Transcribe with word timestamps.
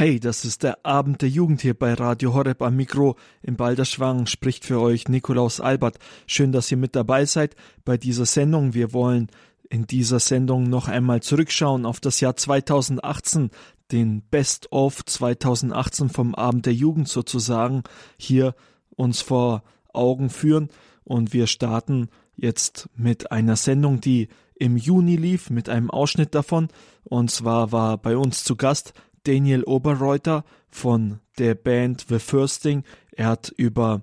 Hey, 0.00 0.20
das 0.20 0.44
ist 0.44 0.62
der 0.62 0.86
Abend 0.86 1.22
der 1.22 1.28
Jugend 1.28 1.60
hier 1.60 1.74
bei 1.74 1.92
Radio 1.92 2.32
Horeb 2.32 2.62
am 2.62 2.76
Mikro. 2.76 3.16
Im 3.42 3.56
Balderschwang 3.56 4.26
spricht 4.26 4.64
für 4.64 4.80
euch 4.80 5.08
Nikolaus 5.08 5.60
Albert. 5.60 5.98
Schön, 6.28 6.52
dass 6.52 6.70
ihr 6.70 6.76
mit 6.76 6.94
dabei 6.94 7.24
seid 7.24 7.56
bei 7.84 7.96
dieser 7.96 8.24
Sendung. 8.24 8.74
Wir 8.74 8.92
wollen 8.92 9.26
in 9.70 9.88
dieser 9.88 10.20
Sendung 10.20 10.70
noch 10.70 10.86
einmal 10.86 11.20
zurückschauen 11.20 11.84
auf 11.84 11.98
das 11.98 12.20
Jahr 12.20 12.36
2018, 12.36 13.50
den 13.90 14.22
Best 14.22 14.70
of 14.70 15.04
2018 15.04 16.10
vom 16.10 16.36
Abend 16.36 16.66
der 16.66 16.74
Jugend 16.74 17.08
sozusagen 17.08 17.82
hier 18.16 18.54
uns 18.94 19.20
vor 19.20 19.64
Augen 19.92 20.30
führen. 20.30 20.68
Und 21.02 21.32
wir 21.32 21.48
starten 21.48 22.08
jetzt 22.36 22.88
mit 22.94 23.32
einer 23.32 23.56
Sendung, 23.56 24.00
die 24.00 24.28
im 24.54 24.76
Juni 24.76 25.16
lief, 25.16 25.50
mit 25.50 25.68
einem 25.68 25.90
Ausschnitt 25.90 26.36
davon. 26.36 26.68
Und 27.02 27.32
zwar 27.32 27.72
war 27.72 27.98
bei 27.98 28.16
uns 28.16 28.44
zu 28.44 28.54
Gast 28.54 28.92
Daniel 29.28 29.62
Oberreuter 29.64 30.42
von 30.70 31.20
der 31.36 31.54
Band 31.54 32.06
The 32.08 32.18
Firsting. 32.18 32.82
Er 33.12 33.26
hat 33.26 33.52
über 33.54 34.00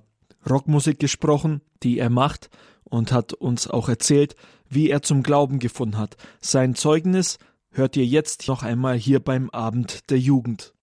Rockmusik 0.48 1.00
gesprochen, 1.00 1.62
die 1.82 1.98
er 1.98 2.12
macht 2.12 2.52
und 2.84 3.12
hat 3.12 3.34
uns 3.34 3.68
auch 3.68 3.90
erzählt, 3.90 4.36
wie 4.70 4.92
er 4.92 5.02
zum 5.02 5.24
Glauben 5.24 5.58
gefunden 5.58 5.98
hat. 5.98 6.16
Sein 6.42 6.76
Zeugnis 6.76 7.40
hört 7.72 7.98
ihr 7.98 8.06
jetzt 8.06 8.48
noch 8.48 8.62
einmal 8.62 8.98
hier 8.98 9.20
beim 9.20 9.50
Abend 9.50 10.12
der 10.12 10.20
Jugend. 10.20 10.74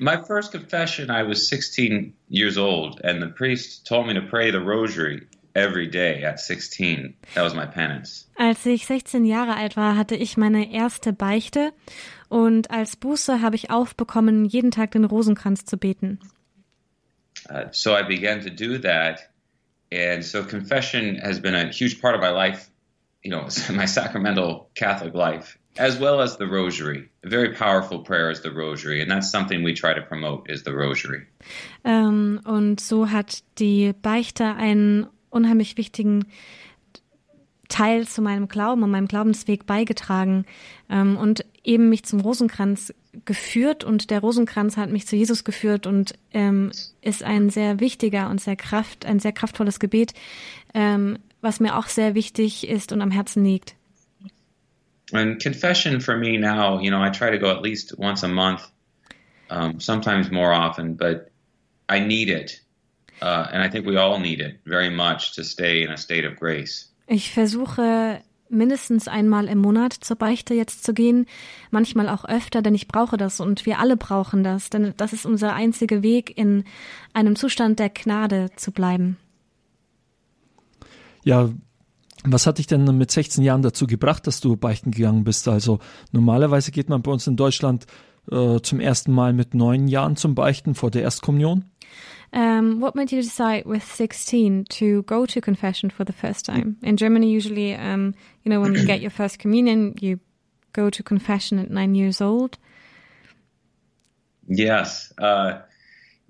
My 0.00 0.18
first 0.26 0.50
confession, 0.50 1.08
I 1.08 1.22
was 1.22 1.48
16 1.48 2.14
years 2.28 2.58
old, 2.58 3.00
and 3.04 3.22
the 3.22 3.28
priest 3.28 3.86
told 3.86 4.08
me 4.08 4.14
to 4.14 4.26
pray 4.28 4.50
the 4.50 4.58
rosary 4.58 5.28
every 5.54 5.88
day 5.88 6.24
at 6.24 6.40
16. 6.40 7.14
That 7.34 7.44
was 7.44 7.54
my 7.54 7.66
penance. 7.66 8.28
Als 8.34 8.66
ich 8.66 8.86
16 8.86 9.24
Jahre 9.24 9.54
alt 9.56 9.76
war, 9.76 9.96
hatte 9.96 10.16
ich 10.16 10.36
meine 10.36 10.72
erste 10.72 11.12
Beichte 11.12 11.72
und 12.28 12.70
als 12.70 12.96
Buße 12.96 13.40
habe 13.40 13.56
ich 13.56 13.70
aufbekommen, 13.70 14.44
jeden 14.44 14.70
Tag 14.70 14.92
den 14.92 15.04
Rosenkranz 15.04 15.64
zu 15.64 15.76
beten. 15.76 16.18
Uh, 17.50 17.68
so 17.72 17.94
I 17.94 18.02
began 18.02 18.40
to 18.40 18.50
do 18.50 18.78
that, 18.78 19.20
and 19.92 20.24
so 20.24 20.42
confession 20.42 21.18
has 21.18 21.40
been 21.40 21.54
a 21.54 21.70
huge 21.70 22.00
part 22.00 22.14
of 22.14 22.22
my 22.22 22.30
life, 22.30 22.70
you 23.22 23.30
know, 23.30 23.46
my 23.74 23.86
sacramental 23.86 24.70
Catholic 24.74 25.14
life, 25.14 25.58
as 25.76 25.98
well 26.00 26.20
as 26.20 26.38
the 26.38 26.46
Rosary. 26.46 27.10
A 27.22 27.28
very 27.28 27.52
powerful 27.54 27.98
prayer 27.98 28.30
is 28.30 28.40
the 28.40 28.50
Rosary, 28.50 29.02
and 29.02 29.10
that's 29.10 29.30
something 29.30 29.62
we 29.62 29.74
try 29.74 29.92
to 29.92 30.00
promote 30.00 30.48
is 30.48 30.62
the 30.62 30.72
Rosary. 30.72 31.26
Ähm, 31.84 32.40
und 32.44 32.80
so 32.80 33.10
hat 33.10 33.42
die 33.58 33.92
Beichte 33.92 34.54
einen 34.54 35.06
unheimlich 35.30 35.76
wichtigen 35.76 36.24
Teil 37.74 38.06
zu 38.06 38.22
meinem 38.22 38.46
Glauben 38.46 38.84
und 38.84 38.92
meinem 38.92 39.08
Glaubensweg 39.08 39.66
beigetragen 39.66 40.46
ähm, 40.88 41.16
und 41.16 41.44
eben 41.64 41.88
mich 41.88 42.04
zum 42.04 42.20
Rosenkranz 42.20 42.94
geführt 43.24 43.82
und 43.82 44.10
der 44.10 44.20
Rosenkranz 44.20 44.76
hat 44.76 44.90
mich 44.90 45.08
zu 45.08 45.16
Jesus 45.16 45.42
geführt 45.42 45.88
und 45.88 46.14
ähm, 46.32 46.70
ist 47.02 47.24
ein 47.24 47.50
sehr 47.50 47.80
wichtiger 47.80 48.30
und 48.30 48.40
sehr 48.40 48.54
kraft, 48.54 49.04
ein 49.06 49.18
sehr 49.18 49.32
kraftvolles 49.32 49.80
Gebet, 49.80 50.14
ähm, 50.72 51.18
was 51.40 51.58
mir 51.58 51.76
auch 51.76 51.88
sehr 51.88 52.14
wichtig 52.14 52.68
ist 52.68 52.92
und 52.92 53.02
am 53.02 53.10
Herzen 53.10 53.44
liegt. 53.44 53.74
And 55.12 55.42
confession 55.42 56.00
for 56.00 56.16
me 56.16 56.38
now, 56.38 56.80
you 56.80 56.90
know, 56.90 57.04
I 57.04 57.10
try 57.10 57.32
to 57.32 57.38
go 57.38 57.50
at 57.50 57.60
least 57.60 57.98
once 57.98 58.22
a 58.22 58.28
month, 58.28 58.62
um, 59.50 59.80
sometimes 59.80 60.30
more 60.30 60.54
often, 60.54 60.96
but 60.96 61.28
I 61.88 61.98
need 61.98 62.28
it. 62.28 62.60
Uh, 63.20 63.48
and 63.52 63.62
I 63.64 63.68
think 63.68 63.84
we 63.84 63.96
all 63.96 64.20
need 64.20 64.40
it 64.40 64.60
very 64.64 64.90
much 64.90 65.34
to 65.34 65.42
stay 65.42 65.82
in 65.82 65.90
a 65.90 65.96
state 65.96 66.24
of 66.24 66.36
grace. 66.38 66.93
Ich 67.06 67.32
versuche 67.32 68.20
mindestens 68.48 69.08
einmal 69.08 69.46
im 69.46 69.58
Monat 69.58 69.92
zur 69.92 70.16
Beichte 70.16 70.54
jetzt 70.54 70.84
zu 70.84 70.94
gehen, 70.94 71.26
manchmal 71.70 72.08
auch 72.08 72.24
öfter, 72.24 72.62
denn 72.62 72.74
ich 72.74 72.88
brauche 72.88 73.16
das 73.16 73.40
und 73.40 73.66
wir 73.66 73.78
alle 73.78 73.96
brauchen 73.96 74.44
das, 74.44 74.70
denn 74.70 74.94
das 74.96 75.12
ist 75.12 75.26
unser 75.26 75.54
einziger 75.54 76.02
Weg, 76.02 76.36
in 76.36 76.64
einem 77.12 77.36
Zustand 77.36 77.78
der 77.78 77.90
Gnade 77.90 78.50
zu 78.56 78.70
bleiben. 78.70 79.16
Ja, 81.24 81.50
was 82.24 82.46
hat 82.46 82.58
dich 82.58 82.66
denn 82.66 82.84
mit 82.96 83.10
16 83.10 83.44
Jahren 83.44 83.62
dazu 83.62 83.86
gebracht, 83.86 84.26
dass 84.26 84.40
du 84.40 84.56
beichten 84.56 84.90
gegangen 84.90 85.24
bist? 85.24 85.48
Also 85.48 85.78
normalerweise 86.12 86.70
geht 86.70 86.88
man 86.88 87.02
bei 87.02 87.10
uns 87.10 87.26
in 87.26 87.36
Deutschland 87.36 87.86
äh, 88.30 88.60
zum 88.60 88.80
ersten 88.80 89.12
Mal 89.12 89.32
mit 89.32 89.54
neun 89.54 89.88
Jahren 89.88 90.16
zum 90.16 90.34
Beichten 90.34 90.74
vor 90.74 90.90
der 90.90 91.02
Erstkommunion. 91.02 91.66
Um, 92.34 92.80
what 92.80 92.96
made 92.96 93.12
you 93.12 93.22
decide 93.22 93.64
with 93.64 93.84
16 93.84 94.64
to 94.64 95.02
go 95.02 95.24
to 95.24 95.40
confession 95.40 95.88
for 95.88 96.02
the 96.02 96.12
first 96.12 96.44
time? 96.44 96.76
In 96.82 96.96
Germany, 96.96 97.30
usually, 97.30 97.74
um, 97.76 98.12
you 98.42 98.50
know, 98.50 98.60
when 98.60 98.74
you 98.74 98.84
get 98.84 99.00
your 99.00 99.10
first 99.22 99.38
communion, 99.38 99.94
you 100.00 100.18
go 100.72 100.90
to 100.90 101.02
confession 101.02 101.60
at 101.60 101.70
nine 101.70 101.94
years 101.94 102.20
old. 102.20 102.58
Yes. 104.48 105.12
Uh, 105.16 105.60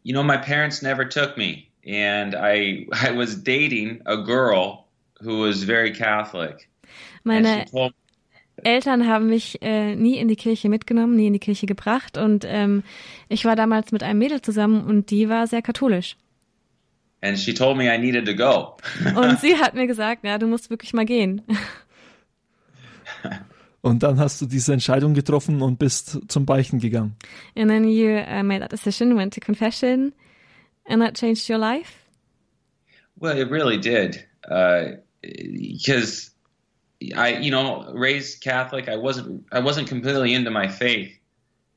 you 0.03 0.12
know, 0.12 0.22
my 0.22 0.37
parents 0.37 0.82
never 0.82 1.06
took 1.06 1.38
me, 1.38 1.70
and 1.87 2.34
I 2.34 2.87
I 2.93 3.12
was 3.12 3.34
dating 3.34 4.03
a 4.04 4.19
girl 4.19 4.87
who 5.22 5.38
was 5.38 5.64
very 5.64 5.93
Catholic. 5.93 6.69
Meine 7.25 7.64
Eltern 8.62 9.09
haben 9.09 9.28
mich 9.28 9.60
äh, 9.62 9.97
nie 9.97 10.16
in 10.16 10.28
die 10.28 10.37
Kirche 10.37 10.69
mitgenommen, 10.69 11.16
nie 11.16 11.26
in 11.26 11.32
die 11.32 11.38
Kirche 11.38 11.66
gebracht 11.66 12.16
und 12.16 12.44
ähm, 12.47 12.82
ich 13.28 13.44
war 13.44 13.56
damals 13.56 13.92
mit 13.92 14.03
einem 14.03 14.19
Mädel 14.19 14.42
zusammen 14.42 14.84
und 14.84 15.10
die 15.10 15.28
war 15.28 15.47
sehr 15.47 15.62
katholisch. 15.62 16.16
And 17.20 17.38
she 17.38 17.54
told 17.54 17.76
me 17.76 17.93
I 17.93 17.98
needed 17.98 18.26
to 18.26 18.34
go. 18.34 18.76
und 19.19 19.41
sie 19.41 19.56
hat 19.56 19.75
mir 19.75 19.87
gesagt, 19.87 20.25
ja, 20.25 20.38
du 20.38 20.47
musst 20.47 20.70
wirklich 20.70 20.93
mal 20.93 21.06
gehen. 21.06 21.43
Und 23.81 24.03
dann 24.03 24.19
hast 24.19 24.41
du 24.41 24.47
diese 24.47 24.72
Entscheidung 24.72 25.12
getroffen 25.12 25.60
und 25.60 25.78
bist 25.78 26.19
zum 26.28 26.47
Beichten 26.47 26.78
gegangen. 26.78 27.16
And 27.54 27.69
then 27.69 27.84
you 27.87 28.16
uh, 28.16 28.43
made 28.43 28.60
that 28.60 28.72
decision, 28.72 29.14
went 29.14 29.34
to 29.34 29.41
confession, 29.41 30.14
and 30.87 31.03
that 31.03 31.19
changed 31.19 31.50
your 31.50 31.59
life. 31.59 31.93
Well, 33.16 33.38
it 33.38 33.50
really 33.50 33.78
did, 33.78 34.26
because 35.20 36.31
uh, 36.31 36.34
I, 37.12 37.38
you 37.38 37.50
know, 37.50 37.92
raised 37.92 38.41
Catholic. 38.41 38.88
I 38.88 38.97
wasn't, 38.97 39.44
I 39.53 39.60
wasn't 39.60 39.88
completely 39.88 40.32
into 40.34 40.50
my 40.50 40.69
faith, 40.69 41.12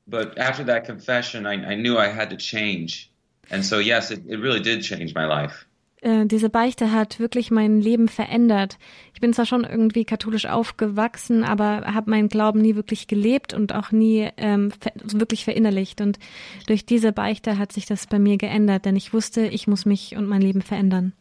but 0.07 0.38
after 0.38 0.63
that 0.65 0.85
confession, 0.85 1.45
I, 1.45 1.71
I 1.71 1.75
knew 1.75 1.97
I 1.97 2.07
had 2.07 2.29
to 2.29 2.38
change, 2.38 3.11
and 3.51 3.66
so 3.66 3.79
yes, 3.79 4.11
it, 4.11 4.21
it 4.27 4.39
really 4.39 4.61
did 4.61 4.83
change 4.83 5.13
my 5.13 5.25
life. 5.25 5.66
Äh, 6.01 6.27
diese 6.27 6.49
Beichte 6.49 6.91
hat 6.91 7.19
wirklich 7.19 7.49
mein 7.49 7.81
Leben 7.81 8.07
verändert. 8.07 8.77
Ich 9.13 9.19
bin 9.19 9.33
zwar 9.33 9.45
schon 9.45 9.63
irgendwie 9.63 10.05
katholisch 10.05 10.45
aufgewachsen, 10.45 11.43
aber 11.43 11.93
habe 11.93 12.11
meinen 12.11 12.29
Glauben 12.29 12.61
nie 12.61 12.75
wirklich 12.75 13.07
gelebt 13.07 13.53
und 13.53 13.73
auch 13.73 13.91
nie 13.91 14.29
ähm, 14.37 14.71
ver 14.71 14.91
wirklich 15.03 15.43
verinnerlicht. 15.43 15.99
Und 16.01 16.19
durch 16.67 16.85
diese 16.85 17.11
Beichte 17.11 17.57
hat 17.57 17.71
sich 17.71 17.87
das 17.87 18.05
bei 18.05 18.19
mir 18.19 18.37
geändert, 18.37 18.85
denn 18.85 18.95
ich 18.95 19.11
wusste, 19.13 19.47
ich 19.47 19.67
muss 19.67 19.85
mich 19.85 20.16
und 20.16 20.27
mein 20.27 20.41
Leben 20.41 20.61
verändern. 20.61 21.13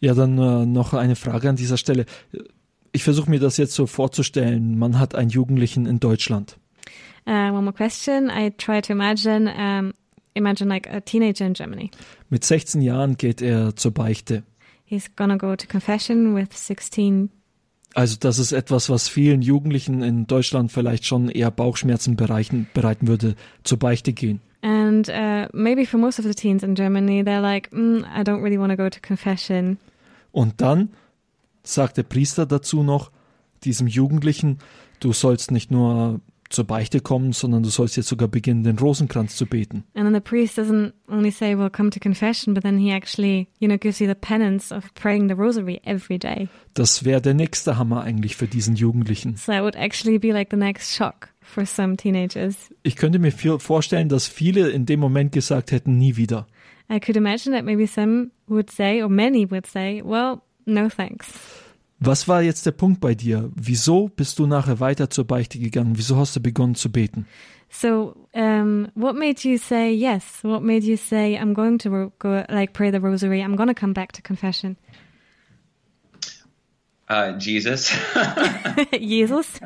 Ja, 0.00 0.14
dann 0.14 0.36
äh, 0.36 0.66
noch 0.66 0.94
eine 0.94 1.14
Frage 1.14 1.48
an 1.48 1.54
dieser 1.54 1.76
Stelle. 1.76 2.06
Ich 2.92 3.04
versuche 3.04 3.30
mir 3.30 3.40
das 3.40 3.56
jetzt 3.56 3.74
so 3.74 3.86
vorzustellen. 3.86 4.78
Man 4.78 4.98
hat 4.98 5.14
einen 5.14 5.30
Jugendlichen 5.30 5.86
in 5.86 5.98
Deutschland. 5.98 6.58
Uh, 7.26 7.50
one 7.52 7.62
more 7.62 7.72
question. 7.72 8.28
I 8.28 8.50
try 8.50 8.82
to 8.82 8.92
imagine 8.92 9.48
um, 9.48 9.94
imagine 10.34 10.68
like 10.68 10.88
a 10.88 11.00
teenager 11.00 11.46
in 11.46 11.54
Germany. 11.54 11.90
Mit 12.28 12.44
16 12.44 12.82
Jahren 12.82 13.16
geht 13.16 13.40
er 13.40 13.76
zur 13.76 13.92
Beichte. 13.92 14.42
He's 14.84 15.14
gonna 15.16 15.36
go 15.36 15.56
to 15.56 15.66
confession 15.66 16.34
with 16.34 16.48
16. 16.52 17.30
Also 17.94 18.16
das 18.18 18.38
ist 18.38 18.52
etwas, 18.52 18.90
was 18.90 19.08
vielen 19.08 19.42
Jugendlichen 19.42 20.02
in 20.02 20.26
Deutschland 20.26 20.72
vielleicht 20.72 21.04
schon 21.04 21.28
eher 21.28 21.50
Bauchschmerzen 21.50 22.16
bereichen, 22.16 22.66
bereiten 22.74 23.06
würde, 23.06 23.36
zur 23.64 23.78
Beichte 23.78 24.12
gehen. 24.12 24.40
And 24.62 25.08
uh, 25.08 25.48
maybe 25.52 25.86
for 25.86 25.98
most 25.98 26.18
of 26.18 26.24
the 26.24 26.34
teens 26.34 26.62
in 26.62 26.74
Germany, 26.74 27.22
they're 27.22 27.40
like, 27.40 27.70
mm, 27.72 28.04
I 28.04 28.22
don't 28.22 28.42
really 28.42 28.58
want 28.58 28.70
to 28.70 28.76
go 28.76 28.88
to 28.88 29.00
confession. 29.00 29.78
Und 30.30 30.60
dann 30.60 30.90
sagt 31.62 31.96
der 31.96 32.02
Priester 32.02 32.46
dazu 32.46 32.82
noch, 32.82 33.10
diesem 33.64 33.86
Jugendlichen, 33.86 34.58
du 35.00 35.12
sollst 35.12 35.50
nicht 35.50 35.70
nur 35.70 36.20
zur 36.52 36.64
Beichte 36.64 37.00
kommen, 37.00 37.32
sondern 37.32 37.62
du 37.62 37.70
sollst 37.70 37.96
jetzt 37.96 38.08
sogar 38.08 38.28
beginnen, 38.28 38.62
den 38.62 38.78
Rosenkranz 38.78 39.36
zu 39.36 39.46
beten. 39.46 39.84
And 39.94 40.04
then 40.04 40.14
the 40.14 40.20
priest 40.20 40.58
doesn't 40.58 40.92
only 41.08 41.30
say, 41.30 41.56
well, 41.56 41.70
come 41.70 41.90
to 41.90 41.98
confession, 41.98 42.54
but 42.54 42.62
then 42.62 42.78
he 42.78 42.92
actually, 42.92 43.48
you 43.58 43.68
know, 43.68 43.78
gives 43.78 44.00
you 44.00 44.06
the 44.06 44.14
penance 44.14 44.74
of 44.74 44.92
praying 44.94 45.28
the 45.28 45.34
rosary 45.34 45.80
every 45.84 46.18
day. 46.18 46.48
Das 46.74 47.04
wäre 47.04 47.20
der 47.20 47.34
nächste 47.34 47.78
Hammer 47.78 48.02
eigentlich 48.02 48.36
für 48.36 48.46
diesen 48.46 48.76
Jugendlichen. 48.76 49.36
So 49.36 49.52
that 49.52 49.62
would 49.62 49.76
actually 49.76 50.18
be 50.18 50.32
like 50.32 50.50
the 50.50 50.56
next 50.56 50.94
shock 50.94 51.28
for 51.40 51.66
some 51.66 51.96
teenagers. 51.96 52.70
Ich 52.82 52.96
könnte 52.96 53.18
mir 53.18 53.32
vorstellen, 53.32 54.08
dass 54.08 54.28
viele 54.28 54.68
in 54.70 54.86
dem 54.86 55.00
Moment 55.00 55.32
gesagt 55.32 55.72
hätten, 55.72 55.98
nie 55.98 56.16
wieder. 56.16 56.46
I 56.90 57.00
could 57.00 57.16
imagine 57.16 57.54
that 57.54 57.64
maybe 57.64 57.86
some 57.86 58.30
would 58.48 58.70
say, 58.70 59.02
or 59.02 59.08
many 59.08 59.50
would 59.50 59.66
say, 59.66 60.02
well, 60.04 60.42
no 60.66 60.88
thanks. 60.88 61.26
Was 62.00 62.26
war 62.26 62.42
jetzt 62.42 62.66
der 62.66 62.72
Punkt 62.72 63.00
bei 63.00 63.14
dir? 63.14 63.50
Wieso 63.54 64.08
bist 64.08 64.38
du 64.38 64.46
nachher 64.46 64.80
weiter 64.80 65.08
zur 65.08 65.24
Beichte 65.24 65.58
gegangen? 65.58 65.96
Wieso 65.96 66.16
hast 66.16 66.34
du 66.34 66.40
begonnen 66.40 66.74
zu 66.74 66.90
beten? 66.90 67.26
So, 67.70 68.14
um, 68.34 68.88
what 68.94 69.14
made 69.14 69.48
you 69.48 69.56
say 69.56 69.92
yes? 69.92 70.42
What 70.42 70.62
made 70.62 70.84
you 70.84 70.96
say, 70.96 71.36
I'm 71.38 71.54
going 71.54 71.78
to 71.78 71.90
ro- 71.90 72.12
go, 72.18 72.44
like, 72.50 72.72
pray 72.72 72.90
the 72.90 73.00
rosary, 73.00 73.40
I'm 73.40 73.56
going 73.56 73.68
to 73.68 73.74
come 73.74 73.94
back 73.94 74.12
to 74.12 74.22
confession? 74.22 74.76
Uh, 77.08 77.32
Jesus. 77.38 77.90
Jesus? 78.92 79.60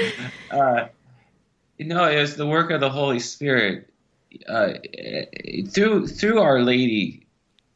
uh, 0.50 0.86
No, 1.78 2.04
it 2.08 2.20
was 2.20 2.36
the 2.36 2.46
work 2.46 2.70
of 2.70 2.80
the 2.80 2.90
Holy 2.90 3.18
Spirit 3.18 3.88
uh, 4.48 4.74
through 5.68 6.06
through 6.06 6.40
Our 6.40 6.62
Lady 6.62 7.21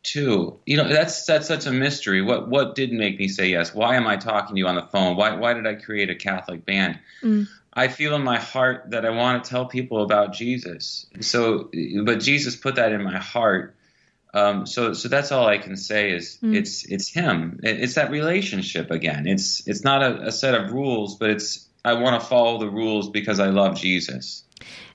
too. 0.06 0.58
You 0.66 0.76
know, 0.76 0.88
that's 0.88 1.24
that's 1.26 1.48
such 1.48 1.66
a 1.66 1.72
mystery. 1.72 2.22
What 2.22 2.48
what 2.48 2.74
did 2.74 2.92
make 2.92 3.18
me 3.18 3.28
say 3.28 3.48
yes? 3.48 3.74
Why 3.74 3.96
am 3.96 4.06
I 4.06 4.16
talking 4.16 4.54
to 4.54 4.58
you 4.58 4.66
on 4.66 4.76
the 4.76 4.82
phone? 4.82 5.16
Why 5.16 5.34
why 5.34 5.54
did 5.54 5.66
I 5.66 5.74
create 5.74 6.10
a 6.10 6.14
Catholic 6.14 6.64
band? 6.64 6.98
Mm. 7.22 7.48
I 7.76 7.88
feel 7.88 8.14
in 8.14 8.22
my 8.22 8.38
heart 8.38 8.92
that 8.92 9.04
I 9.04 9.10
want 9.10 9.44
to 9.44 9.50
tell 9.50 9.66
people 9.66 10.02
about 10.02 10.32
Jesus. 10.32 11.06
So, 11.20 11.70
but 12.04 12.20
Jesus 12.20 12.56
put 12.56 12.76
that 12.76 12.92
in 12.92 13.04
my 13.04 13.18
heart. 13.18 13.74
Um, 14.32 14.66
so, 14.66 14.94
so 14.94 15.08
that's 15.08 15.30
all 15.30 15.46
I 15.46 15.58
can 15.58 15.76
say 15.76 16.10
is 16.10 16.38
mm. 16.42 16.54
it's 16.54 16.84
it's 16.84 17.08
Him. 17.08 17.60
It's 17.62 17.94
that 17.94 18.10
relationship 18.10 18.90
again. 18.90 19.26
It's 19.26 19.66
it's 19.66 19.84
not 19.84 20.02
a, 20.02 20.28
a 20.28 20.32
set 20.32 20.54
of 20.54 20.72
rules, 20.72 21.16
but 21.16 21.30
it's 21.30 21.68
I 21.84 21.94
want 21.94 22.20
to 22.20 22.26
follow 22.26 22.58
the 22.58 22.70
rules 22.70 23.10
because 23.10 23.40
I 23.40 23.48
love 23.48 23.76
Jesus. 23.76 24.42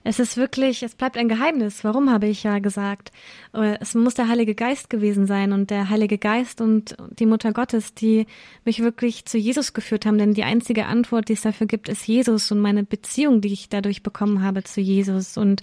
Es 0.04 0.20
ist 0.20 0.36
wirklich, 0.38 0.82
es 0.84 0.96
bleibt 0.96 1.18
ein 1.18 1.30
Geheimnis. 1.30 1.84
Warum 1.84 2.10
habe 2.10 2.28
ich 2.28 2.44
ja 2.44 2.60
gesagt? 2.60 3.12
Äh, 3.54 3.78
es 3.80 3.94
muss 3.94 4.16
der 4.16 4.28
Heilige 4.28 4.56
Geist 4.56 4.90
gewesen 4.90 5.28
sein 5.28 5.52
und 5.52 5.70
der 5.70 5.90
Heilige 5.90 6.18
Geist 6.18 6.60
und 6.60 6.96
die 7.20 7.26
Mutter 7.26 7.54
Gottes, 7.54 7.94
die 7.94 8.26
mich 8.66 8.82
wirklich 8.82 9.26
zu 9.26 9.38
Jesus 9.38 9.74
geführt 9.74 10.06
haben. 10.06 10.18
Denn 10.18 10.34
die 10.34 10.44
einzige 10.44 10.88
Antwort, 10.88 11.30
die 11.30 11.34
es 11.34 11.42
dafür 11.42 11.68
gibt, 11.68 11.88
ist 11.88 12.08
Jesus 12.08 12.52
und 12.52 12.60
meine 12.60 12.84
Beziehung, 12.84 13.42
die 13.42 13.54
ich 13.54 13.70
dadurch 13.70 14.02
bekommen 14.02 14.42
habe 14.42 14.64
zu 14.64 14.82
Jesus. 14.82 15.38
Und 15.38 15.62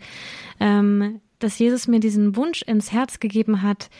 ähm, 0.60 1.20
dass 1.40 1.58
Jesus 1.58 1.88
mir 1.88 2.00
diesen 2.00 2.36
Wunsch 2.36 2.62
ins 2.62 2.92
Herz 2.92 3.20
gegeben 3.20 3.62
hat, 3.62 3.90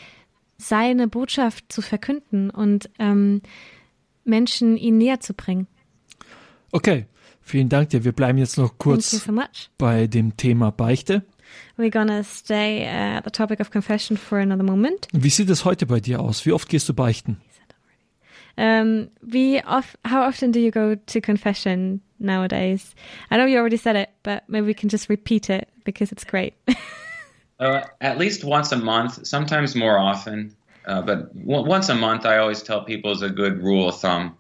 seine 0.57 1.09
Botschaft 1.09 1.73
zu 1.73 1.83
verkünden 1.83 2.51
und 2.51 2.91
ähm, 2.99 3.43
Menschen 4.25 4.77
ihn 4.77 4.99
näher 4.99 5.21
zu 5.21 5.35
bringen. 5.35 5.67
Okay, 6.73 7.07
Vielen 7.49 7.71
Dank 7.71 7.89
dir. 7.89 8.05
Wir 8.05 8.13
bleiben 8.13 8.37
jetzt 8.37 8.59
noch 8.59 8.77
kurz 8.77 9.11
so 9.11 9.33
bei 9.79 10.07
dem 10.07 10.37
Thema 10.37 10.71
Beichte. 10.71 11.23
We're 11.79 11.91
gonna 11.91 12.23
stay 12.23 12.83
uh, 12.83 13.17
at 13.17 13.25
the 13.25 13.31
topic 13.31 13.59
of 13.59 13.71
confession 13.71 14.19
for 14.19 14.37
another 14.37 14.63
moment. 14.63 15.09
Wie 15.15 15.31
sieht 15.31 15.49
es 15.49 15.65
heute 15.65 15.87
bei 15.87 15.99
dir 15.99 16.21
aus? 16.21 16.45
Wie 16.45 16.53
oft 16.53 16.69
gehst 16.69 16.91
du 16.91 16.93
beichten? 16.93 17.41
Um, 18.59 19.09
wie 19.23 19.63
oft, 19.65 19.99
how 20.05 20.29
often 20.29 20.53
do 20.53 20.61
you 20.61 20.71
go 20.71 20.95
to 21.07 21.23
confession 21.23 22.03
nowadays? 22.19 22.95
I 23.31 23.39
know 23.39 23.47
you 23.47 23.57
already 23.57 23.79
said 23.79 23.97
it, 23.97 24.11
but 24.25 24.43
maybe 24.47 24.67
we 24.67 24.75
can 24.75 24.91
just 24.91 25.09
repeat 25.09 25.49
it 25.49 25.69
because 25.85 26.13
it's 26.13 26.27
great. 26.27 26.53
uh, 27.61 27.81
at 28.03 28.19
least 28.19 28.45
once 28.45 28.73
a 28.73 28.77
month, 28.77 29.27
sometimes 29.27 29.75
more 29.75 29.97
often, 29.97 30.55
uh, 30.87 31.01
but 31.01 31.35
once 31.35 31.89
a 31.89 31.95
month 31.95 32.27
I 32.27 32.37
always 32.37 32.63
tell 32.63 32.85
people 32.85 33.13
is 33.13 33.23
a 33.23 33.31
good 33.31 33.63
rule 33.63 33.89
of 33.89 33.99
thumb. 33.99 34.37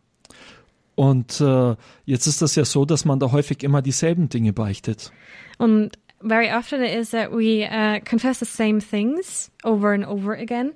Und 0.98 1.40
äh, 1.40 1.76
jetzt 2.06 2.26
ist 2.26 2.42
das 2.42 2.56
ja 2.56 2.64
so, 2.64 2.84
dass 2.84 3.04
man 3.04 3.20
da 3.20 3.30
häufig 3.30 3.62
immer 3.62 3.82
dieselben 3.82 4.28
Dinge 4.28 4.52
beichtet. 4.52 5.12
Und 5.56 5.92
very 6.20 6.50
often 6.50 6.82
it 6.82 6.92
is 6.92 7.10
that 7.10 7.30
we 7.30 7.64
uh, 7.64 8.00
confess 8.04 8.40
the 8.40 8.44
same 8.44 8.80
things 8.80 9.48
over 9.62 9.92
and 9.92 10.04
over 10.04 10.36
again. 10.36 10.72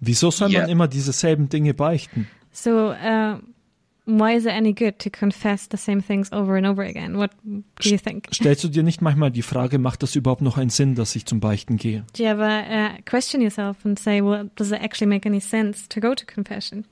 Wieso 0.00 0.32
soll 0.32 0.50
yeah. 0.50 0.62
man 0.62 0.70
immer 0.70 0.88
dieselben 0.88 1.48
Dinge 1.48 1.72
beichten? 1.72 2.26
So, 2.50 2.90
uh, 2.90 3.38
why 4.06 4.34
is 4.34 4.44
it 4.44 4.52
any 4.52 4.72
good 4.72 4.98
to 4.98 5.08
confess 5.08 5.68
the 5.70 5.76
same 5.76 6.02
things 6.02 6.32
over 6.32 6.56
and 6.56 6.66
over 6.66 6.82
again? 6.82 7.16
What 7.16 7.30
do 7.44 7.88
you 7.88 7.98
think? 7.98 8.26
Stellst 8.32 8.64
du 8.64 8.68
dir 8.68 8.82
nicht 8.82 9.02
manchmal 9.02 9.30
die 9.30 9.42
Frage, 9.42 9.78
macht 9.78 10.02
das 10.02 10.16
überhaupt 10.16 10.42
noch 10.42 10.58
einen 10.58 10.70
Sinn, 10.70 10.96
dass 10.96 11.14
ich 11.14 11.26
zum 11.26 11.38
Beichten 11.38 11.76
gehe? 11.76 12.04
Do 12.16 12.24
you 12.24 12.28
ever 12.28 12.64
uh, 12.68 13.02
question 13.08 13.40
yourself 13.40 13.76
and 13.84 13.96
say, 13.96 14.20
well, 14.20 14.50
does 14.56 14.72
it 14.72 14.82
actually 14.82 15.06
make 15.06 15.24
any 15.28 15.40
sense 15.40 15.88
to 15.90 16.00
go 16.00 16.12
to 16.12 16.26
confession? 16.26 16.86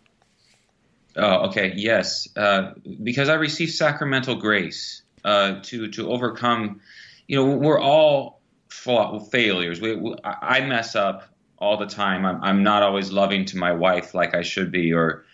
Oh, 1.16 1.46
okay. 1.48 1.72
Yes, 1.76 2.28
uh, 2.36 2.72
because 3.02 3.28
I 3.28 3.34
received 3.34 3.72
sacramental 3.72 4.34
grace 4.36 5.02
uh, 5.24 5.60
to 5.62 5.88
to 5.92 6.10
overcome. 6.10 6.80
You 7.26 7.36
know, 7.36 7.56
we're 7.56 7.80
all 7.80 8.40
failures. 9.30 9.80
We, 9.80 9.96
we, 9.96 10.14
I 10.24 10.60
mess 10.60 10.94
up 10.94 11.24
all 11.58 11.76
the 11.76 11.86
time. 11.86 12.26
I'm, 12.26 12.42
I'm 12.42 12.62
not 12.62 12.82
always 12.82 13.12
loving 13.12 13.44
to 13.46 13.56
my 13.56 13.72
wife 13.72 14.14
like 14.14 14.34
I 14.34 14.42
should 14.42 14.70
be, 14.70 14.92
or 14.92 15.24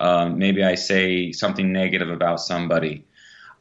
um, 0.00 0.38
maybe 0.38 0.64
I 0.64 0.74
say 0.74 1.32
something 1.32 1.72
negative 1.72 2.10
about 2.10 2.40
somebody. 2.40 3.04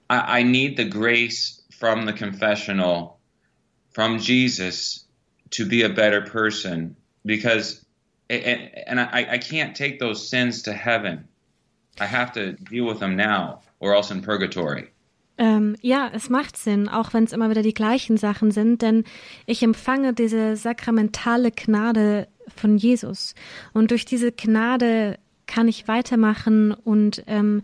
I, 0.10 0.40
I 0.40 0.44
need 0.44 0.78
the 0.78 0.86
grace 0.86 1.62
from 1.72 2.06
the 2.06 2.14
confessional, 2.14 3.20
from 3.92 4.20
Jesus, 4.20 5.06
to 5.52 5.66
be 5.66 5.84
a 5.84 5.90
better 5.90 6.22
person 6.22 6.96
because, 7.26 7.86
and, 8.30 8.72
and 8.88 9.00
I, 9.00 9.28
I 9.32 9.38
can't 9.38 9.76
take 9.76 10.00
those 10.00 10.28
sins 10.28 10.64
to 10.64 10.74
heaven 10.74 11.28
I 12.00 12.06
have 12.06 12.32
to 12.34 12.54
deal 12.70 12.86
with 12.86 13.00
them 13.00 13.16
now 13.16 13.62
or 13.80 13.94
else 13.94 14.14
in 14.14 14.22
purgatory. 14.22 14.90
Ähm, 15.38 15.76
ja, 15.82 16.10
es 16.14 16.30
macht 16.30 16.56
Sinn, 16.56 16.88
auch 16.88 17.14
wenn 17.14 17.26
es 17.26 17.34
immer 17.34 17.50
wieder 17.50 17.62
die 17.62 17.74
gleichen 17.74 18.16
Sachen 18.16 18.52
sind, 18.52 18.82
denn 18.82 19.04
ich 19.46 19.64
empfange 19.64 20.14
diese 20.14 20.56
sakramentale 20.56 21.52
Gnade 21.52 22.28
von 22.48 22.78
Jesus. 22.78 23.36
Und 23.74 23.92
durch 23.92 24.06
diese 24.06 24.32
Gnade 24.32 25.20
kann 25.46 25.68
ich 25.68 25.88
weitermachen 25.88 26.72
und 26.72 27.24
ähm, 27.28 27.64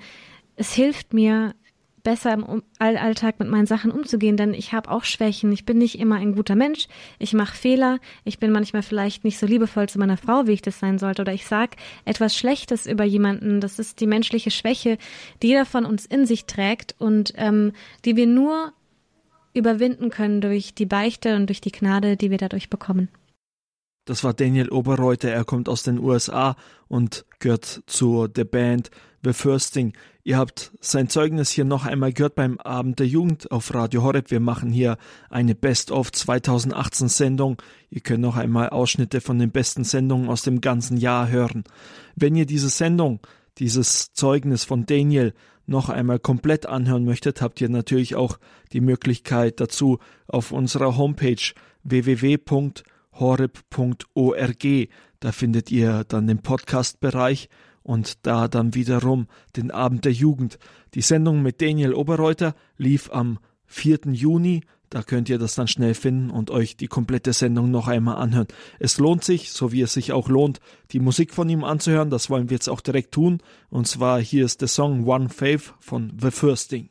es 0.57 0.74
hilft 0.74 1.13
mir, 1.13 1.56
besser 2.03 2.33
im 2.33 2.63
Alltag 2.80 3.39
mit 3.39 3.50
meinen 3.50 3.65
Sachen 3.65 3.92
umzugehen, 3.92 4.38
denn 4.38 4.53
ich 4.53 4.74
habe 4.74 4.89
auch 4.89 5.03
Schwächen. 5.03 5.51
Ich 5.51 5.65
bin 5.65 5.77
nicht 5.77 6.00
immer 6.00 6.15
ein 6.15 6.33
guter 6.33 6.56
Mensch. 6.56 6.88
Ich 7.19 7.33
mache 7.33 7.56
Fehler. 7.56 8.00
Ich 8.24 8.39
bin 8.39 8.51
manchmal 8.51 8.83
vielleicht 8.83 9.24
nicht 9.24 9.38
so 9.38 9.45
liebevoll 9.45 9.89
zu 9.89 10.00
meiner 10.00 10.18
Frau, 10.18 10.48
wie 10.48 10.53
ich 10.53 10.62
das 10.62 10.80
sein 10.80 11.00
sollte. 11.00 11.21
Oder 11.21 11.33
ich 11.33 11.45
sage 11.45 11.77
etwas 12.06 12.36
Schlechtes 12.36 12.86
über 12.86 13.03
jemanden. 13.03 13.62
Das 13.62 13.80
ist 13.80 14.00
die 14.00 14.07
menschliche 14.07 14.51
Schwäche, 14.51 14.98
die 15.42 15.50
jeder 15.50 15.65
von 15.65 15.86
uns 15.86 16.06
in 16.06 16.25
sich 16.25 16.45
trägt 16.45 16.95
und 17.00 17.33
ähm, 17.38 17.74
die 18.06 18.15
wir 18.15 18.27
nur 18.27 18.74
überwinden 19.53 20.09
können 20.09 20.42
durch 20.42 20.74
die 20.74 20.86
Beichte 20.86 21.36
und 21.36 21.48
durch 21.48 21.62
die 21.62 21.71
Gnade, 21.71 22.18
die 22.18 22.31
wir 22.31 22.38
dadurch 22.38 22.69
bekommen. 22.69 23.09
Das 24.06 24.24
war 24.24 24.33
Daniel 24.33 24.69
Oberreuter. 24.69 25.30
Er 25.30 25.45
kommt 25.45 25.69
aus 25.69 25.83
den 25.83 26.00
USA 26.00 26.56
und 26.88 27.25
gehört 27.39 27.83
zur 27.86 28.27
der 28.27 28.45
Band 28.45 28.89
The 29.23 29.33
Firsting. 29.33 29.94
Ihr 30.23 30.38
habt 30.38 30.71
sein 30.81 31.09
Zeugnis 31.09 31.50
hier 31.50 31.65
noch 31.65 31.85
einmal 31.85 32.13
gehört 32.13 32.35
beim 32.35 32.59
Abend 32.59 33.00
der 33.00 33.07
Jugend 33.07 33.51
auf 33.51 33.73
Radio 33.73 34.03
Horeb. 34.03 34.31
Wir 34.31 34.39
machen 34.39 34.71
hier 34.71 34.97
eine 35.29 35.56
Best-of 35.56 36.12
2018 36.12 37.07
Sendung. 37.07 37.62
Ihr 37.89 38.01
könnt 38.01 38.21
noch 38.21 38.38
einmal 38.38 38.69
Ausschnitte 38.69 39.21
von 39.21 39.39
den 39.39 39.51
besten 39.51 39.83
Sendungen 39.83 40.29
aus 40.29 40.44
dem 40.44 40.62
ganzen 40.62 40.97
Jahr 40.97 41.29
hören. 41.29 41.63
Wenn 42.15 42.35
ihr 42.35 42.45
diese 42.45 42.69
Sendung, 42.69 43.19
dieses 43.57 44.13
Zeugnis 44.13 44.63
von 44.63 44.85
Daniel 44.85 45.33
noch 45.65 45.89
einmal 45.89 46.19
komplett 46.19 46.65
anhören 46.65 47.06
möchtet, 47.06 47.41
habt 47.41 47.62
ihr 47.62 47.69
natürlich 47.69 48.15
auch 48.15 48.39
die 48.74 48.81
Möglichkeit 48.81 49.59
dazu 49.59 50.00
auf 50.27 50.51
unserer 50.51 50.97
Homepage 50.97 51.53
www.horeb.org. 51.83 52.77
Da 55.19 55.31
findet 55.31 55.72
ihr 55.72 56.03
dann 56.05 56.27
den 56.27 56.41
Podcast-Bereich 56.41 57.50
und 57.83 58.25
da 58.25 58.47
dann 58.47 58.73
wiederum 58.73 59.27
den 59.55 59.71
Abend 59.71 60.05
der 60.05 60.13
Jugend. 60.13 60.59
Die 60.93 61.01
Sendung 61.01 61.41
mit 61.41 61.61
Daniel 61.61 61.93
Oberreuter 61.93 62.55
lief 62.77 63.11
am 63.11 63.39
4. 63.65 64.00
Juni. 64.11 64.61
Da 64.89 65.03
könnt 65.03 65.29
ihr 65.29 65.39
das 65.39 65.55
dann 65.55 65.69
schnell 65.69 65.93
finden 65.93 66.29
und 66.29 66.51
euch 66.51 66.75
die 66.75 66.88
komplette 66.88 67.31
Sendung 67.31 67.71
noch 67.71 67.88
einmal 67.88 68.17
anhören. 68.17 68.47
Es 68.77 68.97
lohnt 68.97 69.23
sich, 69.23 69.51
so 69.51 69.71
wie 69.71 69.81
es 69.81 69.93
sich 69.93 70.11
auch 70.11 70.27
lohnt, 70.27 70.59
die 70.91 71.00
Musik 71.00 71.33
von 71.33 71.47
ihm 71.47 71.63
anzuhören. 71.63 72.09
Das 72.09 72.29
wollen 72.29 72.50
wir 72.50 72.55
jetzt 72.55 72.67
auch 72.67 72.81
direkt 72.81 73.13
tun. 73.13 73.41
Und 73.69 73.88
zwar 73.88 74.19
hier 74.19 74.43
ist 74.43 74.59
der 74.59 74.67
Song 74.67 75.07
One 75.07 75.29
Faith 75.29 75.73
von 75.79 76.11
The 76.21 76.29
First 76.29 76.71
Thing. 76.71 76.89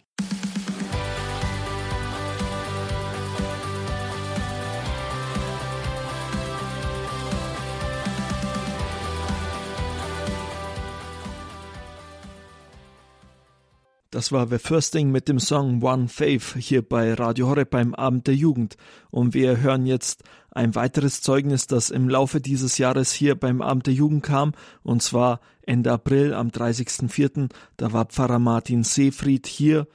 Das 14.13 14.33
war 14.33 14.49
The 14.49 14.59
First 14.59 14.93
Thing 14.93 15.13
mit 15.13 15.29
dem 15.29 15.39
Song 15.39 15.85
One 15.85 16.09
Faith 16.09 16.57
hier 16.59 16.83
bei 16.83 17.15
Radio 17.15 17.47
Horeb 17.47 17.71
beim 17.71 17.95
Abend 17.95 18.27
der 18.27 18.35
Jugend. 18.35 18.77
Und 19.13 19.35
wir 19.35 19.59
hören 19.59 19.87
jetzt 19.87 20.25
ein 20.51 20.75
weiteres 20.75 21.23
Zeugnis, 21.23 21.69
das 21.69 21.91
im 21.91 22.09
Laufe 22.09 22.41
dieses 22.41 22.77
Jahres 22.79 23.13
hier 23.13 23.37
beim 23.37 23.63
Abend 23.63 23.87
der 23.87 23.95
Jugend 23.95 24.25
kam. 24.25 24.53
Und 24.83 25.01
zwar 25.01 25.39
Ende 25.63 25.93
April 25.93 26.35
am 26.35 26.49
30.04. 26.49 27.51
Da 27.77 27.93
war 27.93 28.07
Pfarrer 28.07 28.41
Martin 28.41 28.83
Seefried 28.83 29.47
hier 29.47 29.87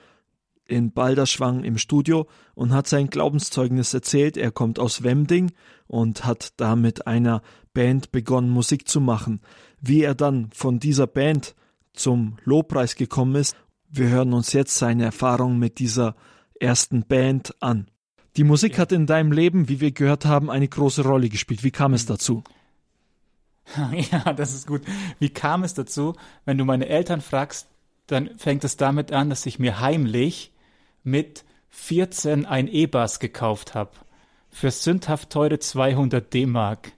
in 0.65 0.93
Balderschwang 0.93 1.65
im 1.65 1.77
Studio 1.77 2.25
und 2.53 2.71
hat 2.71 2.87
sein 2.87 3.09
Glaubenszeugnis 3.09 3.93
erzählt. 3.93 4.37
Er 4.37 4.51
kommt 4.51 4.79
aus 4.79 5.03
Wemding 5.03 5.51
und 5.87 6.23
hat 6.23 6.53
da 6.55 6.77
mit 6.77 7.05
einer 7.05 7.41
Band 7.73 8.13
begonnen, 8.13 8.49
Musik 8.49 8.87
zu 8.87 9.01
machen. 9.01 9.41
Wie 9.81 10.03
er 10.03 10.15
dann 10.15 10.51
von 10.53 10.79
dieser 10.79 11.05
Band 11.05 11.53
zum 11.91 12.37
Lobpreis 12.45 12.95
gekommen 12.95 13.35
ist 13.35 13.55
wir 13.89 14.09
hören 14.09 14.33
uns 14.33 14.53
jetzt 14.53 14.75
seine 14.75 15.05
Erfahrung 15.05 15.59
mit 15.59 15.79
dieser 15.79 16.15
ersten 16.59 17.05
Band 17.05 17.55
an. 17.61 17.87
Die 18.37 18.43
Musik 18.43 18.77
hat 18.77 18.91
in 18.91 19.05
deinem 19.05 19.31
Leben, 19.31 19.69
wie 19.69 19.79
wir 19.79 19.91
gehört 19.91 20.25
haben, 20.25 20.49
eine 20.51 20.67
große 20.67 21.03
Rolle 21.03 21.29
gespielt. 21.29 21.63
Wie 21.63 21.71
kam 21.71 21.93
es 21.93 22.05
dazu? 22.05 22.43
Ja, 24.11 24.31
das 24.33 24.53
ist 24.53 24.67
gut. 24.67 24.83
Wie 25.17 25.29
kam 25.29 25.63
es 25.63 25.73
dazu? 25.73 26.13
Wenn 26.45 26.59
du 26.59 26.65
meine 26.65 26.87
Eltern 26.87 27.19
fragst, 27.21 27.67
dann 28.05 28.37
fängt 28.37 28.63
es 28.63 28.77
damit 28.77 29.11
an, 29.11 29.31
dass 29.31 29.47
ich 29.47 29.57
mir 29.57 29.79
heimlich 29.79 30.51
mit 31.03 31.45
14 31.69 32.45
ein 32.45 32.67
E-Bass 32.67 33.19
gekauft 33.19 33.73
habe. 33.73 33.91
Für 34.51 34.69
sündhaft 34.69 35.31
teure 35.31 35.57
200 35.57 36.31
D-Mark. 36.31 36.91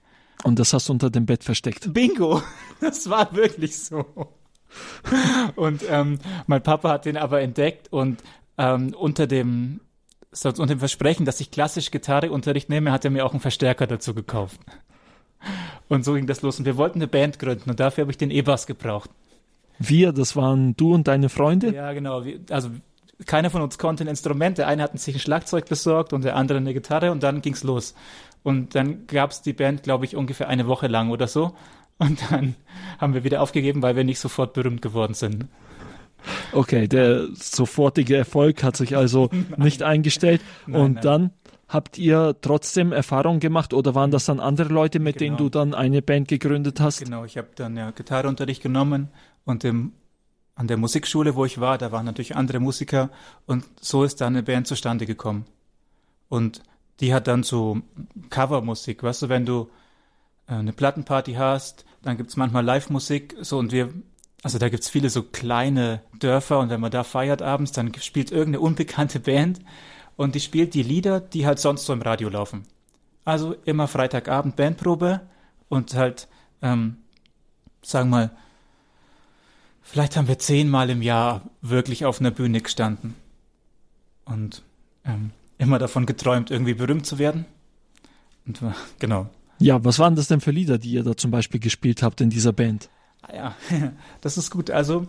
Und 0.44 0.58
das 0.58 0.72
hast 0.72 0.88
du 0.88 0.92
unter 0.92 1.10
dem 1.10 1.26
Bett 1.26 1.44
versteckt. 1.44 1.92
Bingo! 1.92 2.42
Das 2.80 3.10
war 3.10 3.34
wirklich 3.34 3.76
so. 3.76 4.04
Und 5.56 5.82
ähm, 5.88 6.18
mein 6.46 6.62
Papa 6.62 6.90
hat 6.90 7.04
den 7.04 7.16
aber 7.16 7.40
entdeckt 7.40 7.92
und 7.92 8.22
ähm, 8.58 8.94
unter 8.98 9.26
dem 9.26 9.80
unter 10.42 10.66
dem 10.66 10.78
Versprechen, 10.78 11.24
dass 11.24 11.40
ich 11.40 11.50
klassisch 11.50 11.90
Gitarreunterricht 11.90 12.68
nehme, 12.68 12.92
hat 12.92 13.04
er 13.04 13.10
mir 13.10 13.24
auch 13.24 13.32
einen 13.32 13.40
Verstärker 13.40 13.86
dazu 13.86 14.12
gekauft. 14.14 14.60
Und 15.88 16.04
so 16.04 16.14
ging 16.14 16.26
das 16.26 16.42
los. 16.42 16.58
Und 16.58 16.66
wir 16.66 16.76
wollten 16.76 16.98
eine 16.98 17.08
Band 17.08 17.38
gründen 17.38 17.70
und 17.70 17.80
dafür 17.80 18.02
habe 18.02 18.10
ich 18.10 18.18
den 18.18 18.30
E-Bass 18.30 18.66
gebraucht. 18.66 19.10
Wir, 19.78 20.12
das 20.12 20.36
waren 20.36 20.76
du 20.76 20.94
und 20.94 21.08
deine 21.08 21.28
Freunde? 21.28 21.72
Ja, 21.72 21.92
genau. 21.92 22.24
Also 22.50 22.70
keiner 23.26 23.50
von 23.50 23.62
uns 23.62 23.78
konnte 23.78 24.04
ein 24.04 24.08
Instrument. 24.08 24.58
Der 24.58 24.68
eine 24.68 24.82
hat 24.82 24.98
sich 24.98 25.14
ein 25.16 25.20
Schlagzeug 25.20 25.66
besorgt 25.66 26.12
und 26.12 26.24
der 26.24 26.36
andere 26.36 26.58
eine 26.58 26.74
Gitarre 26.74 27.10
und 27.10 27.22
dann 27.22 27.40
ging's 27.40 27.62
los. 27.62 27.94
Und 28.42 28.74
dann 28.74 29.06
gab's 29.06 29.42
die 29.42 29.52
Band, 29.52 29.82
glaube 29.82 30.04
ich, 30.04 30.16
ungefähr 30.16 30.48
eine 30.48 30.66
Woche 30.66 30.88
lang 30.88 31.10
oder 31.10 31.26
so. 31.26 31.54
Und 31.98 32.30
dann 32.30 32.54
haben 32.98 33.14
wir 33.14 33.24
wieder 33.24 33.42
aufgegeben, 33.42 33.82
weil 33.82 33.96
wir 33.96 34.04
nicht 34.04 34.20
sofort 34.20 34.52
berühmt 34.52 34.82
geworden 34.82 35.14
sind. 35.14 35.46
Okay, 36.52 36.88
der 36.88 37.28
sofortige 37.34 38.16
Erfolg 38.16 38.62
hat 38.62 38.76
sich 38.76 38.96
also 38.96 39.30
nicht 39.56 39.82
eingestellt. 39.82 40.40
Nein, 40.66 40.80
und 40.80 40.92
nein. 40.94 41.02
dann 41.02 41.30
habt 41.68 41.98
ihr 41.98 42.36
trotzdem 42.40 42.92
Erfahrung 42.92 43.40
gemacht 43.40 43.74
oder 43.74 43.94
waren 43.94 44.10
das 44.10 44.24
dann 44.24 44.40
andere 44.40 44.72
Leute, 44.72 45.00
mit 45.00 45.18
genau. 45.18 45.36
denen 45.36 45.36
du 45.36 45.48
dann 45.50 45.74
eine 45.74 46.02
Band 46.02 46.28
gegründet 46.28 46.80
hast? 46.80 47.04
Genau, 47.04 47.24
ich 47.24 47.36
habe 47.36 47.48
dann 47.54 47.76
ja 47.76 47.90
Gitarreunterricht 47.90 48.62
genommen 48.62 49.08
und 49.44 49.64
im 49.64 49.92
an 50.54 50.66
der 50.66 50.76
Musikschule, 50.76 51.36
wo 51.36 51.44
ich 51.44 51.60
war, 51.60 51.78
da 51.78 51.92
waren 51.92 52.04
natürlich 52.04 52.34
andere 52.34 52.58
Musiker 52.58 53.10
und 53.46 53.64
so 53.80 54.02
ist 54.02 54.20
dann 54.20 54.34
eine 54.34 54.42
Band 54.42 54.66
zustande 54.66 55.06
gekommen. 55.06 55.44
Und 56.28 56.62
die 56.98 57.14
hat 57.14 57.28
dann 57.28 57.44
so 57.44 57.80
Covermusik, 58.28 59.04
weißt 59.04 59.22
du, 59.22 59.28
wenn 59.28 59.46
du 59.46 59.70
äh, 60.48 60.54
eine 60.54 60.72
Plattenparty 60.72 61.34
hast, 61.34 61.84
dann 62.02 62.16
gibt's 62.16 62.36
manchmal 62.36 62.64
Live-Musik, 62.64 63.36
so 63.40 63.58
und 63.58 63.72
wir, 63.72 63.92
also 64.42 64.58
da 64.58 64.68
gibt's 64.68 64.88
viele 64.88 65.10
so 65.10 65.22
kleine 65.22 66.02
Dörfer 66.18 66.58
und 66.58 66.70
wenn 66.70 66.80
man 66.80 66.90
da 66.90 67.04
feiert 67.04 67.42
abends, 67.42 67.72
dann 67.72 67.92
spielt 68.00 68.30
irgendeine 68.30 68.60
unbekannte 68.60 69.20
Band 69.20 69.60
und 70.16 70.34
die 70.34 70.40
spielt 70.40 70.74
die 70.74 70.82
Lieder, 70.82 71.20
die 71.20 71.46
halt 71.46 71.58
sonst 71.58 71.86
so 71.86 71.92
im 71.92 72.02
Radio 72.02 72.28
laufen. 72.28 72.64
Also 73.24 73.54
immer 73.64 73.88
Freitagabend 73.88 74.56
Bandprobe 74.56 75.20
und 75.68 75.94
halt, 75.94 76.28
ähm, 76.62 76.98
sagen 77.82 78.10
mal, 78.10 78.30
Vielleicht 79.90 80.18
haben 80.18 80.28
wir 80.28 80.38
zehnmal 80.38 80.90
im 80.90 81.00
Jahr 81.00 81.40
wirklich 81.62 82.04
auf 82.04 82.20
einer 82.20 82.30
Bühne 82.30 82.60
gestanden 82.60 83.14
und 84.26 84.62
ähm, 85.06 85.30
immer 85.56 85.78
davon 85.78 86.04
geträumt, 86.04 86.50
irgendwie 86.50 86.74
berühmt 86.74 87.06
zu 87.06 87.18
werden. 87.18 87.46
Und 88.46 88.60
äh, 88.60 88.72
genau. 88.98 89.30
Ja, 89.58 89.84
was 89.84 89.98
waren 89.98 90.16
das 90.16 90.28
denn 90.28 90.40
für 90.40 90.50
Lieder, 90.50 90.78
die 90.78 90.92
ihr 90.92 91.02
da 91.02 91.16
zum 91.16 91.30
Beispiel 91.30 91.60
gespielt 91.60 92.02
habt 92.02 92.20
in 92.20 92.30
dieser 92.30 92.52
Band? 92.52 92.88
Ah 93.22 93.34
ja, 93.34 93.54
das 94.20 94.38
ist 94.38 94.50
gut. 94.50 94.70
Also 94.70 95.06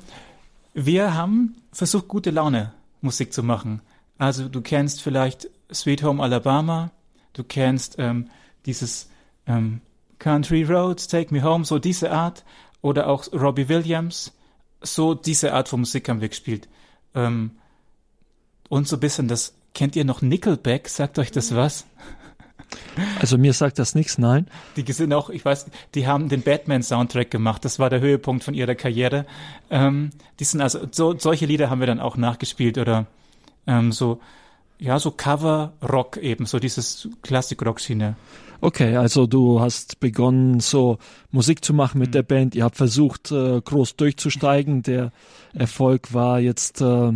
wir 0.74 1.14
haben 1.14 1.56
versucht, 1.72 2.08
gute 2.08 2.32
Laune 2.32 2.74
Musik 3.02 3.34
zu 3.34 3.44
machen. 3.44 3.82
Also 4.18 4.50
du 4.50 4.62
kennst 4.62 5.02
vielleicht 5.02 5.50
Sweet 5.72 6.04
Home 6.04 6.22
Alabama, 6.22 6.92
du 7.34 7.44
kennst 7.44 7.96
ähm, 8.00 8.30
dieses 8.66 9.10
ähm, 9.46 9.82
Country 10.18 10.64
Roads, 10.64 11.08
Take 11.08 11.34
Me 11.34 11.44
Home, 11.44 11.64
so 11.64 11.80
diese 11.80 12.12
Art, 12.12 12.44
oder 12.82 13.08
auch 13.08 13.32
Robbie 13.34 13.70
Williams 13.70 14.34
so 14.82 15.14
diese 15.14 15.54
Art 15.54 15.70
von 15.70 15.82
Musik 15.82 16.10
haben 16.10 16.22
wir 16.22 16.30
gespielt. 16.30 16.68
Ähm, 17.16 17.52
und 18.70 18.88
so 18.88 18.98
ein 18.98 19.00
bisschen 19.00 19.28
das, 19.28 19.54
kennt 19.74 19.96
ihr 19.96 20.06
noch 20.06 20.22
Nickelback? 20.22 20.90
Sagt 20.90 21.20
euch 21.20 21.32
das 21.32 21.56
was? 21.56 21.86
Also 23.20 23.38
mir 23.38 23.54
sagt 23.54 23.80
das 23.80 23.96
nichts, 23.96 24.18
nein. 24.18 24.48
Die 24.76 24.92
sind 24.92 25.14
auch, 25.14 25.30
ich 25.30 25.44
weiß, 25.44 25.68
die 25.96 26.08
haben 26.08 26.30
den 26.30 26.42
Batman-Soundtrack 26.42 27.32
gemacht. 27.32 27.66
Das 27.66 27.80
war 27.80 27.90
der 27.90 28.00
Höhepunkt 28.00 28.44
von 28.44 28.54
ihrer 28.54 28.76
Karriere. 28.76 29.26
Ähm, 29.70 30.12
die 30.40 30.44
sind 30.44 30.62
also, 30.62 30.80
so, 30.92 31.18
solche 31.18 31.46
Lieder 31.46 31.70
haben 31.70 31.80
wir 31.80 31.88
dann 31.88 32.00
auch 32.00 32.18
nachgespielt 32.18 32.78
oder 32.78 33.08
ähm, 33.68 33.92
so, 33.92 34.20
ja, 34.80 35.00
so 35.00 35.12
Cover-Rock 35.12 36.18
eben, 36.18 36.46
so 36.46 36.60
dieses 36.60 37.10
Klassik-Rock-Schiene. 37.22 38.16
Okay, 38.62 38.98
also 38.98 39.26
du 39.26 39.62
hast 39.62 40.00
begonnen, 40.00 40.60
so 40.60 40.98
Musik 41.32 41.64
zu 41.64 41.74
machen 41.74 42.00
mit 42.00 42.10
mhm. 42.10 42.14
der 42.14 42.24
Band. 42.24 42.56
Ihr 42.56 42.66
habt 42.66 42.76
versucht, 42.76 43.32
äh, 43.32 43.62
groß 43.62 43.96
durchzusteigen. 43.96 44.84
Der 44.84 45.12
Erfolg 45.54 46.14
war 46.14 46.40
jetzt 46.40 46.82
äh, 46.82 47.12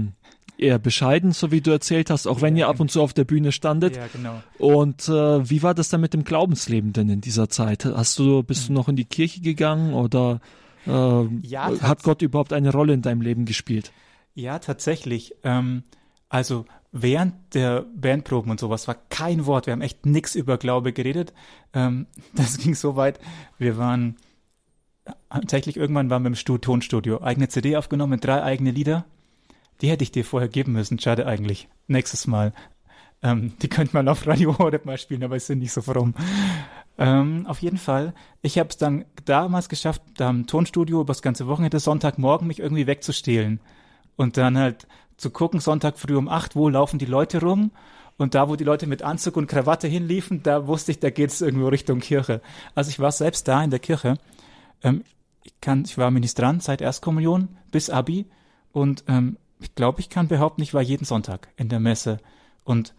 eher 0.64 0.80
bescheiden, 0.80 1.32
so 1.32 1.52
wie 1.52 1.62
du 1.62 1.72
erzählt 1.72 2.10
hast, 2.10 2.28
auch 2.28 2.42
wenn 2.42 2.56
ihr 2.56 2.68
ab 2.68 2.80
und 2.80 2.90
zu 2.90 3.02
auf 3.02 3.14
der 3.14 3.26
Bühne 3.26 3.52
standet. 3.52 3.96
Ja, 3.96 4.08
genau. 4.12 4.42
Und 4.58 5.08
äh, 5.10 5.50
wie 5.50 5.62
war 5.62 5.74
das 5.74 5.90
dann 5.90 6.02
mit 6.02 6.14
dem 6.14 6.24
Glaubensleben 6.24 6.94
denn 6.94 7.10
in 7.10 7.22
dieser 7.22 7.50
Zeit? 7.50 7.86
Hast 7.86 8.18
du, 8.18 8.44
bist 8.44 8.68
du 8.68 8.72
mhm. 8.72 8.78
noch 8.78 8.90
in 8.90 8.96
die 8.96 9.06
Kirche 9.06 9.42
gegangen 9.42 9.94
oder 9.94 10.40
äh, 10.88 11.26
ja, 11.42 11.72
hat 11.82 12.04
Gott 12.04 12.22
überhaupt 12.22 12.54
eine 12.54 12.72
Rolle 12.72 12.94
in 12.94 13.02
deinem 13.02 13.22
Leben 13.22 13.46
gespielt? 13.46 13.92
Ja, 14.34 14.60
tatsächlich. 14.60 15.36
Ähm, 15.44 15.84
also 16.30 16.66
während 16.92 17.34
der 17.54 17.86
Bandproben 17.96 18.52
und 18.52 18.60
sowas 18.60 18.88
war 18.88 18.96
kein 19.10 19.46
Wort. 19.46 19.68
Wir 19.68 19.74
haben 19.74 19.82
echt 19.82 20.06
nix 20.06 20.36
über 20.36 20.58
Glaube 20.58 20.94
geredet. 20.94 21.34
Ähm, 21.74 22.08
das 22.34 22.58
ging 22.58 22.76
so 22.76 22.96
weit. 22.96 23.20
Wir 23.58 23.78
waren 23.78 24.18
tatsächlich 25.30 25.78
irgendwann 25.78 26.10
waren 26.10 26.24
wir 26.24 26.28
im 26.28 26.36
Stu 26.36 26.58
Tonstudio. 26.58 27.22
Eigene 27.22 27.50
CD 27.50 27.76
aufgenommen 27.76 28.12
mit 28.12 28.24
drei 28.24 28.42
eigene 28.42 28.72
Lieder. 28.72 29.06
Die 29.84 29.90
hätte 29.90 30.04
ich 30.04 30.12
dir 30.12 30.24
vorher 30.24 30.48
geben 30.48 30.72
müssen. 30.72 30.98
Schade 30.98 31.28
eigentlich. 31.28 31.68
Nächstes 31.88 32.26
Mal. 32.26 32.54
Ähm, 33.22 33.52
die 33.62 33.68
könnte 33.68 33.94
man 33.94 34.08
auf 34.08 34.26
Radio 34.26 34.58
Horeb 34.58 34.86
mal 34.86 34.98
spielen, 34.98 35.26
aber 35.26 35.36
es 35.36 35.48
sind 35.48 35.60
nicht 35.60 35.74
so 35.74 35.82
fromm. 35.82 36.14
Ähm, 36.98 37.46
auf 37.48 37.60
jeden 37.62 37.78
Fall. 37.78 38.14
Ich 38.42 38.58
habe 38.58 38.70
es 38.70 38.78
dann 38.78 39.04
damals 39.26 39.68
geschafft, 39.68 40.02
da 40.16 40.30
im 40.30 40.48
Tonstudio 40.48 41.02
über 41.02 41.12
das 41.12 41.22
ganze 41.22 41.48
Wochenende 41.48 41.80
Sonntagmorgen 41.80 42.48
mich 42.48 42.60
irgendwie 42.60 42.88
wegzustehlen. 42.88 43.60
Und 44.16 44.38
dann 44.38 44.58
halt 44.58 44.88
zu 45.18 45.32
gucken, 45.32 45.60
Sonntag 45.60 46.00
früh 46.00 46.16
um 46.16 46.30
acht, 46.30 46.56
wo 46.56 46.70
laufen 46.70 46.98
die 46.98 47.06
Leute 47.06 47.42
rum. 47.42 47.72
Und 48.16 48.36
da, 48.36 48.48
wo 48.48 48.56
die 48.56 48.64
Leute 48.64 48.88
mit 48.88 49.02
Anzug 49.02 49.36
und 49.36 49.48
Krawatte 49.48 49.90
hinliefen, 49.90 50.44
da 50.44 50.66
wusste 50.66 50.92
ich, 50.92 51.00
da 51.00 51.10
geht's 51.10 51.42
irgendwo 51.42 51.68
Richtung 51.68 52.00
Kirche. 52.00 52.42
Also 52.74 52.90
ich 52.90 53.00
war 53.00 53.12
selbst 53.12 53.50
da 53.50 53.62
in 53.62 53.70
der 53.70 53.80
Kirche. 53.80 54.18
Ähm, 54.82 55.04
ich, 55.44 55.60
kann, 55.60 55.84
ich 55.84 55.98
war 55.98 56.10
Ministrant 56.10 56.64
seit 56.64 56.80
Erstkommunion 56.80 57.50
bis 57.70 57.90
Abi. 57.90 58.28
Und 58.72 59.04
ähm, 59.08 59.38
ich 59.64 59.76
glaube, 59.76 60.00
ich 60.00 60.10
kann 60.10 60.28
behaupten, 60.28 60.62
ich 60.62 60.74
war 60.74 60.82
jeden 60.82 61.06
Sonntag 61.06 61.50
in 61.58 61.70
der 61.70 61.80
Messe. 61.80 62.20
Und 62.64 62.94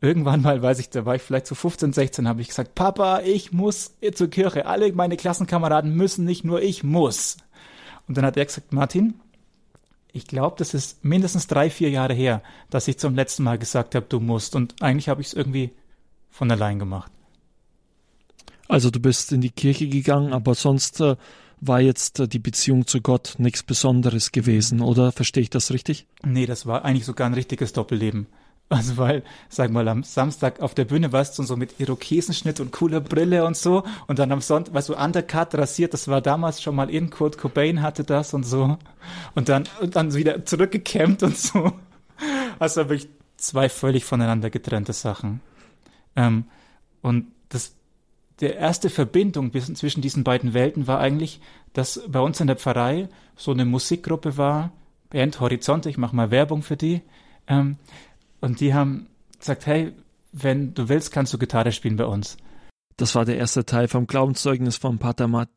irgendwann 0.00 0.42
mal, 0.42 0.62
weiß 0.62 0.78
ich, 0.78 0.90
da 0.90 1.04
war 1.04 1.14
ich 1.14 1.22
vielleicht 1.22 1.46
zu 1.46 1.54
15, 1.54 1.92
16, 1.92 2.28
habe 2.28 2.40
ich 2.40 2.48
gesagt, 2.48 2.74
Papa, 2.74 3.20
ich 3.20 3.52
muss 3.52 3.94
zur 4.14 4.28
Kirche. 4.28 4.66
Alle 4.66 4.92
meine 4.92 5.16
Klassenkameraden 5.16 5.94
müssen, 5.94 6.24
nicht 6.24 6.44
nur 6.44 6.62
ich 6.62 6.84
muss. 6.84 7.38
Und 8.08 8.16
dann 8.16 8.24
hat 8.24 8.36
er 8.36 8.44
gesagt, 8.44 8.72
Martin, 8.72 9.14
ich 10.12 10.26
glaube, 10.26 10.56
das 10.58 10.74
ist 10.74 11.04
mindestens 11.04 11.46
drei, 11.46 11.68
vier 11.68 11.90
Jahre 11.90 12.14
her, 12.14 12.42
dass 12.70 12.88
ich 12.88 12.98
zum 12.98 13.14
letzten 13.14 13.42
Mal 13.42 13.58
gesagt 13.58 13.94
habe, 13.94 14.06
du 14.08 14.20
musst. 14.20 14.56
Und 14.56 14.80
eigentlich 14.80 15.08
habe 15.08 15.20
ich 15.20 15.28
es 15.28 15.34
irgendwie 15.34 15.72
von 16.30 16.50
allein 16.50 16.78
gemacht. 16.78 17.12
Also 18.68 18.90
du 18.90 18.98
bist 18.98 19.32
in 19.32 19.40
die 19.40 19.50
Kirche 19.50 19.88
gegangen, 19.88 20.32
aber 20.32 20.54
sonst 20.54 21.00
äh, 21.00 21.16
war 21.60 21.80
jetzt 21.80 22.20
äh, 22.20 22.28
die 22.28 22.38
Beziehung 22.38 22.86
zu 22.86 23.00
Gott 23.00 23.34
nichts 23.38 23.62
Besonderes 23.62 24.32
gewesen, 24.32 24.80
oder 24.80 25.12
verstehe 25.12 25.42
ich 25.42 25.50
das 25.50 25.70
richtig? 25.72 26.06
Nee, 26.24 26.46
das 26.46 26.66
war 26.66 26.84
eigentlich 26.84 27.06
sogar 27.06 27.26
ein 27.26 27.34
richtiges 27.34 27.72
Doppelleben. 27.72 28.26
Also 28.68 28.96
weil, 28.96 29.22
sag 29.48 29.70
mal, 29.70 29.86
am 29.86 30.02
Samstag 30.02 30.58
auf 30.58 30.74
der 30.74 30.86
Bühne 30.86 31.12
warst 31.12 31.38
du 31.38 31.44
so 31.44 31.56
mit 31.56 31.78
Irokesenschnitt 31.78 32.58
und 32.58 32.72
cooler 32.72 33.00
Brille 33.00 33.44
und 33.44 33.56
so 33.56 33.84
und 34.08 34.18
dann 34.18 34.32
am 34.32 34.40
Sonntag, 34.40 34.74
weißt 34.74 34.88
du, 34.88 34.96
undercut 34.96 35.54
rasiert, 35.54 35.94
das 35.94 36.08
war 36.08 36.20
damals 36.20 36.60
schon 36.60 36.74
mal 36.74 36.90
in, 36.90 37.10
Kurt 37.10 37.38
Cobain 37.38 37.80
hatte 37.80 38.02
das 38.02 38.34
und 38.34 38.42
so 38.42 38.76
und 39.36 39.48
dann, 39.48 39.68
und 39.80 39.94
dann 39.94 40.12
wieder 40.14 40.44
zurückgekämmt 40.44 41.22
und 41.22 41.38
so. 41.38 41.72
Also 42.58 42.88
wirklich 42.88 43.08
zwei 43.36 43.68
völlig 43.68 44.04
voneinander 44.04 44.50
getrennte 44.50 44.94
Sachen. 44.94 45.40
Ähm, 46.16 46.46
und 47.02 47.26
das, 47.50 47.75
der 48.40 48.56
erste 48.56 48.90
Verbindung 48.90 49.52
zwischen 49.52 50.02
diesen 50.02 50.24
beiden 50.24 50.52
Welten 50.52 50.86
war 50.86 51.00
eigentlich, 51.00 51.40
dass 51.72 52.02
bei 52.08 52.20
uns 52.20 52.40
in 52.40 52.46
der 52.46 52.56
Pfarrei 52.56 53.08
so 53.36 53.50
eine 53.50 53.64
Musikgruppe 53.64 54.36
war, 54.36 54.72
Band 55.10 55.40
Horizonte, 55.40 55.88
ich 55.88 55.98
mache 55.98 56.14
mal 56.14 56.30
Werbung 56.30 56.62
für 56.62 56.76
die, 56.76 57.02
ähm, 57.46 57.76
und 58.40 58.60
die 58.60 58.74
haben 58.74 59.08
gesagt, 59.38 59.66
hey, 59.66 59.92
wenn 60.32 60.74
du 60.74 60.88
willst, 60.88 61.12
kannst 61.12 61.32
du 61.32 61.38
Gitarre 61.38 61.72
spielen 61.72 61.96
bei 61.96 62.04
uns. 62.04 62.36
Das 62.96 63.14
war 63.14 63.24
der 63.24 63.38
erste 63.38 63.64
Teil 63.64 63.88
vom 63.88 64.06
Glaubenszeugnis 64.06 64.76
von 64.76 64.98
Pater 64.98 65.28
Matt. 65.28 65.48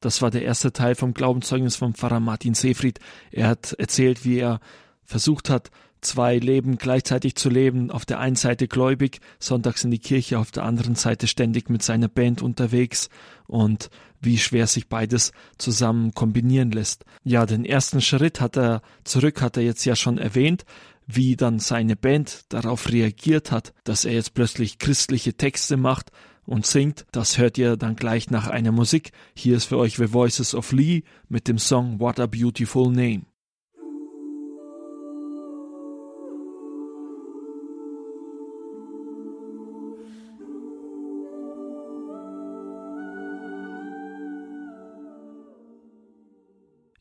Das 0.00 0.22
war 0.22 0.30
der 0.30 0.42
erste 0.42 0.72
Teil 0.72 0.94
vom 0.94 1.14
Glaubenszeugnis 1.14 1.76
von 1.76 1.94
Pfarrer 1.94 2.20
Martin 2.20 2.54
Seefried. 2.54 3.00
Er 3.30 3.48
hat 3.48 3.72
erzählt, 3.72 4.24
wie 4.24 4.38
er 4.38 4.60
versucht 5.04 5.48
hat, 5.48 5.70
zwei 6.06 6.38
Leben 6.38 6.78
gleichzeitig 6.78 7.34
zu 7.34 7.48
leben. 7.48 7.90
Auf 7.90 8.04
der 8.06 8.20
einen 8.20 8.36
Seite 8.36 8.68
gläubig, 8.68 9.20
sonntags 9.38 9.84
in 9.84 9.90
die 9.90 9.98
Kirche, 9.98 10.38
auf 10.38 10.50
der 10.50 10.64
anderen 10.64 10.94
Seite 10.94 11.26
ständig 11.26 11.68
mit 11.68 11.82
seiner 11.82 12.08
Band 12.08 12.42
unterwegs 12.42 13.08
und 13.46 13.90
wie 14.20 14.38
schwer 14.38 14.66
sich 14.66 14.88
beides 14.88 15.32
zusammen 15.58 16.14
kombinieren 16.14 16.70
lässt. 16.70 17.04
Ja, 17.22 17.46
den 17.46 17.64
ersten 17.64 18.00
Schritt 18.00 18.40
hat 18.40 18.56
er 18.56 18.82
zurück, 19.04 19.42
hat 19.42 19.56
er 19.56 19.62
jetzt 19.62 19.84
ja 19.84 19.94
schon 19.96 20.18
erwähnt. 20.18 20.64
wie 21.06 21.36
dann 21.36 21.58
seine 21.58 21.96
Band 21.96 22.44
darauf 22.48 22.90
reagiert 22.90 23.52
hat, 23.52 23.72
dass 23.84 24.04
er 24.04 24.14
jetzt 24.14 24.34
plötzlich 24.34 24.78
christliche 24.78 25.34
Texte 25.34 25.76
macht 25.76 26.10
und 26.44 26.66
singt, 26.66 27.06
das 27.12 27.38
hört 27.38 27.58
ihr 27.58 27.76
dann 27.76 27.96
gleich 27.96 28.30
nach 28.30 28.48
einer 28.48 28.72
Musik. 28.72 29.12
Hier 29.34 29.56
ist 29.56 29.66
für 29.66 29.78
euch 29.78 29.96
The 29.96 30.12
Voices 30.12 30.54
of 30.54 30.72
Lee 30.72 31.02
mit 31.28 31.48
dem 31.48 31.58
Song 31.58 32.00
What 32.00 32.20
a 32.20 32.26
Beautiful 32.26 32.90
Name. 32.90 33.22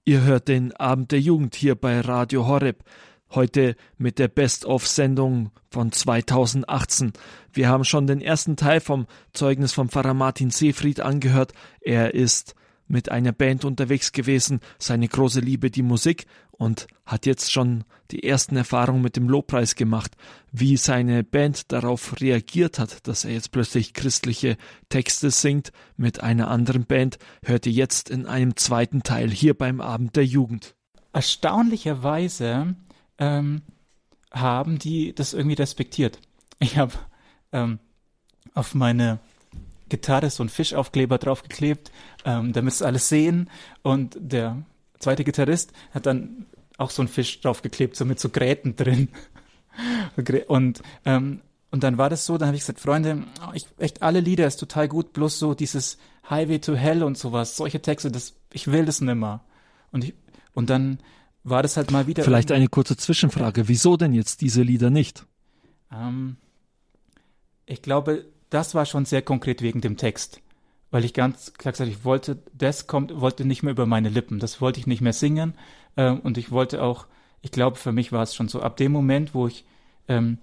Ihr 0.07 0.21
hört 0.21 0.49
den 0.49 0.71
Abend 0.73 1.11
der 1.11 1.19
Jugend 1.19 1.55
hier 1.55 1.73
bei 1.73 1.99
Radio 1.99 2.45
Horeb. 2.45 2.83
Heute 3.31 3.75
mit 3.97 4.19
der 4.19 4.27
Best-of-Sendung 4.27 5.49
von 5.71 5.91
2018. 5.91 7.13
Wir 7.51 7.69
haben 7.69 7.83
schon 7.83 8.05
den 8.05 8.21
ersten 8.21 8.55
Teil 8.55 8.81
vom 8.81 9.07
Zeugnis 9.33 9.73
von 9.73 9.89
Pfarrer 9.89 10.13
Martin 10.13 10.51
Seefried 10.51 10.99
angehört. 10.99 11.53
Er 11.81 12.13
ist 12.13 12.53
mit 12.87 13.09
einer 13.09 13.31
Band 13.31 13.65
unterwegs 13.65 14.11
gewesen, 14.11 14.59
seine 14.77 15.07
große 15.07 15.39
Liebe 15.39 15.71
die 15.71 15.81
Musik 15.81 16.27
und 16.57 16.87
hat 17.05 17.25
jetzt 17.25 17.51
schon 17.51 17.83
die 18.11 18.23
ersten 18.23 18.55
Erfahrungen 18.55 19.01
mit 19.01 19.15
dem 19.15 19.29
Lobpreis 19.29 19.75
gemacht, 19.75 20.15
wie 20.51 20.77
seine 20.77 21.23
Band 21.23 21.71
darauf 21.71 22.19
reagiert 22.21 22.79
hat, 22.79 23.07
dass 23.07 23.25
er 23.25 23.33
jetzt 23.33 23.51
plötzlich 23.51 23.93
christliche 23.93 24.57
Texte 24.89 25.31
singt 25.31 25.71
mit 25.97 26.21
einer 26.21 26.49
anderen 26.49 26.85
Band, 26.85 27.17
hört 27.43 27.65
ihr 27.65 27.73
jetzt 27.73 28.09
in 28.09 28.25
einem 28.25 28.55
zweiten 28.55 29.03
Teil 29.03 29.29
hier 29.29 29.53
beim 29.53 29.81
Abend 29.81 30.15
der 30.15 30.25
Jugend. 30.25 30.75
Erstaunlicherweise 31.13 32.75
ähm, 33.17 33.61
haben 34.31 34.79
die 34.79 35.13
das 35.13 35.33
irgendwie 35.33 35.55
respektiert. 35.55 36.19
Ich 36.59 36.77
habe 36.77 36.93
ähm, 37.51 37.79
auf 38.53 38.75
meine 38.75 39.19
Gitarre 39.89 40.29
so 40.29 40.43
einen 40.43 40.49
Fischaufkleber 40.49 41.17
draufgeklebt, 41.17 41.91
ähm, 42.25 42.53
damit 42.53 42.73
es 42.73 42.81
alles 42.81 43.09
sehen. 43.09 43.49
Und 43.81 44.17
der 44.19 44.63
zweite 44.99 45.23
Gitarrist 45.23 45.71
hat 45.91 46.05
dann 46.05 46.45
auch 46.77 46.89
so 46.89 47.01
einen 47.01 47.09
Fisch 47.09 47.41
draufgeklebt, 47.41 47.95
so 47.95 48.05
mit 48.05 48.19
so 48.19 48.29
Gräten 48.29 48.75
drin. 48.75 49.09
und, 50.47 50.81
ähm, 51.05 51.41
und 51.71 51.83
dann 51.83 51.97
war 51.97 52.09
das 52.09 52.25
so, 52.25 52.37
dann 52.37 52.47
habe 52.47 52.55
ich 52.55 52.63
gesagt, 52.63 52.79
Freunde, 52.79 53.23
ich, 53.53 53.65
echt 53.77 54.01
alle 54.01 54.19
Lieder 54.19 54.47
ist 54.47 54.57
total 54.57 54.87
gut, 54.87 55.13
bloß 55.13 55.39
so 55.39 55.53
dieses 55.53 55.97
Highway 56.29 56.59
to 56.59 56.75
Hell 56.75 57.03
und 57.03 57.17
sowas, 57.17 57.55
solche 57.55 57.81
Texte, 57.81 58.11
das, 58.11 58.35
ich 58.51 58.67
will 58.67 58.85
das 58.85 59.01
nimmer. 59.01 59.43
Und 59.91 60.03
ich, 60.03 60.13
und 60.53 60.69
dann 60.69 60.99
war 61.43 61.61
das 61.61 61.77
halt 61.77 61.91
mal 61.91 62.07
wieder. 62.07 62.23
Vielleicht 62.23 62.51
eine 62.51 62.67
kurze 62.67 62.97
Zwischenfrage. 62.97 63.67
Wieso 63.67 63.97
denn 63.97 64.13
jetzt 64.13 64.41
diese 64.41 64.63
Lieder 64.63 64.89
nicht? 64.89 65.25
Ähm, 65.91 66.37
ich 67.65 67.81
glaube, 67.81 68.25
das 68.49 68.73
war 68.73 68.85
schon 68.85 69.05
sehr 69.05 69.21
konkret 69.21 69.61
wegen 69.61 69.81
dem 69.81 69.97
Text. 69.97 70.41
Weil 70.95 71.03
ich 71.03 71.13
ganz 71.13 71.51
klar 71.51 71.73
gesagt, 71.73 71.91
ich 71.91 72.05
wollte, 72.05 72.37
das 72.53 72.87
kommt, 72.87 73.19
wollte 73.19 73.43
nicht 73.43 73.63
mehr 73.63 73.73
über 73.73 73.85
meine 73.85 74.07
Lippen. 74.07 74.39
Das 74.39 74.61
wollte 74.61 74.79
ich 74.79 74.87
nicht 74.87 75.01
mehr 75.01 75.11
singen. 75.11 75.53
Ähm, 75.97 76.21
und 76.21 76.37
ich 76.37 76.51
wollte 76.51 76.81
auch, 76.81 77.07
ich 77.41 77.51
glaube, 77.51 77.75
für 77.75 77.91
mich 77.91 78.13
war 78.13 78.23
es 78.23 78.33
schon 78.33 78.47
so, 78.47 78.61
ab 78.61 78.77
dem 78.77 78.93
Moment, 78.93 79.35
wo 79.35 79.45
ich 79.45 79.65
ähm, 80.07 80.37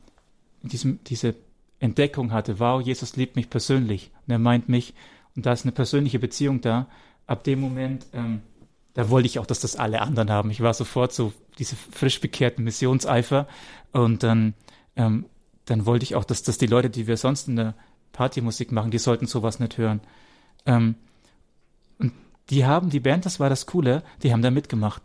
diesem, 0.60 1.02
diese 1.04 1.36
Entdeckung 1.80 2.32
hatte, 2.32 2.60
wow, 2.60 2.82
Jesus 2.82 3.16
liebt 3.16 3.34
mich 3.34 3.48
persönlich 3.48 4.10
und 4.26 4.32
er 4.32 4.38
meint 4.38 4.68
mich 4.68 4.92
und 5.34 5.46
da 5.46 5.54
ist 5.54 5.64
eine 5.64 5.72
persönliche 5.72 6.18
Beziehung 6.18 6.60
da, 6.60 6.86
ab 7.26 7.44
dem 7.44 7.58
Moment, 7.58 8.04
ähm, 8.12 8.42
da 8.92 9.08
wollte 9.08 9.28
ich 9.28 9.38
auch, 9.38 9.46
dass 9.46 9.60
das 9.60 9.76
alle 9.76 10.02
anderen 10.02 10.30
haben. 10.30 10.50
Ich 10.50 10.60
war 10.60 10.74
sofort 10.74 11.14
so 11.14 11.32
diese 11.58 11.76
frisch 11.76 12.20
bekehrten 12.20 12.62
Missionseifer 12.62 13.48
und 13.92 14.22
dann, 14.22 14.52
ähm, 14.96 15.24
dann 15.64 15.86
wollte 15.86 16.02
ich 16.02 16.14
auch, 16.14 16.24
dass 16.24 16.42
das 16.42 16.58
die 16.58 16.66
Leute, 16.66 16.90
die 16.90 17.06
wir 17.06 17.16
sonst 17.16 17.48
in 17.48 17.56
der 17.56 17.74
Partymusik 18.12 18.70
machen, 18.70 18.90
die 18.90 18.98
sollten 18.98 19.26
sowas 19.26 19.58
nicht 19.58 19.78
hören. 19.78 20.02
Ähm, 20.66 20.94
und 21.98 22.12
die 22.50 22.64
haben, 22.64 22.90
die 22.90 23.00
Band, 23.00 23.26
das 23.26 23.40
war 23.40 23.48
das 23.48 23.66
Coole, 23.66 24.02
die 24.22 24.32
haben 24.32 24.42
da 24.42 24.50
mitgemacht. 24.50 25.02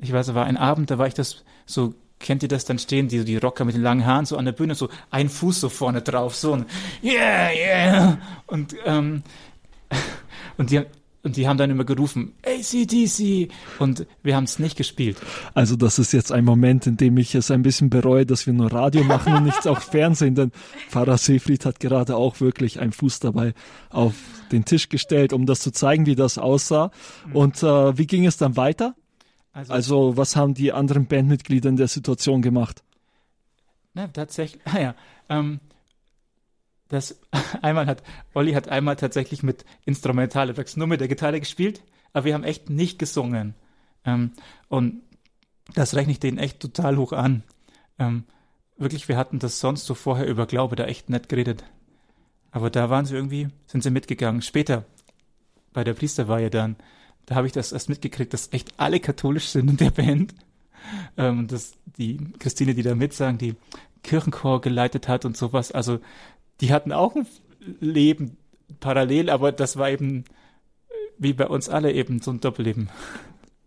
Ich 0.00 0.12
weiß, 0.12 0.28
es 0.28 0.34
war 0.34 0.46
ein 0.46 0.56
Abend, 0.56 0.90
da 0.90 0.98
war 0.98 1.06
ich 1.06 1.14
das 1.14 1.44
so, 1.66 1.94
kennt 2.18 2.42
ihr 2.42 2.48
das, 2.48 2.64
dann 2.64 2.78
stehen 2.78 3.08
die, 3.08 3.24
die 3.24 3.36
Rocker 3.36 3.64
mit 3.64 3.74
den 3.74 3.82
langen 3.82 4.06
Haaren 4.06 4.26
so 4.26 4.36
an 4.36 4.44
der 4.44 4.52
Bühne, 4.52 4.74
so 4.74 4.88
ein 5.10 5.28
Fuß 5.28 5.60
so 5.60 5.68
vorne 5.68 6.02
drauf, 6.02 6.34
so 6.34 6.52
ein 6.54 6.66
Yeah, 7.02 7.50
yeah. 7.52 8.18
Und, 8.46 8.74
ähm, 8.84 9.22
und 10.56 10.70
die, 10.70 10.82
und 11.28 11.36
die 11.36 11.46
haben 11.46 11.58
dann 11.58 11.68
immer 11.68 11.84
gerufen, 11.84 12.32
ACDC! 12.42 13.50
Und 13.78 14.06
wir 14.22 14.34
haben 14.34 14.44
es 14.44 14.58
nicht 14.58 14.78
gespielt. 14.78 15.18
Also 15.52 15.76
das 15.76 15.98
ist 15.98 16.12
jetzt 16.12 16.32
ein 16.32 16.42
Moment, 16.42 16.86
in 16.86 16.96
dem 16.96 17.18
ich 17.18 17.34
es 17.34 17.50
ein 17.50 17.60
bisschen 17.60 17.90
bereue, 17.90 18.24
dass 18.24 18.46
wir 18.46 18.54
nur 18.54 18.72
Radio 18.72 19.04
machen 19.04 19.34
und 19.34 19.44
nichts 19.44 19.66
auch 19.66 19.82
Fernsehen, 19.82 20.34
denn 20.34 20.52
Pfarrer 20.88 21.18
Seefried 21.18 21.66
hat 21.66 21.80
gerade 21.80 22.16
auch 22.16 22.40
wirklich 22.40 22.80
einen 22.80 22.92
Fuß 22.92 23.20
dabei 23.20 23.52
auf 23.90 24.14
den 24.52 24.64
Tisch 24.64 24.88
gestellt, 24.88 25.34
um 25.34 25.44
das 25.44 25.60
zu 25.60 25.70
zeigen, 25.70 26.06
wie 26.06 26.16
das 26.16 26.38
aussah. 26.38 26.92
Mhm. 27.26 27.36
Und 27.36 27.62
äh, 27.62 27.98
wie 27.98 28.06
ging 28.06 28.24
es 28.24 28.38
dann 28.38 28.56
weiter? 28.56 28.94
Also, 29.52 29.72
also 29.74 30.16
was 30.16 30.34
haben 30.34 30.54
die 30.54 30.72
anderen 30.72 31.08
Bandmitglieder 31.08 31.68
in 31.68 31.76
der 31.76 31.88
Situation 31.88 32.40
gemacht? 32.40 32.82
Na, 33.92 34.06
tatsächlich, 34.06 34.62
ah 34.64 34.80
ja, 34.80 34.94
ähm, 35.28 35.60
das 36.88 37.20
einmal 37.62 37.86
hat, 37.86 38.02
Olli 38.34 38.52
hat 38.52 38.68
einmal 38.68 38.96
tatsächlich 38.96 39.42
mit 39.42 39.64
Instrumentale 39.84 40.54
Tracks 40.54 40.76
nur 40.76 40.86
mit 40.86 41.00
der 41.00 41.08
Gitarre 41.08 41.40
gespielt, 41.40 41.82
aber 42.12 42.24
wir 42.26 42.34
haben 42.34 42.44
echt 42.44 42.70
nicht 42.70 42.98
gesungen. 42.98 43.54
Ähm, 44.04 44.32
und 44.68 45.02
das 45.74 45.94
rechne 45.94 46.12
ich 46.12 46.20
denen 46.20 46.38
echt 46.38 46.60
total 46.60 46.96
hoch 46.96 47.12
an. 47.12 47.42
Ähm, 47.98 48.24
wirklich, 48.76 49.08
wir 49.08 49.16
hatten 49.16 49.38
das 49.38 49.60
sonst 49.60 49.84
so 49.84 49.94
vorher 49.94 50.26
über 50.26 50.46
Glaube 50.46 50.76
da 50.76 50.84
echt 50.84 51.10
nett 51.10 51.28
geredet. 51.28 51.64
Aber 52.50 52.70
da 52.70 52.88
waren 52.88 53.04
sie 53.04 53.14
irgendwie, 53.14 53.48
sind 53.66 53.82
sie 53.82 53.90
mitgegangen. 53.90 54.40
Später, 54.40 54.84
bei 55.72 55.84
der 55.84 55.94
Priesterweihe 55.94 56.48
dann, 56.48 56.76
da 57.26 57.34
habe 57.34 57.46
ich 57.46 57.52
das 57.52 57.72
erst 57.72 57.90
mitgekriegt, 57.90 58.32
dass 58.32 58.52
echt 58.52 58.72
alle 58.78 59.00
katholisch 59.00 59.48
sind 59.48 59.68
in 59.68 59.76
der 59.76 59.90
Band. 59.90 60.34
Ähm, 61.18 61.48
dass 61.48 61.72
die 61.98 62.16
Christine, 62.38 62.74
die 62.74 62.82
da 62.82 62.94
mitsagen, 62.94 63.36
die 63.36 63.56
Kirchenchor 64.02 64.60
geleitet 64.62 65.08
hat 65.08 65.24
und 65.26 65.36
sowas. 65.36 65.72
Also 65.72 66.00
die 66.60 66.72
hatten 66.72 66.92
auch 66.92 67.14
ein 67.14 67.26
Leben 67.80 68.36
parallel, 68.80 69.30
aber 69.30 69.52
das 69.52 69.76
war 69.76 69.90
eben 69.90 70.24
wie 71.18 71.32
bei 71.32 71.46
uns 71.46 71.68
alle 71.68 71.92
eben 71.92 72.20
so 72.20 72.30
ein 72.30 72.40
Doppelleben. 72.40 72.88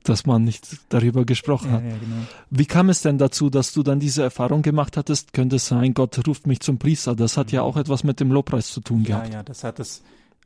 Dass 0.04 0.26
man 0.26 0.44
nicht 0.44 0.78
darüber 0.90 1.26
gesprochen 1.26 1.70
ja, 1.70 1.74
hat. 1.74 1.84
Ja, 1.84 1.90
genau. 1.92 2.28
Wie 2.50 2.66
kam 2.66 2.90
es 2.90 3.02
denn 3.02 3.18
dazu, 3.20 3.50
dass 3.50 3.72
du 3.72 3.84
dann 3.84 4.00
diese 4.00 4.24
Erfahrung 4.24 4.64
gemacht 4.64 4.98
hattest? 4.98 5.34
Könnte 5.34 5.58
es 5.58 5.68
sein, 5.68 5.94
Gott 5.94 6.26
ruft 6.28 6.48
mich 6.48 6.62
zum 6.62 6.80
Priester. 6.80 7.16
Das 7.16 7.38
hat 7.38 7.48
mhm. 7.48 7.56
ja 7.56 7.62
auch 7.62 7.78
etwas 7.78 8.04
mit 8.04 8.20
dem 8.20 8.32
Lobpreis 8.32 8.72
zu 8.72 8.82
tun 8.82 9.04
gehabt. 9.04 9.28
Ja, 9.28 9.36
ja, 9.36 9.44
das 9.44 9.64
hat 9.64 9.80
es 9.80 10.02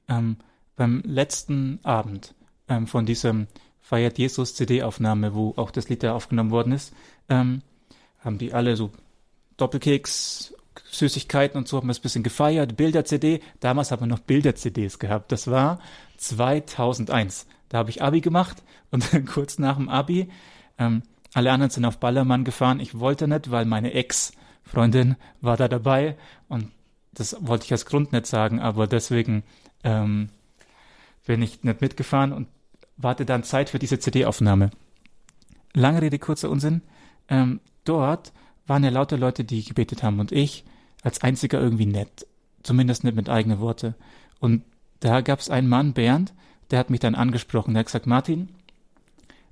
ähm, 0.09 0.37
beim 0.75 1.01
letzten 1.05 1.79
Abend 1.83 2.35
ähm, 2.67 2.87
von 2.87 3.05
diesem 3.05 3.47
Feiert 3.79 4.17
Jesus 4.17 4.55
CD-Aufnahme, 4.55 5.35
wo 5.35 5.53
auch 5.57 5.71
das 5.71 5.89
Lied 5.89 6.03
da 6.03 6.13
aufgenommen 6.15 6.51
worden 6.51 6.73
ist, 6.73 6.91
ähm, 7.29 7.61
haben 8.19 8.37
die 8.39 8.51
alle 8.51 8.75
so 8.75 8.91
Doppelkeks, 9.57 10.53
Süßigkeiten 10.97 11.57
und 11.57 11.67
so 11.67 11.77
haben 11.77 11.87
wir 11.87 11.91
es 11.91 11.99
ein 11.99 12.03
bisschen 12.03 12.23
gefeiert. 12.23 12.77
Bilder-CD, 12.77 13.41
damals 13.59 13.91
haben 13.91 14.01
wir 14.01 14.07
noch 14.07 14.19
Bilder-CDs 14.19 14.99
gehabt. 14.99 15.31
Das 15.31 15.49
war 15.49 15.79
2001. 16.17 17.47
Da 17.69 17.79
habe 17.79 17.89
ich 17.89 18.01
Abi 18.01 18.21
gemacht 18.21 18.63
und 18.91 19.13
dann 19.13 19.25
kurz 19.25 19.59
nach 19.59 19.77
dem 19.77 19.89
Abi, 19.89 20.29
ähm, 20.77 21.03
alle 21.33 21.51
anderen 21.51 21.69
sind 21.69 21.85
auf 21.85 21.99
Ballermann 21.99 22.45
gefahren. 22.45 22.79
Ich 22.79 22.99
wollte 22.99 23.27
nicht, 23.27 23.51
weil 23.51 23.65
meine 23.65 23.93
Ex-Freundin 23.93 25.15
war 25.41 25.57
da 25.57 25.67
dabei 25.67 26.15
und 26.47 26.71
das 27.13 27.35
wollte 27.39 27.65
ich 27.65 27.71
als 27.71 27.85
Grund 27.85 28.11
nicht 28.13 28.25
sagen, 28.25 28.59
aber 28.59 28.87
deswegen 28.87 29.43
ähm, 29.83 30.29
bin 31.25 31.41
ich 31.41 31.63
nicht 31.63 31.81
mitgefahren 31.81 32.31
und 32.31 32.47
warte 32.97 33.25
dann 33.25 33.43
Zeit 33.43 33.69
für 33.69 33.79
diese 33.79 33.99
CD-Aufnahme. 33.99 34.71
Lange 35.73 36.01
Rede, 36.01 36.19
kurzer 36.19 36.49
Unsinn. 36.49 36.81
Ähm, 37.27 37.59
dort 37.83 38.31
waren 38.67 38.83
ja 38.83 38.89
lauter 38.89 39.17
Leute, 39.17 39.43
die 39.43 39.63
gebetet 39.63 40.03
haben 40.03 40.19
und 40.19 40.31
ich 40.31 40.63
als 41.05 41.21
einziger 41.21 41.61
irgendwie 41.61 41.85
nett. 41.85 42.25
Zumindest 42.63 43.03
nicht 43.03 43.15
mit 43.15 43.29
eigenen 43.29 43.59
Worte. 43.59 43.93
Und 44.39 44.63
da 44.99 45.21
gab 45.21 45.39
es 45.39 45.51
einen 45.51 45.69
Mann, 45.69 45.93
Bernd, 45.93 46.33
der 46.71 46.79
hat 46.79 46.89
mich 46.89 46.99
dann 46.99 47.13
angesprochen. 47.13 47.73
Der 47.73 47.81
hat 47.81 47.85
gesagt, 47.85 48.07
Martin, 48.07 48.49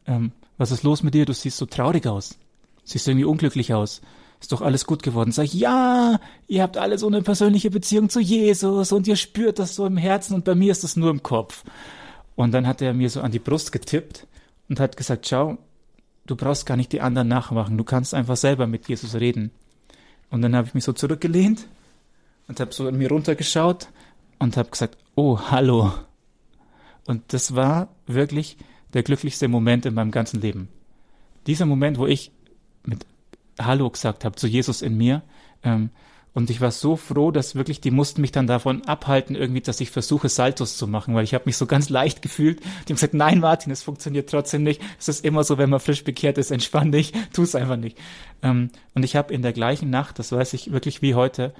ähm, 0.07 0.31
was 0.57 0.71
ist 0.71 0.83
los 0.83 1.03
mit 1.03 1.13
dir? 1.13 1.25
Du 1.25 1.33
siehst 1.33 1.57
so 1.57 1.67
traurig 1.67 2.07
aus. 2.07 2.37
Siehst 2.83 3.07
irgendwie 3.07 3.25
unglücklich 3.25 3.73
aus. 3.73 4.01
Ist 4.41 4.51
doch 4.51 4.61
alles 4.61 4.87
gut 4.87 5.03
geworden. 5.03 5.31
Sag 5.31 5.45
ich, 5.45 5.53
ja, 5.53 6.19
ihr 6.47 6.63
habt 6.63 6.77
alle 6.77 6.97
so 6.97 7.05
eine 7.07 7.21
persönliche 7.21 7.69
Beziehung 7.69 8.09
zu 8.09 8.19
Jesus 8.19 8.91
und 8.91 9.07
ihr 9.07 9.15
spürt 9.15 9.59
das 9.59 9.75
so 9.75 9.85
im 9.85 9.95
Herzen 9.95 10.33
und 10.33 10.45
bei 10.45 10.55
mir 10.55 10.71
ist 10.71 10.83
das 10.83 10.95
nur 10.95 11.11
im 11.11 11.21
Kopf. 11.21 11.63
Und 12.35 12.51
dann 12.51 12.65
hat 12.65 12.81
er 12.81 12.95
mir 12.95 13.11
so 13.11 13.21
an 13.21 13.31
die 13.31 13.39
Brust 13.39 13.71
getippt 13.71 14.25
und 14.69 14.79
hat 14.79 14.97
gesagt, 14.97 15.27
schau, 15.29 15.59
du 16.25 16.35
brauchst 16.35 16.65
gar 16.65 16.77
nicht 16.77 16.91
die 16.91 17.01
anderen 17.01 17.27
nachmachen, 17.27 17.77
du 17.77 17.83
kannst 17.83 18.15
einfach 18.15 18.37
selber 18.37 18.65
mit 18.65 18.89
Jesus 18.89 19.15
reden. 19.15 19.51
Und 20.33 20.41
dann 20.41 20.55
habe 20.55 20.67
ich 20.67 20.73
mich 20.73 20.83
so 20.83 20.93
zurückgelehnt 20.93 21.67
und 22.47 22.59
habe 22.59 22.73
so 22.73 22.87
an 22.87 22.97
mir 22.97 23.07
runtergeschaut 23.09 23.89
und 24.39 24.57
habe 24.57 24.71
gesagt, 24.71 24.97
oh, 25.13 25.39
hallo. 25.51 25.93
Und 27.05 27.21
das 27.33 27.53
war 27.53 27.89
wirklich 28.07 28.57
der 28.93 29.03
glücklichste 29.03 29.47
Moment 29.47 29.85
in 29.85 29.93
meinem 29.93 30.09
ganzen 30.09 30.41
Leben. 30.41 30.69
Dieser 31.45 31.67
Moment, 31.67 31.99
wo 31.99 32.07
ich 32.07 32.31
mit 32.83 33.05
Hallo 33.59 33.87
gesagt 33.91 34.25
habe 34.25 34.35
zu 34.35 34.47
Jesus 34.47 34.81
in 34.81 34.97
mir. 34.97 35.21
Ähm, 35.61 35.91
und 36.33 36.49
ich 36.49 36.61
war 36.61 36.71
so 36.71 36.95
froh, 36.95 37.29
dass 37.29 37.53
wirklich, 37.53 37.79
die 37.79 37.91
mussten 37.91 38.21
mich 38.21 38.31
dann 38.31 38.47
davon 38.47 38.83
abhalten, 38.85 39.35
irgendwie, 39.35 39.61
dass 39.61 39.79
ich 39.79 39.91
versuche, 39.91 40.29
Saltos 40.29 40.77
zu 40.77 40.87
machen, 40.87 41.13
weil 41.13 41.23
ich 41.23 41.35
habe 41.35 41.45
mich 41.45 41.57
so 41.57 41.67
ganz 41.67 41.89
leicht 41.89 42.23
gefühlt. 42.23 42.59
Die 42.59 42.65
haben 42.65 42.95
gesagt, 42.95 43.13
nein, 43.13 43.39
Martin, 43.39 43.71
es 43.71 43.83
funktioniert 43.83 44.29
trotzdem 44.29 44.63
nicht. 44.63 44.81
Es 44.99 45.07
ist 45.07 45.23
immer 45.23 45.43
so, 45.43 45.59
wenn 45.59 45.69
man 45.69 45.79
frisch 45.79 46.03
bekehrt 46.03 46.39
ist, 46.39 46.49
entspann 46.49 46.91
dich, 46.91 47.13
tu 47.33 47.43
es 47.43 47.53
einfach 47.53 47.77
nicht. 47.77 47.99
Ähm, 48.41 48.71
und 48.95 49.03
ich 49.03 49.15
habe 49.15 49.31
in 49.31 49.43
der 49.43 49.53
gleichen 49.53 49.91
Nacht, 49.91 50.17
das 50.17 50.31
weiß 50.31 50.53
ich 50.53 50.71
wirklich 50.71 51.03
wie 51.03 51.13
heute, 51.13 51.53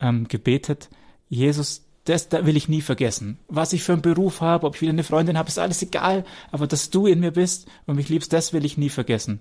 ähm, 0.00 0.26
gebetet, 0.26 0.88
Jesus, 1.28 1.84
das 2.04 2.28
da 2.28 2.44
will 2.44 2.56
ich 2.56 2.68
nie 2.68 2.80
vergessen. 2.80 3.38
Was 3.46 3.72
ich 3.72 3.84
für 3.84 3.92
einen 3.92 4.02
Beruf 4.02 4.40
habe, 4.40 4.66
ob 4.66 4.74
ich 4.74 4.82
wieder 4.82 4.90
eine 4.90 5.04
Freundin 5.04 5.38
habe, 5.38 5.48
ist 5.48 5.58
alles 5.58 5.82
egal, 5.82 6.24
aber 6.50 6.66
dass 6.66 6.90
du 6.90 7.06
in 7.06 7.20
mir 7.20 7.30
bist 7.30 7.68
und 7.86 7.94
mich 7.94 8.08
liebst, 8.08 8.32
das 8.32 8.52
will 8.52 8.64
ich 8.64 8.76
nie 8.76 8.88
vergessen. 8.88 9.40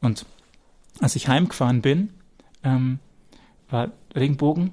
Und 0.00 0.24
als 1.00 1.16
ich 1.16 1.28
heimgefahren 1.28 1.82
bin, 1.82 2.14
ähm, 2.64 2.98
war 3.68 3.92
Regenbogen 4.16 4.72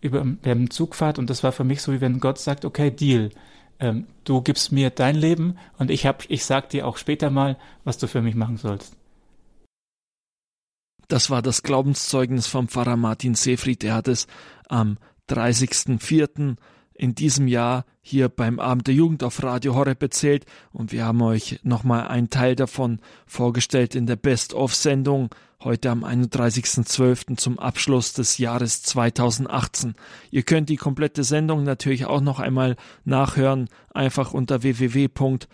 über 0.00 0.20
dem 0.20 0.70
Zugfahrt 0.70 1.18
und 1.18 1.28
das 1.28 1.42
war 1.42 1.52
für 1.52 1.64
mich 1.64 1.82
so, 1.82 1.92
wie 1.92 2.00
wenn 2.00 2.20
Gott 2.20 2.38
sagt, 2.38 2.64
okay, 2.64 2.90
Deal, 2.90 3.30
ähm, 3.78 4.06
du 4.24 4.40
gibst 4.40 4.72
mir 4.72 4.90
dein 4.90 5.16
Leben 5.16 5.58
und 5.78 5.90
ich 5.90 6.06
hab, 6.06 6.24
ich 6.30 6.44
sag 6.44 6.70
dir 6.70 6.86
auch 6.86 6.96
später 6.96 7.30
mal, 7.30 7.56
was 7.84 7.98
du 7.98 8.06
für 8.06 8.22
mich 8.22 8.34
machen 8.34 8.56
sollst. 8.56 8.96
Das 11.08 11.30
war 11.30 11.42
das 11.42 11.62
Glaubenszeugnis 11.62 12.46
vom 12.46 12.68
Pfarrer 12.68 12.96
Martin 12.96 13.34
Seefried. 13.34 13.84
Er 13.84 13.94
hat 13.94 14.08
es 14.08 14.26
am 14.68 14.98
30.04. 15.30 16.56
in 16.94 17.14
diesem 17.14 17.46
Jahr 17.46 17.84
hier 18.00 18.28
beim 18.28 18.58
Abend 18.58 18.86
der 18.86 18.94
Jugend 18.94 19.22
auf 19.22 19.42
Radio 19.42 19.74
Horeb 19.74 20.02
erzählt 20.02 20.46
und 20.72 20.92
wir 20.92 21.04
haben 21.04 21.22
euch 21.22 21.60
nochmal 21.62 22.08
einen 22.08 22.30
Teil 22.30 22.56
davon 22.56 23.00
vorgestellt 23.26 23.94
in 23.94 24.06
der 24.06 24.16
Best-of-Sendung 24.16 25.30
heute 25.66 25.90
am 25.90 26.04
31.12. 26.04 27.36
zum 27.36 27.58
Abschluss 27.58 28.12
des 28.12 28.38
Jahres 28.38 28.82
2018. 28.82 29.96
Ihr 30.30 30.44
könnt 30.44 30.68
die 30.68 30.76
komplette 30.76 31.24
Sendung 31.24 31.64
natürlich 31.64 32.04
auch 32.04 32.20
noch 32.20 32.38
einmal 32.38 32.76
nachhören, 33.04 33.68
einfach 33.92 34.32
unter 34.32 34.62
www.horeb.org. 34.62 35.44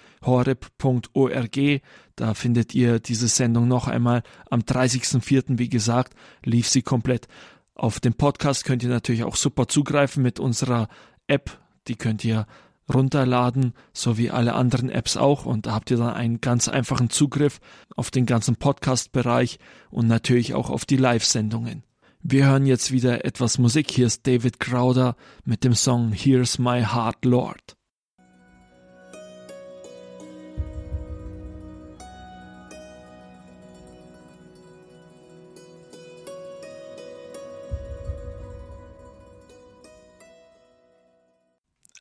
Da 2.14 2.34
findet 2.34 2.74
ihr 2.74 3.00
diese 3.00 3.26
Sendung 3.26 3.68
noch 3.68 3.88
einmal. 3.88 4.22
Am 4.50 4.60
30.04. 4.60 5.58
wie 5.58 5.70
gesagt, 5.70 6.12
lief 6.44 6.68
sie 6.68 6.82
komplett. 6.82 7.26
Auf 7.74 7.98
den 7.98 8.12
Podcast 8.12 8.66
könnt 8.66 8.82
ihr 8.82 8.90
natürlich 8.90 9.24
auch 9.24 9.36
super 9.36 9.66
zugreifen 9.66 10.22
mit 10.22 10.38
unserer 10.38 10.88
App. 11.26 11.58
Die 11.88 11.96
könnt 11.96 12.22
ihr 12.22 12.46
runterladen, 12.94 13.74
so 13.92 14.18
wie 14.18 14.30
alle 14.30 14.54
anderen 14.54 14.90
Apps 14.90 15.16
auch. 15.16 15.46
Und 15.46 15.66
da 15.66 15.72
habt 15.72 15.90
ihr 15.90 15.96
dann 15.96 16.14
einen 16.14 16.40
ganz 16.40 16.68
einfachen 16.68 17.10
Zugriff 17.10 17.60
auf 17.96 18.10
den 18.10 18.26
ganzen 18.26 18.56
Podcast-Bereich 18.56 19.58
und 19.90 20.06
natürlich 20.06 20.54
auch 20.54 20.70
auf 20.70 20.84
die 20.84 20.96
Live-Sendungen. 20.96 21.84
Wir 22.22 22.46
hören 22.46 22.66
jetzt 22.66 22.92
wieder 22.92 23.24
etwas 23.24 23.58
Musik. 23.58 23.90
Hier 23.90 24.06
ist 24.06 24.26
David 24.26 24.60
Crowder 24.60 25.16
mit 25.44 25.64
dem 25.64 25.74
Song 25.74 26.12
Here's 26.12 26.58
My 26.58 26.82
Heart 26.82 27.24
Lord. 27.24 27.76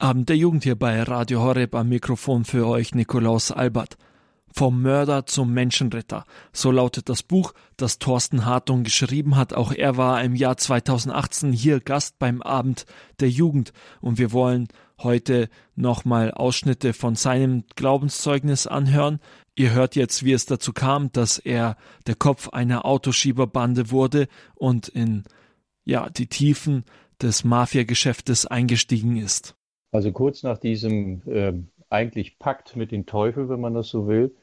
Abend 0.02 0.30
der 0.30 0.38
Jugend 0.38 0.64
hier 0.64 0.76
bei 0.76 1.04
Radio 1.04 1.44
Horeb 1.44 1.76
am 1.76 1.90
Mikrofon 1.90 2.44
für 2.44 2.66
euch 2.66 2.96
Nikolaus 2.96 3.52
Albert. 3.52 3.98
Vom 4.52 4.82
Mörder 4.82 5.28
zum 5.28 5.54
Menschenretter. 5.54 6.26
So 6.52 6.72
lautet 6.72 7.08
das 7.08 7.22
Buch, 7.22 7.54
das 7.78 8.00
Thorsten 8.00 8.48
Hartung 8.48 8.82
geschrieben 8.82 9.36
hat. 9.36 9.54
Auch 9.54 9.72
er 9.72 9.98
war 9.98 10.24
im 10.24 10.36
Jahr 10.36 10.58
2018 10.58 11.54
hier 11.54 11.80
Gast 11.80 12.18
beim 12.18 12.42
Abend 12.42 12.88
der 13.20 13.30
Jugend 13.30 13.74
und 14.02 14.18
wir 14.18 14.32
wollen 14.32 14.70
heute 14.98 15.50
nochmal 15.76 16.32
Ausschnitte 16.32 16.94
von 16.94 17.14
seinem 17.14 17.66
Glaubenszeugnis 17.76 18.66
anhören. 18.66 19.20
Ihr 19.56 19.70
hört 19.70 19.96
jetzt, 19.96 20.26
wie 20.26 20.34
es 20.34 20.48
dazu 20.48 20.74
kam, 20.74 21.12
dass 21.12 21.38
er 21.38 21.78
der 22.08 22.16
Kopf 22.16 22.50
einer 22.50 22.86
Autoschieberbande 22.86 23.92
wurde 23.92 24.28
und 24.56 24.88
in 24.88 25.26
ja, 25.86 26.10
die 26.10 26.28
Tiefen 26.28 26.86
des 27.22 27.44
Mafiageschäftes 27.44 28.48
eingestiegen 28.48 29.18
ist. 29.18 29.56
Also 29.92 30.12
kurz 30.12 30.44
nach 30.44 30.58
diesem 30.58 31.22
äh, 31.28 31.54
eigentlich 31.90 32.40
Pakt 32.40 32.76
mit 32.76 32.92
dem 32.92 33.06
Teufel, 33.06 33.50
wenn 33.50 33.60
man 33.60 33.74
das 33.74 33.90
so 33.90 34.08
will, 34.08 34.36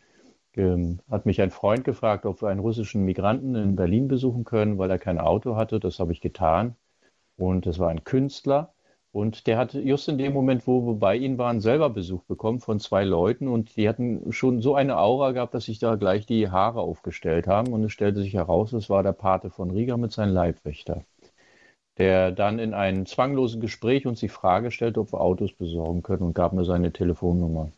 ähm, 0.55 1.01
hat 1.11 1.27
mich 1.27 1.41
ein 1.41 1.51
Freund 1.51 1.85
gefragt, 1.85 2.27
ob 2.27 2.43
wir 2.43 2.49
einen 2.49 2.61
russischen 2.61 3.05
Migranten 3.05 3.55
in 3.55 3.77
Berlin 3.77 4.09
besuchen 4.09 4.45
können, 4.45 4.79
weil 4.79 4.91
er 4.91 4.99
kein 4.99 5.19
Auto 5.19 5.57
hatte. 5.57 5.81
Das 5.81 6.01
habe 6.01 6.13
ich 6.13 6.21
getan. 6.21 6.77
Und 7.37 7.67
es 7.67 7.79
war 7.79 7.89
ein 7.91 8.05
Künstler. 8.05 8.75
Und 9.13 9.47
der 9.47 9.59
hat 9.59 9.75
just 9.75 10.09
in 10.09 10.19
dem 10.19 10.35
Moment, 10.35 10.67
wo 10.67 10.87
wir 10.87 10.95
bei 10.97 11.17
ihm 11.17 11.39
waren, 11.39 11.61
selber 11.61 11.91
Besuch 11.91 12.25
bekommen 12.25 12.61
von 12.61 12.81
zwei 12.81 13.05
Leuten. 13.05 13.49
Und 13.49 13.77
die 13.77 13.89
hatten 13.89 14.33
schon 14.33 14.61
so 14.63 14.75
eine 14.75 14.99
Aura 14.99 15.33
gehabt, 15.33 15.55
dass 15.55 15.65
sich 15.65 15.79
da 15.79 15.97
gleich 15.97 16.27
die 16.27 16.51
Haare 16.51 16.81
aufgestellt 16.81 17.47
haben. 17.47 17.73
Und 17.73 17.85
es 17.85 17.93
stellte 17.93 18.21
sich 18.23 18.35
heraus, 18.35 18.73
es 18.75 18.91
war 18.91 19.03
der 19.03 19.13
Pate 19.13 19.51
von 19.51 19.71
Riga 19.71 19.97
mit 19.97 20.13
seinem 20.13 20.35
Leibwächter 20.35 21.05
der 21.99 22.31
dann 22.31 22.59
in 22.59 22.75
einem 22.75 23.07
zwanglosen 23.07 23.61
Gespräch 23.61 24.07
uns 24.07 24.21
die 24.21 24.29
Frage 24.29 24.71
stellte, 24.71 25.01
ob 25.01 25.13
wir 25.13 25.21
Autos 25.21 25.53
besorgen 25.53 26.03
können 26.03 26.23
und 26.23 26.35
gab 26.35 26.53
mir 26.53 26.65
seine 26.65 26.93
Telefonnummer. 26.93 27.71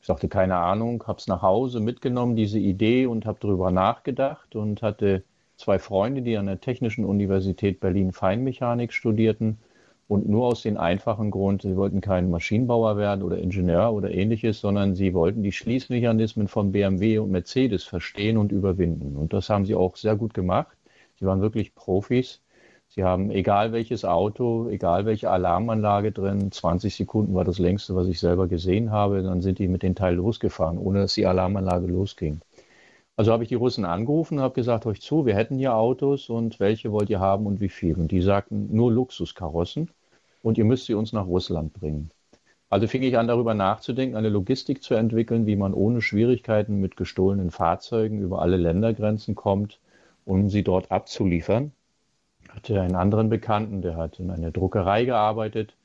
Ich 0.00 0.06
sagte, 0.06 0.28
keine 0.28 0.56
Ahnung, 0.56 1.02
habe 1.06 1.18
es 1.18 1.26
nach 1.28 1.40
Hause 1.40 1.80
mitgenommen, 1.80 2.36
diese 2.36 2.58
Idee, 2.58 3.06
und 3.06 3.24
habe 3.24 3.38
darüber 3.40 3.70
nachgedacht 3.70 4.54
und 4.54 4.82
hatte 4.82 5.24
zwei 5.56 5.78
Freunde, 5.78 6.20
die 6.20 6.36
an 6.36 6.44
der 6.44 6.60
Technischen 6.60 7.06
Universität 7.06 7.80
Berlin 7.80 8.12
Feinmechanik 8.12 8.92
studierten 8.92 9.56
und 10.08 10.28
nur 10.28 10.46
aus 10.48 10.60
dem 10.60 10.76
einfachen 10.76 11.30
Grund, 11.30 11.62
sie 11.62 11.76
wollten 11.76 12.02
kein 12.02 12.30
Maschinenbauer 12.30 12.98
werden 12.98 13.22
oder 13.22 13.38
Ingenieur 13.38 13.94
oder 13.94 14.10
ähnliches, 14.10 14.60
sondern 14.60 14.94
sie 14.94 15.14
wollten 15.14 15.42
die 15.42 15.52
Schließmechanismen 15.52 16.48
von 16.48 16.72
BMW 16.72 17.18
und 17.18 17.30
Mercedes 17.30 17.84
verstehen 17.84 18.36
und 18.36 18.52
überwinden. 18.52 19.16
Und 19.16 19.32
das 19.32 19.48
haben 19.48 19.64
sie 19.64 19.74
auch 19.74 19.96
sehr 19.96 20.16
gut 20.16 20.34
gemacht. 20.34 20.76
Sie 21.18 21.24
waren 21.24 21.40
wirklich 21.40 21.74
Profis 21.74 22.43
Sie 22.94 23.02
haben 23.02 23.32
egal 23.32 23.72
welches 23.72 24.04
Auto, 24.04 24.68
egal 24.68 25.04
welche 25.04 25.28
Alarmanlage 25.28 26.12
drin, 26.12 26.52
20 26.52 26.94
Sekunden 26.94 27.34
war 27.34 27.42
das 27.42 27.58
längste, 27.58 27.96
was 27.96 28.06
ich 28.06 28.20
selber 28.20 28.46
gesehen 28.46 28.92
habe, 28.92 29.24
dann 29.24 29.42
sind 29.42 29.58
die 29.58 29.66
mit 29.66 29.82
dem 29.82 29.96
Teil 29.96 30.14
losgefahren, 30.14 30.78
ohne 30.78 31.00
dass 31.00 31.14
die 31.14 31.26
Alarmanlage 31.26 31.88
losging. 31.88 32.40
Also 33.16 33.32
habe 33.32 33.42
ich 33.42 33.48
die 33.48 33.56
Russen 33.56 33.84
angerufen 33.84 34.38
und 34.38 34.44
habe 34.44 34.54
gesagt, 34.54 34.86
euch 34.86 35.00
zu, 35.00 35.26
wir 35.26 35.34
hätten 35.34 35.58
hier 35.58 35.74
Autos 35.74 36.28
und 36.30 36.60
welche 36.60 36.92
wollt 36.92 37.10
ihr 37.10 37.18
haben 37.18 37.46
und 37.46 37.60
wie 37.60 37.68
viel? 37.68 37.96
Und 37.96 38.12
die 38.12 38.22
sagten, 38.22 38.68
nur 38.72 38.92
Luxuskarossen 38.92 39.90
und 40.42 40.56
ihr 40.56 40.64
müsst 40.64 40.86
sie 40.86 40.94
uns 40.94 41.12
nach 41.12 41.26
Russland 41.26 41.72
bringen. 41.72 42.10
Also 42.70 42.86
fing 42.86 43.02
ich 43.02 43.18
an, 43.18 43.26
darüber 43.26 43.54
nachzudenken, 43.54 44.16
eine 44.16 44.28
Logistik 44.28 44.84
zu 44.84 44.94
entwickeln, 44.94 45.46
wie 45.46 45.56
man 45.56 45.74
ohne 45.74 46.00
Schwierigkeiten 46.00 46.80
mit 46.80 46.96
gestohlenen 46.96 47.50
Fahrzeugen 47.50 48.20
über 48.20 48.40
alle 48.40 48.56
Ländergrenzen 48.56 49.34
kommt, 49.34 49.80
um 50.24 50.48
sie 50.48 50.62
dort 50.62 50.92
abzuliefern 50.92 51.72
hatte 52.54 52.80
einen 52.80 52.96
anderen 52.96 53.28
Bekannten, 53.28 53.82
der 53.82 53.96
hat 53.96 54.18
in 54.18 54.30
einer 54.30 54.50
Druckerei 54.50 55.04
gearbeitet. 55.04 55.76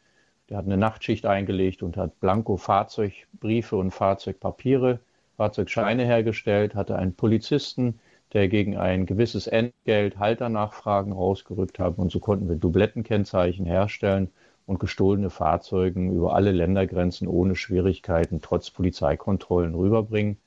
Der 0.50 0.58
hat 0.58 0.66
eine 0.66 0.78
Nachtschicht 0.78 1.26
eingelegt 1.26 1.84
und 1.84 1.98
hat 1.98 2.20
blanko 2.20 2.58
Fahrzeugbriefe 2.58 3.76
und 3.76 3.92
Fahrzeugpapiere, 3.92 5.00
Fahrzeugscheine 5.38 6.06
hergestellt, 6.06 6.76
hatte 6.76 6.96
einen 6.96 7.16
Polizisten, 7.16 8.00
der 8.34 8.48
gegen 8.48 8.78
ein 8.78 9.06
gewisses 9.06 9.48
Entgelt 9.48 10.18
Halternachfragen 10.20 11.14
rausgerückt 11.14 11.80
hat. 11.80 11.98
Und 11.98 12.12
so 12.12 12.20
konnten 12.20 12.50
wir 12.50 12.56
Dublettenkennzeichen 12.56 13.66
herstellen 13.66 14.30
und 14.66 14.80
gestohlene 14.80 15.30
Fahrzeugen 15.30 16.14
über 16.14 16.36
alle 16.36 16.52
Ländergrenzen 16.52 17.28
ohne 17.28 17.56
Schwierigkeiten 17.56 18.42
trotz 18.42 18.70
Polizeikontrollen 18.70 19.74
rüberbringen. 19.74 20.38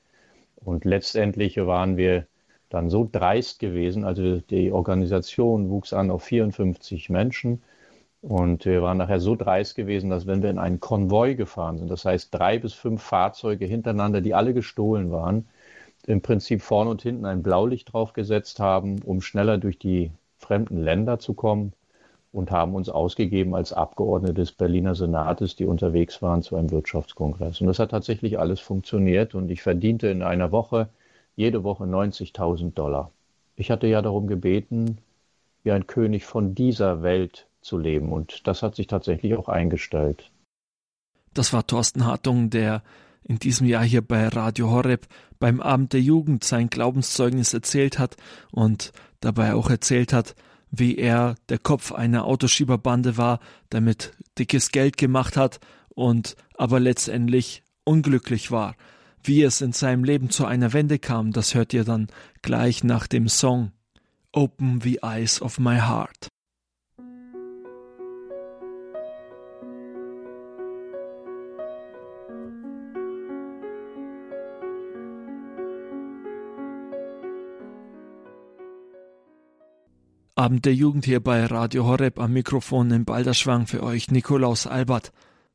Und 0.55 0.85
letztendlich 0.85 1.57
waren 1.57 1.97
wir 1.97 2.25
dann 2.73 2.89
so 2.89 3.07
dreist 3.09 3.59
gewesen. 3.59 4.03
Also 4.03 4.39
die 4.39 4.71
Organisation 4.71 5.69
wuchs 5.69 5.93
an 5.93 6.09
auf 6.09 6.23
54 6.23 7.09
Menschen. 7.09 7.61
Und 8.21 8.65
wir 8.65 8.81
waren 8.81 8.97
nachher 8.97 9.19
so 9.19 9.35
dreist 9.35 9.75
gewesen, 9.75 10.09
dass 10.09 10.25
wenn 10.25 10.41
wir 10.41 10.49
in 10.49 10.57
einen 10.57 10.79
Konvoi 10.79 11.35
gefahren 11.35 11.77
sind, 11.77 11.91
das 11.91 12.05
heißt 12.05 12.33
drei 12.33 12.57
bis 12.57 12.73
fünf 12.73 13.03
Fahrzeuge 13.03 13.65
hintereinander, 13.65 14.21
die 14.21 14.33
alle 14.33 14.53
gestohlen 14.53 15.11
waren, 15.11 15.47
im 16.07 16.21
Prinzip 16.21 16.61
vorne 16.61 16.89
und 16.89 17.01
hinten 17.01 17.25
ein 17.25 17.43
Blaulicht 17.43 17.93
draufgesetzt 17.93 18.59
haben, 18.59 19.01
um 19.03 19.21
schneller 19.21 19.57
durch 19.57 19.77
die 19.77 20.11
fremden 20.37 20.77
Länder 20.77 21.19
zu 21.19 21.33
kommen 21.33 21.73
und 22.31 22.49
haben 22.49 22.75
uns 22.75 22.89
ausgegeben 22.89 23.53
als 23.55 23.71
Abgeordnete 23.71 24.33
des 24.33 24.51
Berliner 24.51 24.95
Senates, 24.95 25.55
die 25.55 25.65
unterwegs 25.65 26.21
waren 26.21 26.41
zu 26.41 26.55
einem 26.55 26.71
Wirtschaftskongress. 26.71 27.61
Und 27.61 27.67
das 27.67 27.79
hat 27.79 27.91
tatsächlich 27.91 28.39
alles 28.39 28.59
funktioniert 28.59 29.35
und 29.35 29.51
ich 29.51 29.61
verdiente 29.61 30.07
in 30.07 30.23
einer 30.23 30.51
Woche 30.51 30.89
jede 31.35 31.63
Woche 31.63 31.85
90.000 31.85 32.73
Dollar. 32.73 33.11
Ich 33.55 33.71
hatte 33.71 33.87
ja 33.87 34.01
darum 34.01 34.27
gebeten, 34.27 34.97
wie 35.63 35.71
ein 35.71 35.87
König 35.87 36.25
von 36.25 36.55
dieser 36.55 37.03
Welt 37.03 37.47
zu 37.61 37.77
leben 37.77 38.11
und 38.11 38.47
das 38.47 38.61
hat 38.61 38.75
sich 38.75 38.87
tatsächlich 38.87 39.35
auch 39.35 39.47
eingestellt. 39.47 40.31
Das 41.33 41.53
war 41.53 41.65
Thorsten 41.65 42.05
Hartung, 42.05 42.49
der 42.49 42.83
in 43.23 43.39
diesem 43.39 43.67
Jahr 43.67 43.83
hier 43.83 44.01
bei 44.01 44.27
Radio 44.27 44.69
Horeb 44.69 45.07
beim 45.39 45.61
Abend 45.61 45.93
der 45.93 46.01
Jugend 46.01 46.43
sein 46.43 46.69
Glaubenszeugnis 46.69 47.53
erzählt 47.53 47.99
hat 47.99 48.17
und 48.51 48.91
dabei 49.21 49.53
auch 49.53 49.69
erzählt 49.69 50.13
hat, 50.13 50.35
wie 50.69 50.97
er 50.97 51.35
der 51.49 51.59
Kopf 51.59 51.91
einer 51.91 52.25
Autoschieberbande 52.25 53.17
war, 53.17 53.39
damit 53.69 54.13
dickes 54.37 54.71
Geld 54.71 54.97
gemacht 54.97 55.37
hat 55.37 55.59
und 55.89 56.35
aber 56.57 56.79
letztendlich 56.79 57.63
unglücklich 57.83 58.51
war. 58.51 58.75
Wie 59.25 59.41
es 59.41 59.61
in 59.61 59.71
seinem 59.71 60.03
Leben 60.03 60.29
zu 60.29 60.45
einer 60.45 60.73
Wende 60.73 60.99
kam, 60.99 61.31
das 61.31 61.55
hört 61.55 61.73
ihr 61.73 61.85
dann 61.85 62.07
gleich 62.41 62.83
nach 62.83 63.07
dem 63.07 63.29
Song 63.29 63.71
Open 64.33 64.81
the 64.81 64.99
Eyes 65.01 65.41
of 65.41 65.59
My 65.59 65.77
Heart. 65.77 66.27
Abend 80.35 80.65
der 80.65 80.73
Jugend 80.73 81.05
hier 81.05 81.23
bei 81.23 81.45
Radio 81.45 81.85
Horeb 81.85 82.19
am 82.19 82.33
Mikrofon 82.33 82.91
in 82.91 83.05
Balderschwang 83.05 83.67
für 83.67 83.83
euch 83.83 84.11
Nikolaus 84.11 84.67
Albert, 84.67 85.13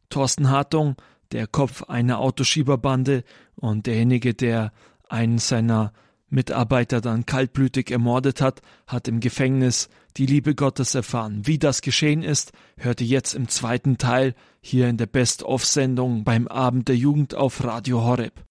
Thorsten 0.08 0.48
Hartung, 0.48 0.96
der 1.32 1.46
Kopf 1.46 1.84
einer 1.84 2.20
Autoschieberbande 2.20 3.24
und 3.56 3.86
derjenige, 3.86 4.34
der 4.34 4.72
einen 5.08 5.38
seiner 5.38 5.92
Mitarbeiter 6.30 7.00
dann 7.00 7.26
kaltblütig 7.26 7.90
ermordet 7.90 8.40
hat, 8.40 8.60
hat 8.86 9.08
im 9.08 9.20
Gefängnis 9.20 9.88
die 10.16 10.26
Liebe 10.26 10.54
Gottes 10.54 10.94
erfahren. 10.94 11.46
Wie 11.46 11.58
das 11.58 11.80
geschehen 11.80 12.22
ist, 12.22 12.52
hört 12.76 13.00
ihr 13.00 13.06
jetzt 13.06 13.34
im 13.34 13.48
zweiten 13.48 13.98
Teil 13.98 14.34
hier 14.60 14.88
in 14.88 14.96
der 14.96 15.06
Best-of-Sendung 15.06 16.24
beim 16.24 16.48
Abend 16.48 16.88
der 16.88 16.96
Jugend 16.96 17.34
auf 17.34 17.64
Radio 17.64 18.02
Horeb. 18.02 18.44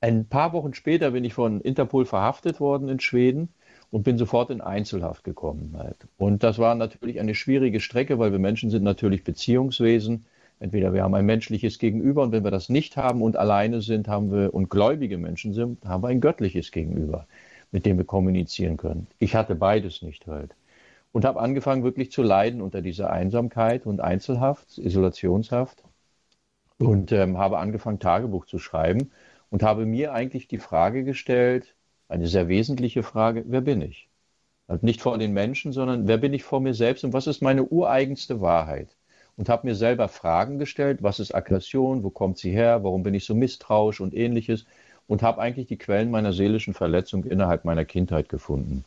Ein 0.00 0.28
paar 0.28 0.54
Wochen 0.54 0.72
später 0.72 1.10
bin 1.10 1.24
ich 1.24 1.34
von 1.34 1.60
Interpol 1.60 2.06
verhaftet 2.06 2.58
worden 2.58 2.88
in 2.88 3.00
Schweden 3.00 3.50
und 3.90 4.02
bin 4.02 4.16
sofort 4.16 4.50
in 4.50 4.62
Einzelhaft 4.62 5.24
gekommen. 5.24 5.74
Halt. 5.76 6.06
Und 6.16 6.42
das 6.42 6.58
war 6.58 6.74
natürlich 6.74 7.20
eine 7.20 7.34
schwierige 7.34 7.80
Strecke, 7.80 8.18
weil 8.18 8.32
wir 8.32 8.38
Menschen 8.38 8.70
sind 8.70 8.82
natürlich 8.82 9.24
Beziehungswesen. 9.24 10.24
Entweder 10.60 10.92
wir 10.92 11.02
haben 11.02 11.14
ein 11.14 11.26
menschliches 11.26 11.78
Gegenüber 11.78 12.22
und 12.22 12.32
wenn 12.32 12.44
wir 12.44 12.50
das 12.50 12.68
nicht 12.68 12.96
haben 12.96 13.22
und 13.22 13.36
alleine 13.36 13.80
sind, 13.80 14.08
haben 14.08 14.30
wir 14.30 14.54
und 14.54 14.68
gläubige 14.70 15.18
Menschen 15.18 15.54
sind, 15.54 15.84
haben 15.86 16.02
wir 16.02 16.08
ein 16.08 16.20
göttliches 16.20 16.70
Gegenüber, 16.70 17.26
mit 17.72 17.86
dem 17.86 17.98
wir 17.98 18.04
kommunizieren 18.04 18.76
können. 18.76 19.06
Ich 19.18 19.34
hatte 19.34 19.54
beides 19.54 20.02
nicht 20.02 20.26
halt. 20.26 20.54
Und 21.12 21.24
habe 21.24 21.40
angefangen 21.40 21.82
wirklich 21.82 22.12
zu 22.12 22.22
leiden 22.22 22.60
unter 22.62 22.82
dieser 22.82 23.10
Einsamkeit 23.10 23.86
und 23.86 24.00
Einzelhaft, 24.00 24.78
Isolationshaft. 24.78 25.82
Und 26.78 27.12
ähm, 27.12 27.38
habe 27.38 27.58
angefangen, 27.58 27.98
Tagebuch 27.98 28.46
zu 28.46 28.58
schreiben 28.58 29.10
und 29.50 29.62
habe 29.62 29.86
mir 29.86 30.12
eigentlich 30.14 30.48
die 30.48 30.58
Frage 30.58 31.04
gestellt, 31.04 31.74
eine 32.08 32.26
sehr 32.26 32.48
wesentliche 32.48 33.02
Frage, 33.02 33.44
wer 33.48 33.60
bin 33.62 33.82
ich? 33.82 34.08
Also 34.66 34.86
nicht 34.86 35.00
vor 35.02 35.18
den 35.18 35.32
Menschen, 35.32 35.72
sondern 35.72 36.08
wer 36.08 36.18
bin 36.18 36.32
ich 36.34 36.44
vor 36.44 36.60
mir 36.60 36.74
selbst 36.74 37.04
und 37.04 37.12
was 37.12 37.26
ist 37.26 37.42
meine 37.42 37.64
ureigenste 37.64 38.40
Wahrheit? 38.40 38.96
Und 39.36 39.48
habe 39.48 39.66
mir 39.66 39.74
selber 39.74 40.08
Fragen 40.08 40.58
gestellt, 40.58 41.02
was 41.02 41.20
ist 41.20 41.34
Aggression, 41.34 42.02
wo 42.04 42.10
kommt 42.10 42.38
sie 42.38 42.50
her, 42.50 42.84
warum 42.84 43.02
bin 43.02 43.14
ich 43.14 43.24
so 43.24 43.34
misstrauisch 43.34 44.00
und 44.00 44.14
ähnliches 44.14 44.66
und 45.06 45.22
habe 45.22 45.40
eigentlich 45.40 45.66
die 45.66 45.78
Quellen 45.78 46.10
meiner 46.10 46.32
seelischen 46.32 46.72
Verletzung 46.72 47.24
innerhalb 47.24 47.64
meiner 47.64 47.84
Kindheit 47.84 48.28
gefunden. 48.28 48.84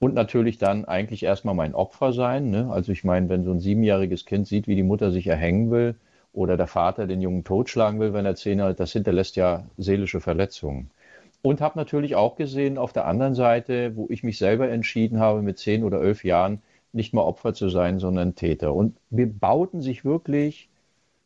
Und 0.00 0.14
natürlich 0.14 0.58
dann 0.58 0.84
eigentlich 0.84 1.22
erstmal 1.22 1.54
mein 1.54 1.74
Opfer 1.74 2.12
sein. 2.12 2.50
Ne? 2.50 2.70
Also 2.70 2.92
ich 2.92 3.04
meine, 3.04 3.28
wenn 3.28 3.44
so 3.44 3.52
ein 3.52 3.60
siebenjähriges 3.60 4.26
Kind 4.26 4.48
sieht, 4.48 4.66
wie 4.66 4.74
die 4.74 4.82
Mutter 4.82 5.12
sich 5.12 5.26
erhängen 5.28 5.70
will 5.70 5.94
oder 6.32 6.56
der 6.56 6.66
Vater 6.66 7.06
den 7.06 7.22
Jungen 7.22 7.44
totschlagen 7.44 8.00
will, 8.00 8.12
wenn 8.12 8.26
er 8.26 8.34
zehn 8.34 8.60
hat, 8.60 8.80
das 8.80 8.92
hinterlässt 8.92 9.36
ja 9.36 9.64
seelische 9.78 10.20
Verletzungen. 10.20 10.90
Und 11.40 11.60
habe 11.60 11.78
natürlich 11.78 12.16
auch 12.16 12.36
gesehen 12.36 12.76
auf 12.76 12.92
der 12.92 13.06
anderen 13.06 13.34
Seite, 13.34 13.94
wo 13.96 14.06
ich 14.10 14.24
mich 14.24 14.38
selber 14.38 14.68
entschieden 14.68 15.20
habe, 15.20 15.42
mit 15.42 15.58
zehn 15.58 15.84
oder 15.84 16.02
elf 16.02 16.24
Jahren 16.24 16.62
nicht 16.94 17.14
mehr 17.14 17.24
Opfer 17.24 17.54
zu 17.54 17.68
sein, 17.68 17.98
sondern 17.98 18.34
Täter. 18.34 18.74
Und 18.74 18.96
wir 19.10 19.30
bauten 19.30 19.82
sich 19.82 20.04
wirklich 20.04 20.68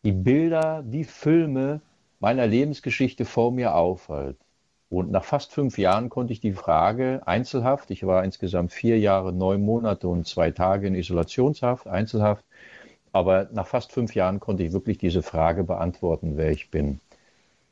die 0.05 0.13
Bilder 0.13 0.85
wie 0.87 1.05
Filme 1.05 1.81
meiner 2.21 2.47
Lebensgeschichte 2.47 3.25
vor 3.25 3.53
mir 3.53 3.75
auf. 3.75 4.09
Halt. 4.09 4.37
Und 4.91 5.11
nach 5.11 5.25
fast 5.25 5.53
fünf 5.53 5.79
Jahren 5.79 6.09
konnte 6.09 6.33
ich 6.33 6.41
die 6.41 6.53
Frage 6.53 7.23
einzelhaft, 7.27 7.91
ich 7.91 8.07
war 8.07 8.25
insgesamt 8.25 8.73
vier 8.73 8.99
Jahre, 8.99 9.33
neun 9.33 9.63
Monate 9.63 10.09
und 10.09 10.27
zwei 10.27 10.51
Tage 10.51 10.87
in 10.87 10.95
Isolationshaft, 10.95 11.87
einzelhaft, 11.87 12.45
aber 13.13 13.49
nach 13.53 13.67
fast 13.67 13.93
fünf 13.93 14.15
Jahren 14.15 14.41
konnte 14.41 14.63
ich 14.63 14.73
wirklich 14.73 14.99
diese 14.99 15.23
Frage 15.23 15.65
beantworten, 15.65 16.37
wer 16.37 16.51
ich 16.51 16.71
bin. 16.71 17.01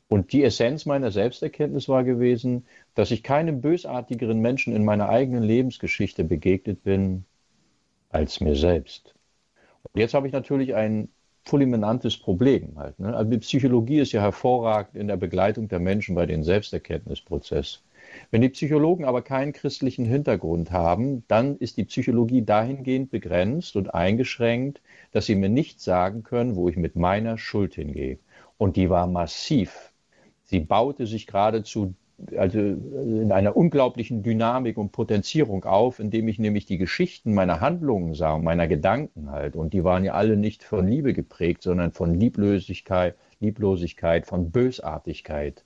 Und 0.09 0.31
die 0.31 0.43
Essenz 0.43 0.85
meiner 0.85 1.11
Selbsterkenntnis 1.11 1.89
war 1.89 2.03
gewesen, 2.03 2.65
dass 2.95 3.11
ich 3.11 3.23
keinem 3.23 3.61
bösartigeren 3.61 4.39
Menschen 4.39 4.75
in 4.75 4.85
meiner 4.85 5.09
eigenen 5.09 5.43
Lebensgeschichte 5.43 6.23
begegnet 6.23 6.83
bin 6.83 7.25
als 8.09 8.39
mir 8.41 8.55
selbst. 8.55 9.13
Und 9.83 9.99
jetzt 9.99 10.13
habe 10.13 10.27
ich 10.27 10.33
natürlich 10.33 10.75
ein 10.75 11.09
fulminantes 11.45 12.17
Problem 12.17 12.77
halt. 12.77 12.99
Ne? 12.99 13.15
Also 13.15 13.31
die 13.31 13.37
Psychologie 13.37 13.99
ist 13.99 14.11
ja 14.11 14.21
hervorragend 14.21 14.95
in 14.95 15.07
der 15.07 15.17
Begleitung 15.17 15.67
der 15.67 15.79
Menschen 15.79 16.15
bei 16.15 16.25
den 16.25 16.43
Selbsterkenntnisprozess. 16.43 17.81
Wenn 18.31 18.41
die 18.41 18.49
Psychologen 18.49 19.05
aber 19.05 19.21
keinen 19.21 19.53
christlichen 19.53 20.05
Hintergrund 20.05 20.71
haben, 20.71 21.23
dann 21.27 21.57
ist 21.57 21.77
die 21.77 21.85
Psychologie 21.85 22.41
dahingehend 22.41 23.11
begrenzt 23.11 23.75
und 23.75 23.93
eingeschränkt, 23.93 24.81
dass 25.11 25.25
sie 25.25 25.35
mir 25.35 25.49
nicht 25.49 25.81
sagen 25.81 26.23
können, 26.23 26.55
wo 26.55 26.69
ich 26.69 26.77
mit 26.77 26.95
meiner 26.95 27.37
Schuld 27.37 27.75
hingehe. 27.75 28.19
Und 28.57 28.75
die 28.75 28.89
war 28.89 29.07
massiv 29.07 29.91
Sie 30.49 30.61
baute 30.61 31.07
sich 31.07 31.27
geradezu 31.27 31.93
also 32.35 32.59
in 32.59 33.31
einer 33.31 33.55
unglaublichen 33.55 34.23
Dynamik 34.23 34.77
und 34.77 34.91
Potenzierung 34.91 35.65
auf, 35.65 35.99
indem 35.99 36.27
ich 36.27 36.39
nämlich 36.39 36.65
die 36.65 36.77
Geschichten 36.77 37.33
meiner 37.33 37.61
Handlungen 37.61 38.15
sah 38.15 38.33
und 38.33 38.43
meiner 38.43 38.67
Gedanken 38.67 39.31
halt. 39.31 39.55
Und 39.55 39.73
die 39.73 39.83
waren 39.83 40.03
ja 40.03 40.13
alle 40.13 40.35
nicht 40.37 40.63
von 40.63 40.87
Liebe 40.87 41.13
geprägt, 41.13 41.61
sondern 41.63 41.91
von 41.91 42.13
Lieblosigkeit, 42.15 43.15
Lieblosigkeit, 43.39 44.25
von 44.25 44.51
Bösartigkeit. 44.51 45.63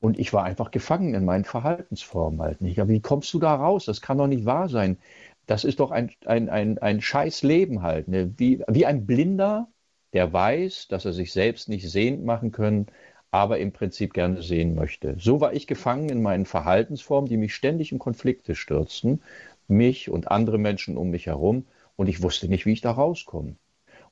Und 0.00 0.18
ich 0.18 0.32
war 0.32 0.44
einfach 0.44 0.70
gefangen 0.70 1.14
in 1.14 1.24
meinen 1.24 1.44
Verhaltensformen 1.44 2.40
halt 2.42 2.60
nicht. 2.60 2.80
Aber 2.80 2.90
wie 2.90 3.00
kommst 3.00 3.32
du 3.34 3.38
da 3.38 3.54
raus? 3.54 3.84
Das 3.86 4.00
kann 4.00 4.18
doch 4.18 4.26
nicht 4.26 4.44
wahr 4.46 4.68
sein. 4.68 4.98
Das 5.46 5.64
ist 5.64 5.80
doch 5.80 5.90
ein, 5.90 6.10
ein, 6.26 6.48
ein, 6.48 6.78
ein 6.78 7.00
scheiß 7.00 7.42
Leben 7.42 7.82
halt. 7.82 8.08
Ne? 8.08 8.32
Wie, 8.38 8.62
wie 8.68 8.86
ein 8.86 9.06
Blinder, 9.06 9.68
der 10.12 10.32
weiß, 10.32 10.88
dass 10.88 11.04
er 11.04 11.12
sich 11.12 11.32
selbst 11.32 11.68
nicht 11.68 11.88
sehend 11.90 12.24
machen 12.24 12.52
können, 12.52 12.86
aber 13.30 13.58
im 13.58 13.72
Prinzip 13.72 14.14
gerne 14.14 14.42
sehen 14.42 14.74
möchte. 14.74 15.16
So 15.18 15.40
war 15.40 15.52
ich 15.52 15.66
gefangen 15.66 16.08
in 16.08 16.22
meinen 16.22 16.46
Verhaltensformen, 16.46 17.28
die 17.28 17.36
mich 17.36 17.54
ständig 17.54 17.92
in 17.92 17.98
Konflikte 17.98 18.54
stürzten, 18.54 19.22
mich 19.68 20.10
und 20.10 20.30
andere 20.30 20.58
Menschen 20.58 20.96
um 20.96 21.10
mich 21.10 21.26
herum, 21.26 21.64
und 21.96 22.08
ich 22.08 22.22
wusste 22.22 22.48
nicht, 22.48 22.66
wie 22.66 22.72
ich 22.72 22.82
da 22.82 22.92
rauskomme. 22.92 23.56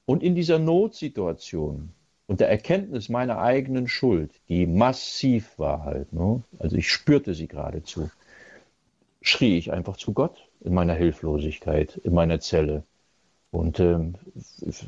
Und 0.06 0.22
in 0.22 0.34
dieser 0.34 0.58
Notsituation 0.58 1.90
und 2.26 2.40
der 2.40 2.48
Erkenntnis 2.48 3.08
meiner 3.08 3.38
eigenen 3.38 3.88
Schuld, 3.88 4.32
die 4.48 4.66
massiv 4.66 5.58
war 5.58 5.84
halt, 5.84 6.12
ne? 6.12 6.42
also 6.58 6.76
ich 6.76 6.90
spürte 6.90 7.34
sie 7.34 7.46
geradezu, 7.46 8.10
schrie 9.20 9.58
ich 9.58 9.72
einfach 9.72 9.96
zu 9.96 10.12
Gott 10.12 10.48
in 10.60 10.74
meiner 10.74 10.94
Hilflosigkeit, 10.94 11.96
in 11.98 12.14
meiner 12.14 12.40
Zelle. 12.40 12.84
Und 13.54 13.78
ähm, 13.78 14.14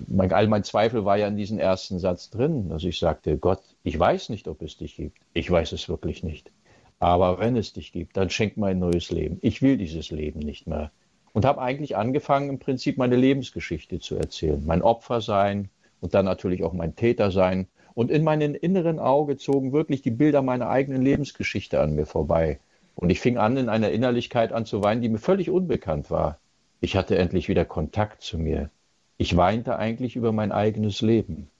mein, 0.09 0.33
all 0.33 0.49
mein 0.49 0.65
Zweifel 0.65 1.05
war 1.05 1.17
ja 1.17 1.29
in 1.29 1.37
diesem 1.37 1.61
ersten 1.61 2.01
Satz 2.01 2.31
drin, 2.31 2.69
dass 2.69 2.83
ich 2.83 2.99
sagte, 2.99 3.39
Gott, 3.39 3.61
ich 3.85 3.97
weiß 3.97 4.29
nicht, 4.29 4.49
ob 4.49 4.61
es 4.61 4.77
dich 4.77 4.97
gibt. 4.97 5.19
Ich 5.35 5.49
weiß 5.49 5.71
es 5.71 5.89
wirklich 5.89 6.25
nicht. 6.25 6.51
Aber 6.99 7.39
wenn 7.39 7.57
es 7.57 7.75
dich 7.75 7.93
gibt, 7.93 8.17
dann 8.17 8.29
schenk 8.29 8.57
mir 8.57 8.67
ein 8.67 8.81
neues 8.81 9.13
Leben. 9.13 9.39
Ich 9.41 9.63
will 9.63 9.77
dieses 9.77 10.11
Leben 10.11 10.41
nicht 10.41 10.67
mehr. 10.67 10.91
Und 11.33 11.45
habe 11.45 11.63
eigentlich 11.63 11.97
angefangen, 11.97 12.51
im 12.51 12.59
Prinzip 12.59 12.99
meine 12.99 13.15
Lebensgeschichte 13.15 14.01
zu 14.01 14.17
erzählen. 14.17 14.61
Mein 14.67 14.83
Opfer 14.83 15.21
sein 15.21 15.69
und 16.01 16.15
dann 16.15 16.25
natürlich 16.25 16.65
auch 16.65 16.73
mein 16.73 16.97
Täter 16.97 17.31
sein. 17.31 17.69
Und 17.95 18.11
in 18.11 18.25
meinem 18.25 18.57
inneren 18.57 18.99
Auge 18.99 19.37
zogen 19.37 19.73
wirklich 19.73 20.03
die 20.03 20.11
Bilder 20.11 20.43
meiner 20.43 20.69
eigenen 20.69 21.03
Lebensgeschichte 21.03 21.81
an 21.81 21.95
mir 21.95 22.07
vorbei. 22.07 22.59
Und 22.97 23.11
ich 23.11 23.21
fing 23.21 23.39
an, 23.39 23.59
in 23.59 23.69
einer 23.69 23.91
Innerlichkeit 23.91 24.53
an 24.53 24.67
zu 24.67 24.83
weinen, 24.83 25.03
die 25.03 25.09
mir 25.09 25.19
völlig 25.19 25.51
unbekannt 25.51 26.11
war. 26.11 26.41
Ich 26.87 26.95
hatte 26.95 27.19
endlich 27.19 27.49
wieder 27.49 27.65
Kontakt 27.65 28.23
zu 28.23 28.39
mir. 28.39 28.71
Ich 29.17 29.37
weinte 29.37 29.77
eigentlich 29.77 30.15
über 30.15 30.31
mein 30.31 30.53
eigenes 30.53 31.01
Leben. 31.01 31.51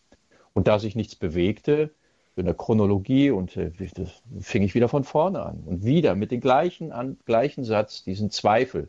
Und 0.55 0.69
da 0.69 0.79
sich 0.79 0.95
nichts 0.95 1.17
bewegte, 1.17 1.91
in 2.37 2.45
der 2.45 2.55
Chronologie 2.55 3.33
und 3.33 3.57
äh, 3.57 3.73
das 3.97 4.23
fing 4.39 4.63
ich 4.63 4.77
wieder 4.77 4.89
von 4.89 5.03
vorne 5.03 5.43
an. 5.43 5.65
Und 5.67 5.85
wieder 5.85 6.15
mit 6.15 6.31
dem 6.31 6.41
gleichen, 6.41 6.93
an, 6.93 7.17
gleichen 7.27 7.65
Satz, 7.65 8.05
diesen 8.05 8.31
Zweifel. 8.31 8.89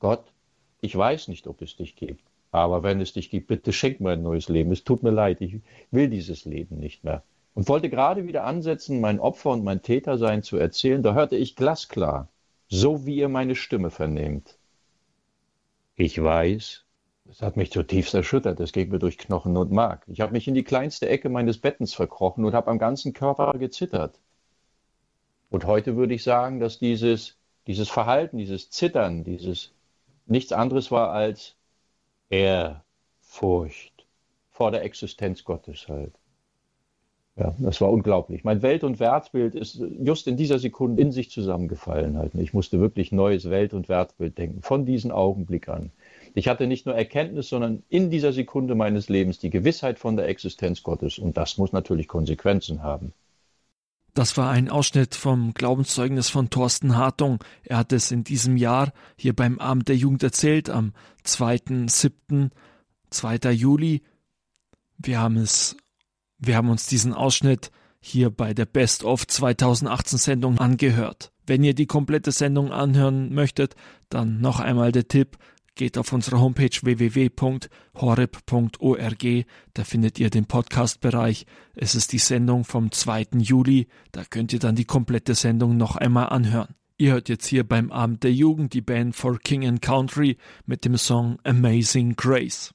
Gott, 0.00 0.24
ich 0.80 0.96
weiß 0.96 1.28
nicht, 1.28 1.46
ob 1.46 1.62
es 1.62 1.76
dich 1.76 1.94
gibt. 1.94 2.24
Aber 2.50 2.82
wenn 2.82 3.00
es 3.00 3.12
dich 3.12 3.30
gibt, 3.30 3.46
bitte 3.46 3.72
schenk 3.72 4.00
mir 4.00 4.10
ein 4.10 4.22
neues 4.24 4.48
Leben. 4.48 4.72
Es 4.72 4.82
tut 4.82 5.04
mir 5.04 5.12
leid, 5.12 5.40
ich 5.40 5.60
will 5.92 6.10
dieses 6.10 6.44
Leben 6.44 6.80
nicht 6.80 7.04
mehr. 7.04 7.22
Und 7.54 7.68
wollte 7.68 7.88
gerade 7.88 8.26
wieder 8.26 8.42
ansetzen, 8.42 9.00
mein 9.00 9.20
Opfer 9.20 9.50
und 9.50 9.62
mein 9.62 9.80
Tätersein 9.80 10.42
zu 10.42 10.56
erzählen. 10.56 11.04
Da 11.04 11.14
hörte 11.14 11.36
ich 11.36 11.54
glasklar, 11.54 12.26
so 12.66 13.06
wie 13.06 13.18
ihr 13.18 13.28
meine 13.28 13.54
Stimme 13.54 13.90
vernehmt. 13.90 14.57
Ich 16.00 16.22
weiß, 16.22 16.84
Das 17.24 17.42
hat 17.42 17.56
mich 17.56 17.72
zutiefst 17.72 18.14
erschüttert. 18.14 18.60
Das 18.60 18.72
ging 18.72 18.88
mir 18.90 19.00
durch 19.00 19.18
Knochen 19.18 19.56
und 19.56 19.72
Mark. 19.72 20.04
Ich 20.06 20.20
habe 20.20 20.32
mich 20.32 20.46
in 20.48 20.54
die 20.54 20.62
kleinste 20.64 21.08
Ecke 21.08 21.28
meines 21.28 21.58
Bettens 21.60 21.92
verkrochen 21.92 22.44
und 22.44 22.54
habe 22.54 22.70
am 22.70 22.78
ganzen 22.78 23.12
Körper 23.12 23.58
gezittert. 23.58 24.18
Und 25.50 25.64
heute 25.66 25.96
würde 25.96 26.14
ich 26.14 26.22
sagen, 26.22 26.60
dass 26.60 26.78
dieses, 26.78 27.36
dieses 27.66 27.88
Verhalten, 27.88 28.38
dieses 28.38 28.70
Zittern, 28.70 29.24
dieses 29.24 29.72
nichts 30.26 30.52
anderes 30.52 30.90
war 30.90 31.12
als 31.12 31.56
Ehrfurcht 32.30 34.06
vor 34.50 34.70
der 34.70 34.84
Existenz 34.84 35.44
Gottes 35.44 35.88
halt. 35.88 36.17
Ja, 37.38 37.54
das 37.58 37.80
war 37.80 37.90
unglaublich. 37.90 38.42
Mein 38.42 38.62
Welt- 38.62 38.82
und 38.82 38.98
Wertbild 38.98 39.54
ist 39.54 39.80
just 40.02 40.26
in 40.26 40.36
dieser 40.36 40.58
Sekunde 40.58 41.00
in 41.00 41.12
sich 41.12 41.30
zusammengefallen 41.30 42.18
halt. 42.18 42.34
Ich 42.34 42.52
musste 42.52 42.80
wirklich 42.80 43.12
neues 43.12 43.48
Welt- 43.48 43.74
und 43.74 43.88
Wertbild 43.88 44.36
denken, 44.38 44.60
von 44.62 44.84
diesem 44.84 45.12
Augenblick 45.12 45.68
an. 45.68 45.92
Ich 46.34 46.48
hatte 46.48 46.66
nicht 46.66 46.84
nur 46.84 46.96
Erkenntnis, 46.96 47.48
sondern 47.48 47.84
in 47.88 48.10
dieser 48.10 48.32
Sekunde 48.32 48.74
meines 48.74 49.08
Lebens 49.08 49.38
die 49.38 49.50
Gewissheit 49.50 50.00
von 50.00 50.16
der 50.16 50.26
Existenz 50.26 50.82
Gottes. 50.82 51.18
Und 51.18 51.36
das 51.36 51.58
muss 51.58 51.72
natürlich 51.72 52.08
Konsequenzen 52.08 52.82
haben. 52.82 53.12
Das 54.14 54.36
war 54.36 54.50
ein 54.50 54.68
Ausschnitt 54.68 55.14
vom 55.14 55.54
Glaubenszeugnis 55.54 56.28
von 56.28 56.50
Thorsten 56.50 56.96
Hartung. 56.96 57.38
Er 57.62 57.76
hat 57.76 57.92
es 57.92 58.10
in 58.10 58.24
diesem 58.24 58.56
Jahr 58.56 58.92
hier 59.16 59.34
beim 59.34 59.60
Abend 59.60 59.88
der 59.88 59.96
Jugend 59.96 60.24
erzählt, 60.24 60.70
am 60.70 60.92
2.7., 61.24 62.50
2. 63.10 63.52
Juli. 63.52 64.02
Wir 64.98 65.20
haben 65.20 65.36
es 65.36 65.76
wir 66.38 66.56
haben 66.56 66.70
uns 66.70 66.86
diesen 66.86 67.12
Ausschnitt 67.12 67.70
hier 68.00 68.30
bei 68.30 68.54
der 68.54 68.66
Best 68.66 69.04
of 69.04 69.26
2018 69.26 70.18
Sendung 70.18 70.58
angehört. 70.58 71.32
Wenn 71.46 71.64
ihr 71.64 71.74
die 71.74 71.86
komplette 71.86 72.30
Sendung 72.32 72.72
anhören 72.72 73.34
möchtet, 73.34 73.74
dann 74.08 74.40
noch 74.40 74.60
einmal 74.60 74.92
der 74.92 75.08
Tipp, 75.08 75.36
geht 75.74 75.96
auf 75.96 76.12
unsere 76.12 76.40
Homepage 76.40 76.76
www.horeb.org, 76.82 77.70
da 79.74 79.84
findet 79.84 80.18
ihr 80.18 80.28
den 80.28 80.44
Podcast-Bereich. 80.44 81.46
Es 81.74 81.94
ist 81.94 82.12
die 82.12 82.18
Sendung 82.18 82.64
vom 82.64 82.92
2. 82.92 83.28
Juli, 83.38 83.88
da 84.12 84.24
könnt 84.24 84.52
ihr 84.52 84.58
dann 84.58 84.74
die 84.74 84.84
komplette 84.84 85.34
Sendung 85.34 85.76
noch 85.76 85.96
einmal 85.96 86.28
anhören. 86.28 86.74
Ihr 86.98 87.12
hört 87.12 87.28
jetzt 87.28 87.46
hier 87.46 87.66
beim 87.66 87.92
Abend 87.92 88.24
der 88.24 88.32
Jugend 88.32 88.74
die 88.74 88.80
Band 88.80 89.14
For 89.14 89.38
King 89.38 89.64
and 89.66 89.80
Country 89.80 90.36
mit 90.66 90.84
dem 90.84 90.96
Song 90.96 91.38
Amazing 91.44 92.16
Grace. 92.16 92.74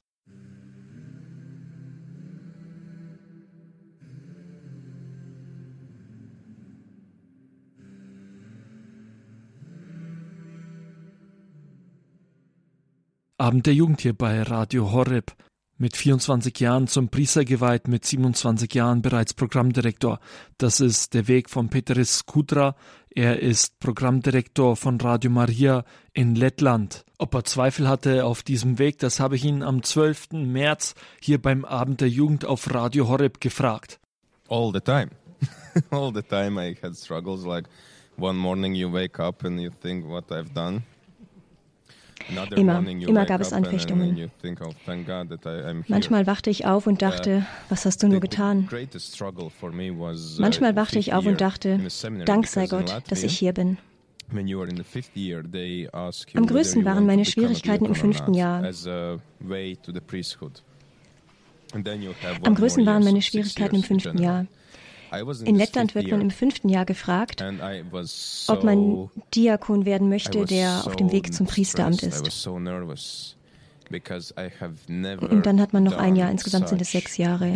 Abend 13.38 13.66
der 13.66 13.74
Jugend 13.74 14.02
hier 14.02 14.14
bei 14.14 14.44
Radio 14.44 14.92
Horeb. 14.92 15.34
Mit 15.80 15.98
24 15.98 16.58
Jahren 16.60 16.88
zum 16.88 17.10
Priester 17.10 17.44
geweiht, 17.44 17.88
mit 17.88 18.06
27 18.06 18.72
Jahren 18.76 19.02
bereits 19.02 19.34
Programmdirektor. 19.34 20.20
Das 20.60 20.80
ist 20.80 21.16
der 21.16 21.28
Weg 21.28 21.50
von 21.50 21.70
Peteris 21.70 22.28
Kudra. 22.28 22.76
Er 23.10 23.40
ist 23.40 23.80
Programmdirektor 23.80 24.76
von 24.76 25.02
Radio 25.02 25.32
Maria 25.32 25.84
in 26.14 26.36
Lettland. 26.36 27.06
Ob 27.18 27.34
er 27.34 27.44
Zweifel 27.44 27.88
hatte 27.88 28.24
auf 28.24 28.44
diesem 28.44 28.78
Weg, 28.78 29.00
das 29.00 29.20
habe 29.20 29.36
ich 29.36 29.44
ihn 29.44 29.64
am 29.64 29.82
12. 29.82 30.34
März 30.34 30.94
hier 31.20 31.42
beim 31.42 31.66
Abend 31.66 32.02
der 32.02 32.10
Jugend 32.10 32.46
auf 32.46 32.72
Radio 32.72 33.08
Horeb 33.08 33.42
gefragt. 33.42 34.00
All 34.48 34.72
the 34.72 34.80
time. 34.80 35.10
All 35.90 36.14
the 36.14 36.22
time 36.22 36.62
I 36.62 36.78
had 36.84 36.96
struggles 36.96 37.46
like 37.46 37.68
one 38.16 38.38
morning 38.38 38.76
you 38.76 38.94
wake 38.94 39.20
up 39.20 39.44
and 39.44 39.60
you 39.60 39.72
think 39.82 40.06
what 40.06 40.32
I've 40.32 40.54
done. 40.54 40.84
Immer, 42.56 42.88
immer 42.88 43.26
gab 43.26 43.42
es 43.42 43.54
Anfechtungen. 43.54 44.32
Manchmal 45.88 46.28
wachte 46.28 46.50
ich 46.50 46.66
auf 46.66 46.88
und 46.88 47.02
dachte, 47.02 47.46
was 47.70 47.86
hast 47.86 48.04
du 48.04 48.08
nur 48.08 48.20
getan? 48.20 48.70
Manchmal 50.40 50.76
wachte 50.76 51.00
ich 51.00 51.14
auf 51.14 51.26
und 51.26 51.42
dachte, 51.42 51.80
Dank 52.26 52.48
sei 52.48 52.68
Gott, 52.68 53.02
dass 53.08 53.24
ich 53.24 53.38
hier 53.38 53.54
bin. 53.54 53.78
Am 56.34 56.48
größten 56.48 56.86
waren 56.86 57.06
meine 57.06 57.26
Schwierigkeiten 57.26 57.86
im 57.86 57.96
fünften 57.96 58.34
Jahr. 58.34 58.64
Am 62.44 62.56
größten 62.56 62.86
waren 62.86 63.04
meine 63.04 63.22
Schwierigkeiten 63.22 63.76
im 63.76 63.84
fünften 63.84 64.18
Jahr. 64.22 64.46
In 65.46 65.56
Lettland 65.56 65.96
wird 65.96 66.10
man 66.10 66.22
im 66.22 66.32
fünften 66.32 66.70
Jahr 66.70 66.86
gefragt, 66.86 67.44
ob 68.48 68.64
man 68.64 69.10
Diakon 69.36 69.86
werden 69.86 70.10
möchte, 70.10 70.46
der 70.46 70.86
auf 70.86 70.96
dem 70.96 71.12
Weg 71.12 71.34
zum 71.34 71.46
Priesteramt 71.46 72.02
ist. 72.04 72.48
Und 72.48 72.66
dann 75.46 75.62
hat 75.62 75.74
man 75.74 75.84
noch 75.84 75.98
ein 75.98 76.16
Jahr, 76.16 76.32
insgesamt 76.32 76.70
sind 76.70 76.82
es 76.82 76.92
sechs 76.92 77.18
Jahre. 77.18 77.56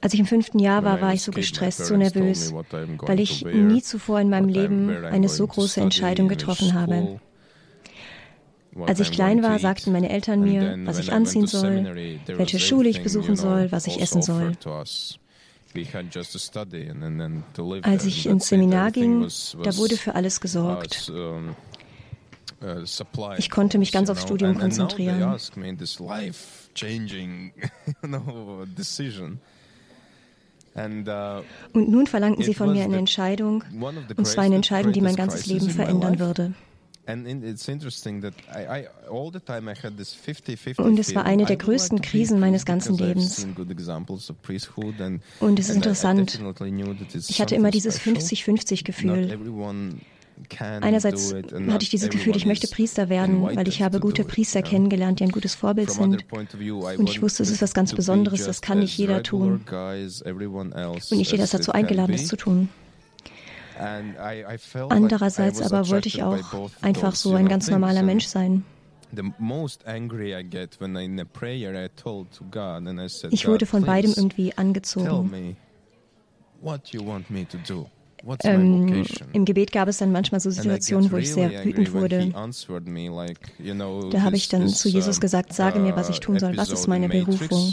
Als 0.00 0.12
ich 0.12 0.20
im 0.20 0.26
fünften 0.26 0.58
Jahr 0.58 0.84
war, 0.84 1.00
war 1.00 1.14
ich 1.14 1.22
so 1.22 1.32
gestresst, 1.32 1.86
so 1.86 1.96
nervös, 1.96 2.52
weil 2.52 3.20
ich 3.20 3.44
nie 3.44 3.82
zuvor 3.82 4.20
in 4.20 4.28
meinem 4.28 4.48
Leben 4.48 5.04
eine 5.04 5.28
so 5.28 5.46
große 5.46 5.80
Entscheidung 5.80 6.28
getroffen 6.28 6.74
habe. 6.74 7.20
Als 8.86 9.00
ich 9.00 9.12
klein 9.12 9.42
war, 9.42 9.58
sagten 9.58 9.92
meine 9.92 10.10
Eltern 10.10 10.40
mir, 10.40 10.76
was 10.84 10.98
ich 10.98 11.12
anziehen 11.12 11.46
soll, 11.46 11.84
welche 12.26 12.58
Schule 12.58 12.88
ich 12.88 13.02
besuchen 13.02 13.36
soll, 13.36 13.70
was 13.72 13.86
ich 13.86 14.00
essen 14.00 14.22
soll. 14.22 14.52
Als 17.82 18.04
ich 18.04 18.26
ins 18.26 18.48
Seminar 18.48 18.90
ging, 18.92 19.28
da 19.62 19.76
wurde 19.76 19.96
für 19.96 20.14
alles 20.14 20.40
gesorgt. 20.40 21.12
Ich 23.36 23.50
konnte 23.50 23.78
mich 23.78 23.92
ganz 23.92 24.08
aufs 24.10 24.22
Studium 24.22 24.58
konzentrieren. 24.58 25.36
Und 31.72 31.88
nun 31.88 32.06
verlangten 32.06 32.44
sie 32.44 32.54
von 32.54 32.72
mir 32.72 32.84
eine 32.84 32.96
Entscheidung, 32.98 33.62
und 34.16 34.26
zwar 34.26 34.44
eine 34.44 34.56
Entscheidung, 34.56 34.92
die 34.92 35.00
mein 35.00 35.14
ganzes 35.16 35.46
Leben 35.46 35.70
verändern 35.70 36.18
würde. 36.18 36.54
Und 37.06 37.26
es 40.98 41.14
war 41.14 41.24
eine 41.24 41.44
der 41.44 41.56
größten 41.56 42.00
Krisen 42.00 42.40
meines 42.40 42.64
ganzen 42.64 42.96
Lebens. 42.96 43.46
Und 45.40 45.58
es 45.58 45.68
ist 45.68 45.74
interessant. 45.76 46.40
Ich 47.28 47.40
hatte 47.40 47.54
immer 47.54 47.70
dieses 47.70 48.00
50-50-Gefühl. 48.00 49.38
Einerseits 50.58 51.32
hatte 51.32 51.82
ich 51.82 51.90
dieses 51.90 52.08
Gefühl, 52.08 52.34
ich 52.36 52.46
möchte 52.46 52.66
Priester 52.66 53.08
werden, 53.08 53.42
weil 53.42 53.68
ich 53.68 53.82
habe 53.82 54.00
gute 54.00 54.24
Priester 54.24 54.62
kennengelernt, 54.62 55.20
die 55.20 55.24
ein 55.24 55.30
gutes 55.30 55.54
Vorbild 55.54 55.90
sind. 55.90 56.24
Und 56.32 57.08
ich 57.08 57.22
wusste, 57.22 57.42
es 57.44 57.50
ist 57.50 57.62
was 57.62 57.74
ganz 57.74 57.94
Besonderes, 57.94 58.44
das 58.44 58.60
kann 58.60 58.80
nicht 58.80 58.96
jeder 58.96 59.22
tun. 59.22 59.64
Und 59.64 61.12
nicht 61.12 61.30
jeder 61.30 61.44
ist 61.44 61.54
dazu 61.54 61.70
eingeladen, 61.72 62.12
das 62.12 62.26
zu 62.26 62.36
tun. 62.36 62.68
Andererseits 64.88 65.60
aber 65.62 65.88
wollte 65.88 66.08
ich 66.08 66.22
auch 66.22 66.70
einfach 66.82 67.14
so 67.14 67.34
ein 67.34 67.48
ganz 67.48 67.68
normaler 67.70 68.02
Mensch 68.02 68.26
sein. 68.26 68.64
Ich 73.30 73.46
wurde 73.46 73.66
von 73.66 73.84
beidem 73.84 74.12
irgendwie 74.16 74.56
angezogen. 74.56 75.56
Ähm, 78.44 79.04
Im 79.32 79.44
Gebet 79.44 79.72
gab 79.72 79.88
es 79.88 79.98
dann 79.98 80.12
manchmal 80.12 80.40
so 80.40 80.50
Situationen, 80.50 81.10
wo 81.12 81.16
ich 81.16 81.32
sehr 81.32 81.64
wütend 81.64 81.92
wurde. 81.92 82.32
Da 84.10 84.22
habe 84.22 84.36
ich 84.36 84.48
dann 84.48 84.68
zu 84.68 84.88
Jesus 84.88 85.20
gesagt, 85.20 85.52
sage 85.52 85.78
mir, 85.78 85.96
was 85.96 86.08
ich 86.08 86.20
tun 86.20 86.38
soll, 86.38 86.56
was 86.56 86.70
ist 86.70 86.86
meine 86.86 87.08
Berufung. 87.08 87.72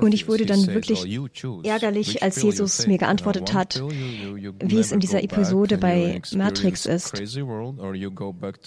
Und 0.00 0.14
ich 0.14 0.28
wurde 0.28 0.46
dann 0.46 0.66
wirklich 0.66 1.18
ärgerlich, 1.62 2.22
als 2.22 2.42
Jesus 2.42 2.86
mir 2.86 2.98
geantwortet 2.98 3.52
hat, 3.52 3.82
wie 4.60 4.78
es 4.78 4.92
in 4.92 5.00
dieser 5.00 5.22
Episode 5.22 5.78
bei 5.78 6.20
Matrix 6.34 6.86
ist. 6.86 7.22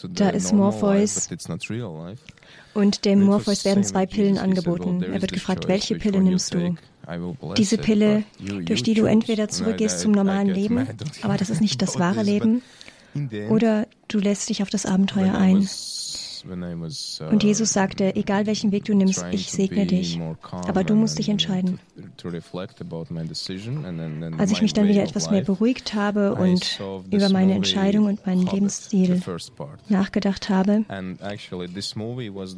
Da 0.10 0.30
ist 0.30 0.54
Morpheus 0.54 1.30
und 2.73 3.06
dem 3.06 3.23
Morpheus 3.23 3.65
werden 3.65 3.84
zwei 3.84 4.06
Pillen 4.06 4.38
angeboten. 4.38 5.02
Er 5.02 5.21
wird 5.21 5.34
gefragt, 5.34 5.67
welche 5.67 5.95
Pille 5.95 6.21
nimmst 6.21 6.54
du? 6.54 6.76
Diese 7.58 7.78
Pille, 7.78 8.24
durch 8.39 8.84
die 8.84 8.93
du 8.93 9.06
entweder 9.06 9.48
zurückgehst 9.50 10.00
zum 10.00 10.12
normalen 10.12 10.50
Leben, 10.50 10.88
aber 11.22 11.38
das 11.38 11.50
ist 11.50 11.62
nicht 11.62 11.82
das 11.82 11.99
wahre 11.99 12.24
Leben, 12.24 12.62
oder 13.49 13.88
du 14.08 14.20
lässt 14.20 14.49
dich 14.49 14.62
auf 14.62 14.70
das 14.70 14.86
Abenteuer 14.86 15.34
ein. 15.34 15.68
Und 17.30 17.43
Jesus 17.43 17.74
sagte, 17.74 18.16
egal 18.16 18.45
welchen 18.45 18.72
Weg 18.72 18.86
du 18.86 18.93
nimmst, 18.93 19.26
ich 19.32 19.51
segne 19.51 19.86
dich, 19.86 20.20
aber 20.68 20.84
du 20.84 20.95
musst 20.95 21.18
dich 21.18 21.30
entscheiden. 21.30 21.80
Als 24.38 24.51
ich 24.51 24.62
mich 24.62 24.74
dann 24.74 24.88
wieder 24.88 25.03
etwas 25.03 25.32
mehr 25.32 25.41
beruhigt 25.41 25.93
habe 25.93 26.36
und 26.36 26.80
über 27.12 27.30
meine 27.30 27.53
Entscheidung 27.53 28.05
und 28.05 28.26
meinen 28.26 28.45
Lebensstil 28.45 29.22
nachgedacht 29.89 30.49
habe, 30.49 30.86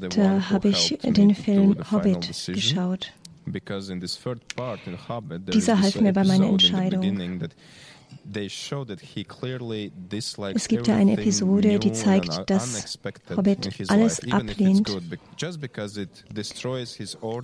da 0.10 0.50
habe 0.50 0.70
ich 0.70 0.97
den 1.02 1.36
Film 1.36 1.78
Hobbit 1.91 2.30
geschaut. 2.47 3.14
Dieser 5.54 5.82
half 5.82 6.00
mir 6.02 6.14
bei 6.14 6.24
meiner 6.24 6.48
Entscheidung. 6.48 7.02
Es 10.56 10.68
gibt 10.68 10.88
da 10.88 10.96
eine 10.96 11.14
Episode, 11.14 11.80
die 11.80 11.92
zeigt, 11.92 12.50
dass 12.50 12.98
Hobbit 13.36 13.70
alles 13.90 14.20
ablehnt, 14.32 14.90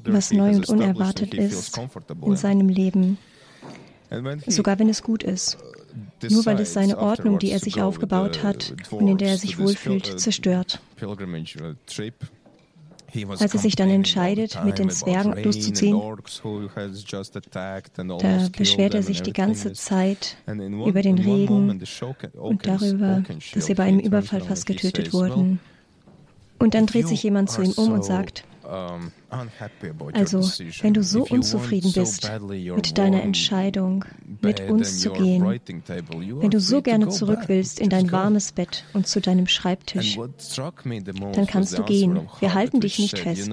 was 0.06 0.32
neu 0.32 0.56
und 0.56 0.70
unerwartet 0.70 1.34
ist 1.34 1.78
in 2.24 2.36
seinem 2.36 2.70
Leben, 2.70 3.18
sogar 4.48 4.80
wenn 4.80 4.90
es 4.90 5.04
gut 5.04 5.24
ist. 5.24 5.58
Nur 6.30 6.46
weil 6.46 6.60
es 6.60 6.74
seine 6.74 6.98
Ordnung, 6.98 7.40
die 7.40 7.52
er 7.52 7.60
sich 7.60 7.82
aufgebaut 7.82 8.44
hat 8.44 8.74
und 8.92 9.08
in 9.08 9.18
der 9.18 9.30
er 9.30 9.38
sich 9.38 9.58
wohlfühlt, 9.60 10.20
zerstört. 10.20 10.82
Als 13.40 13.54
er 13.54 13.60
sich 13.60 13.76
dann 13.76 13.90
entscheidet, 13.90 14.64
mit 14.64 14.80
den 14.80 14.90
Zwergen 14.90 15.42
loszuziehen, 15.44 16.02
da 18.20 18.48
beschwert 18.58 18.94
er 18.94 19.04
sich 19.04 19.22
die 19.22 19.34
ganze 19.34 19.74
Zeit 19.74 20.38
über 20.48 21.02
den 21.02 21.18
Regen 21.18 21.82
und 22.34 22.68
darüber, 22.68 23.24
dass 23.54 23.66
sie 23.66 23.74
bei 23.74 23.84
einem 23.84 24.00
Überfall 24.00 24.42
fast 24.42 24.66
getötet 24.66 25.14
wurden. 25.14 25.60
Und 26.58 26.74
dann 26.74 26.86
dreht 26.86 27.08
sich 27.08 27.22
jemand 27.24 27.52
zu 27.52 27.62
ihm 27.62 27.74
um 27.76 27.92
und 27.92 28.06
sagt, 28.06 28.46
also, 30.14 30.40
wenn 30.82 30.94
du 30.94 31.04
so 31.04 31.26
unzufrieden 31.26 31.92
bist 31.94 32.30
mit 32.50 32.98
deiner 32.98 33.22
Entscheidung, 33.22 34.06
mit 34.42 34.62
uns 34.62 35.00
zu 35.00 35.12
gehen, 35.12 35.44
wenn 35.44 36.50
du 36.50 36.60
so 36.60 36.82
gerne 36.82 37.10
zurück 37.10 37.44
willst 37.48 37.80
in 37.80 37.90
dein 37.90 38.12
warmes 38.12 38.52
Bett 38.52 38.86
und 38.94 39.08
zu 39.08 39.22
deinem 39.22 39.48
Schreibtisch, 39.48 40.18
dann 40.18 41.48
kannst 41.48 41.78
du 41.78 41.84
gehen. 41.84 42.28
Wir 42.40 42.54
halten 42.54 42.80
dich 42.80 43.00
nicht 43.00 43.20
fest. 43.20 43.50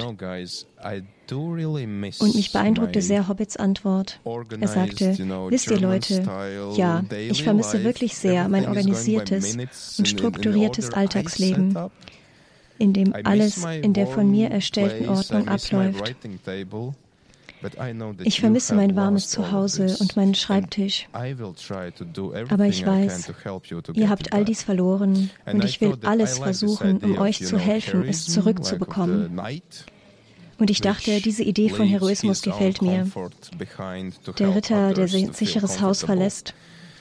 Und 2.18 2.34
mich 2.34 2.52
beeindruckte 2.52 3.00
sehr 3.00 3.28
Hobbits 3.28 3.56
Antwort. 3.56 4.20
Er 4.60 4.68
sagte, 4.68 5.16
wisst 5.48 5.70
ihr 5.70 5.80
Leute, 5.80 6.24
ja, 6.76 7.04
ich 7.28 7.44
vermisse 7.44 7.84
wirklich 7.84 8.16
sehr 8.16 8.48
mein 8.48 8.66
organisiertes 8.66 9.56
und 9.98 10.08
strukturiertes 10.08 10.92
Alltagsleben 10.92 11.76
in 12.82 12.92
dem 12.92 13.14
alles 13.24 13.64
in 13.64 13.92
der 13.92 14.08
von 14.08 14.28
mir 14.30 14.50
erstellten 14.50 15.08
Ordnung 15.08 15.46
abläuft. 15.46 16.16
Ich 18.24 18.40
vermisse 18.40 18.74
mein 18.74 18.96
warmes 18.96 19.28
Zuhause 19.28 19.96
und 20.00 20.16
meinen 20.16 20.34
Schreibtisch. 20.34 21.06
Aber 21.12 22.66
ich 22.66 22.84
weiß, 22.84 23.32
ihr 23.94 24.10
habt 24.10 24.32
all 24.32 24.44
dies 24.44 24.64
verloren 24.64 25.30
und 25.46 25.64
ich 25.64 25.80
will 25.80 25.96
alles 26.02 26.38
versuchen, 26.38 26.98
um 26.98 27.18
euch 27.18 27.44
zu 27.44 27.58
helfen, 27.58 28.02
es 28.08 28.26
zurückzubekommen. 28.26 29.40
Und 30.58 30.70
ich 30.70 30.80
dachte, 30.80 31.20
diese 31.20 31.44
Idee 31.44 31.68
von 31.68 31.86
Heroismus 31.86 32.42
gefällt 32.42 32.82
mir. 32.82 33.06
Der 34.38 34.56
Ritter, 34.56 34.92
der 34.92 35.06
sein 35.06 35.32
sicheres 35.32 35.80
Haus 35.80 36.02
verlässt, 36.02 36.54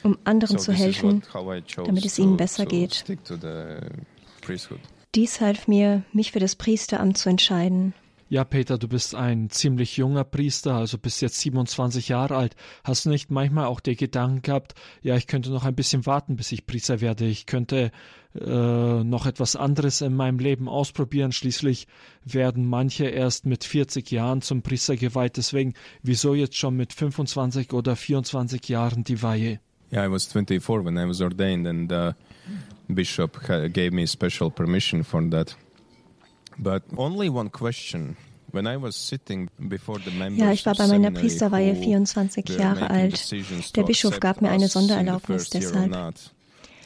um 0.04 0.18
anderen 0.26 0.60
zu 0.60 0.74
helfen, 0.74 1.24
damit 1.86 2.06
es 2.06 2.20
ihnen 2.20 2.38
besser 2.38 2.68
geht. 2.68 3.04
Dies 5.14 5.42
half 5.42 5.68
mir, 5.68 6.04
mich 6.14 6.32
für 6.32 6.40
das 6.40 6.56
Priesteramt 6.56 7.18
zu 7.18 7.30
entscheiden. 7.30 7.94
Ja, 8.30 8.46
Peter, 8.46 8.78
du 8.78 8.88
bist 8.88 9.14
ein 9.14 9.50
ziemlich 9.50 9.98
junger 9.98 10.24
Priester, 10.24 10.76
also 10.76 10.98
bist 10.98 11.22
jetzt 11.22 11.42
27 11.42 12.08
Jahre 12.08 12.38
alt. 12.38 12.56
Hast 12.82 13.04
du 13.04 13.10
nicht 13.10 13.30
manchmal 13.30 13.66
auch 13.66 13.82
den 13.82 13.98
Gedanken 13.98 14.42
gehabt, 14.42 14.74
ja, 15.02 15.18
ich 15.18 15.28
könnte 15.28 15.50
noch 15.50 15.66
ein 15.66 15.76
bisschen 15.76 16.06
warten, 16.06 16.38
bis 16.38 16.54
ich 16.54 16.66
Priester 16.66 17.02
werde. 17.02 17.26
Ich 17.26 17.46
könnte 17.46 17.92
äh, 18.40 19.04
noch 19.04 19.26
etwas 19.26 19.58
anderes 19.58 20.00
in 20.00 20.16
meinem 20.16 20.40
Leben 20.40 20.70
ausprobieren. 20.70 21.34
Schließlich 21.34 21.88
werden 22.24 22.66
manche 22.66 23.04
erst 23.08 23.46
mit 23.46 23.66
40 23.66 24.10
Jahren 24.12 24.42
zum 24.42 24.62
Priester 24.62 24.96
geweiht. 24.96 25.36
Deswegen, 25.36 25.74
wieso 26.02 26.34
jetzt 26.34 26.56
schon 26.56 26.78
mit 26.78 26.94
25 26.94 27.74
oder 27.74 27.98
24 27.98 28.70
Jahren 28.70 29.04
die 29.04 29.22
Weihe? 29.22 29.60
Yeah, 29.92 30.06
I 30.06 30.08
was 30.08 30.28
24 30.28 30.82
when 30.84 30.98
I 30.98 31.06
was 31.06 31.22
ordained 31.22 31.68
and 31.68 31.92
uh, 31.92 32.14
bishop 32.94 33.38
gave 33.74 33.92
me 33.92 34.06
special 34.06 34.50
permission 34.50 35.04
for 35.04 35.22
that. 35.30 35.56
But 36.58 36.84
only 36.98 37.30
one 37.30 37.50
question. 37.50 38.16
When 38.52 38.68
I 38.68 38.78
was 38.78 38.96
sitting 38.96 39.50
before 39.70 40.00
the 40.00 40.12
members 40.12 40.40
ja, 40.40 40.52
ich 40.52 40.66
war 40.66 40.74
bei 40.76 40.88
meiner 40.88 41.12
Priesterweihe 41.12 41.76
24 41.76 42.50
Jahre 42.50 42.90
alt. 42.90 43.32
Der 43.78 43.84
Bischof 43.84 44.20
gab 44.20 44.42
mir 44.42 44.50
eine 44.50 44.68
Sondererlaubnis 44.68 45.50
deshalb. 45.50 46.16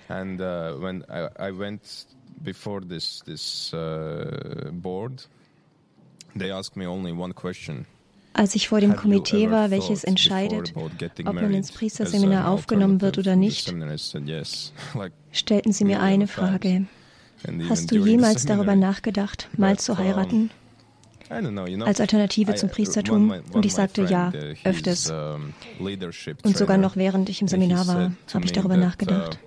And 0.08 0.40
uh, 0.40 0.74
when 0.80 1.04
I, 1.10 1.48
I 1.48 1.52
went 1.52 1.82
before 2.44 2.82
this 2.82 3.22
this 3.26 3.74
uh, 3.74 4.70
board, 4.72 5.26
they 6.36 6.52
asked 6.52 6.78
me 6.78 6.86
only 6.86 7.12
one 7.12 7.34
question. 7.34 7.88
Als 8.38 8.54
ich 8.54 8.68
vor 8.68 8.82
dem 8.82 8.98
Komitee 8.98 9.50
war, 9.50 9.72
welches 9.72 10.04
entscheidet, 10.04 10.74
ob 10.76 11.34
man 11.36 11.54
ins 11.54 11.72
Priesterseminar 11.72 12.50
aufgenommen 12.50 13.00
wird 13.00 13.18
oder 13.18 13.38
nicht, 13.38 13.74
stellten 15.32 15.72
sie 15.72 15.86
mir 15.86 16.02
eine 16.02 16.28
Frage. 16.28 16.86
Hast 17.70 17.92
du 17.92 18.06
jemals 18.06 18.46
darüber 18.46 18.76
nachgedacht, 18.76 19.48
mal 19.56 19.80
zu 19.80 19.98
heiraten? 19.98 20.50
Als 21.30 22.02
Alternative 22.02 22.56
zum 22.56 22.70
Priestertum? 22.70 23.34
Und 23.54 23.66
ich 23.66 23.74
sagte 23.74 24.04
ja, 24.04 24.34
öfters. 24.66 25.14
Und 26.44 26.58
sogar 26.58 26.78
noch 26.78 26.98
während 26.98 27.30
ich 27.30 27.42
im 27.42 27.48
Seminar 27.48 27.88
war, 27.88 28.12
habe 28.34 28.46
ich 28.46 28.52
darüber 28.52 28.76
nachgedacht. 28.76 29.40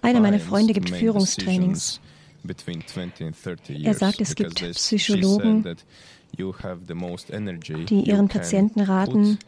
Einer 0.00 0.20
meiner 0.20 0.40
Freunde 0.40 0.72
gibt 0.72 0.88
Führungstrainings. 0.88 2.00
Er 2.44 3.94
sagt, 3.94 4.20
es 4.20 4.34
gibt 4.34 4.54
Psychologen, 4.74 5.76
die 6.36 8.00
ihren 8.00 8.28
Patienten 8.28 8.80
raten, 8.80 9.38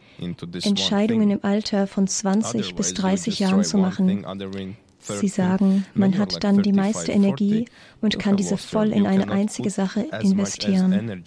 Entscheidungen 0.63 1.31
im 1.31 1.39
Alter 1.43 1.87
von 1.87 2.07
20 2.07 2.75
bis 2.75 2.93
30 2.93 3.39
Jahren 3.39 3.63
zu 3.63 3.77
machen. 3.77 4.25
Sie 4.99 5.27
sagen, 5.27 5.85
man 5.93 6.17
hat 6.17 6.43
dann 6.43 6.63
die 6.63 6.73
meiste 6.73 7.11
Energie 7.11 7.67
und 8.01 8.17
kann 8.17 8.37
diese 8.37 8.57
voll 8.57 8.91
in 8.91 9.05
eine 9.05 9.29
einzige 9.29 9.69
Sache 9.69 10.07
investieren. 10.21 11.23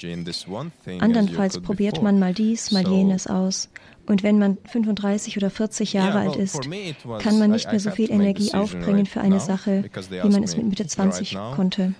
Andernfalls 0.99 1.61
probiert 1.61 2.03
man 2.03 2.19
mal 2.19 2.35
dies, 2.35 2.73
mal 2.73 2.87
jenes 2.87 3.27
aus. 3.29 3.69
Und 4.09 4.23
wenn 4.23 4.39
man 4.39 4.57
35 4.65 5.37
oder 5.37 5.51
40 5.51 5.93
Jahre 5.93 6.21
alt 6.21 6.37
ist, 6.37 6.59
kann 7.19 7.39
man 7.39 7.51
nicht 7.51 7.71
mehr 7.71 7.79
so 7.79 7.91
viel 7.91 8.11
Energie 8.11 8.55
aufbringen 8.55 9.05
für 9.05 9.21
eine 9.21 9.39
Sache, 9.39 9.85
wie 9.85 10.29
man 10.31 10.43
es 10.43 10.57
mit 10.57 10.67
Mitte 10.67 10.87
20 10.87 11.37
konnte. 11.55 11.93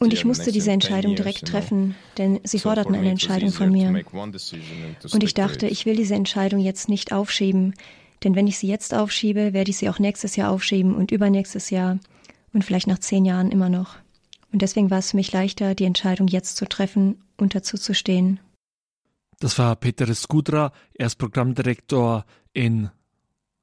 Und 0.00 0.12
ich 0.12 0.24
musste 0.24 0.52
diese 0.52 0.70
Entscheidung 0.70 1.16
direkt 1.16 1.48
treffen, 1.48 1.96
denn 2.18 2.40
sie 2.44 2.60
forderten 2.60 2.94
eine 2.94 3.10
Entscheidung 3.10 3.50
von 3.50 3.72
mir. 3.72 4.04
Und 5.12 5.22
ich 5.24 5.34
dachte, 5.34 5.66
ich 5.66 5.86
will 5.86 5.96
diese 5.96 6.14
Entscheidung 6.14 6.60
jetzt 6.60 6.88
nicht 6.88 7.12
aufschieben, 7.12 7.74
denn 8.22 8.36
wenn 8.36 8.46
ich 8.46 8.58
sie 8.58 8.68
jetzt 8.68 8.94
aufschiebe, 8.94 9.52
werde 9.52 9.70
ich 9.70 9.76
sie 9.76 9.88
auch 9.88 9.98
nächstes 9.98 10.36
Jahr 10.36 10.52
aufschieben 10.52 10.94
und 10.94 11.10
übernächstes 11.10 11.70
Jahr 11.70 11.98
und 12.52 12.64
vielleicht 12.64 12.86
nach 12.86 13.00
zehn 13.00 13.24
Jahren 13.24 13.50
immer 13.50 13.68
noch. 13.68 13.96
Und 14.54 14.62
deswegen 14.62 14.88
war 14.88 14.98
es 14.98 15.10
für 15.10 15.16
mich 15.16 15.32
leichter, 15.32 15.74
die 15.74 15.82
Entscheidung 15.82 16.28
jetzt 16.28 16.56
zu 16.56 16.64
treffen 16.68 17.24
und 17.36 17.56
dazu 17.56 17.76
zu 17.76 17.92
stehen. 17.92 18.38
Das 19.40 19.58
war 19.58 19.74
Peter 19.74 20.06
Skudra, 20.14 20.70
er 20.94 21.06
ist 21.06 21.16
Programmdirektor 21.16 22.24
in 22.52 22.88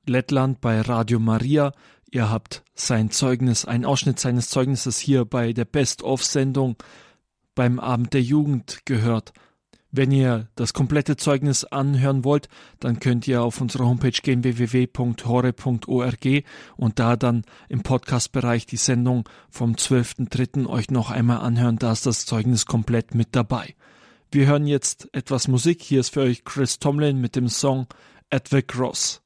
Lettland 0.06 0.60
bei 0.60 0.82
Radio 0.82 1.18
Maria. 1.18 1.72
Ihr 2.12 2.30
habt 2.30 2.66
sein 2.74 3.10
Zeugnis, 3.10 3.64
einen 3.64 3.86
Ausschnitt 3.86 4.20
seines 4.20 4.50
Zeugnisses 4.50 5.00
hier 5.00 5.24
bei 5.24 5.54
der 5.54 5.64
Best-of-Sendung 5.64 6.76
beim 7.56 7.80
Abend 7.80 8.14
der 8.14 8.22
Jugend 8.22 8.82
gehört. 8.84 9.32
Wenn 9.94 10.12
ihr 10.12 10.48
das 10.56 10.74
komplette 10.74 11.18
Zeugnis 11.18 11.66
anhören 11.66 12.24
wollt, 12.24 12.48
dann 12.80 13.00
könnt 13.00 13.28
ihr 13.28 13.44
auf 13.44 13.60
unsere 13.60 13.86
Homepage 13.86 14.12
gehen 14.12 14.44
www.hore.org 14.44 16.26
und 16.78 17.00
da 17.00 17.18
dann 17.18 17.44
im 17.68 17.84
Podcast-Bereich 17.84 18.66
die 18.66 18.78
Sendung 18.78 19.28
vom 19.50 19.74
12.3. 19.74 20.66
euch 20.68 20.92
noch 20.92 21.12
einmal 21.12 21.39
anhören. 21.39 21.78
Da 21.78 21.92
ist 21.92 22.06
das 22.06 22.26
Zeugnis 22.26 22.66
komplett 22.66 23.16
mit 23.16 23.36
dabei. 23.36 23.76
Wir 24.32 24.48
hören 24.48 24.66
jetzt 24.66 25.10
etwas 25.12 25.50
Musik. 25.50 25.82
Hier 25.82 26.00
ist 26.00 26.14
für 26.14 26.22
euch 26.22 26.46
Chris 26.46 26.80
Tomlin 26.80 27.20
mit 27.20 27.36
dem 27.36 27.50
Song 27.50 27.88
At 28.30 28.48
the 28.48 28.62
Cross. 28.62 29.20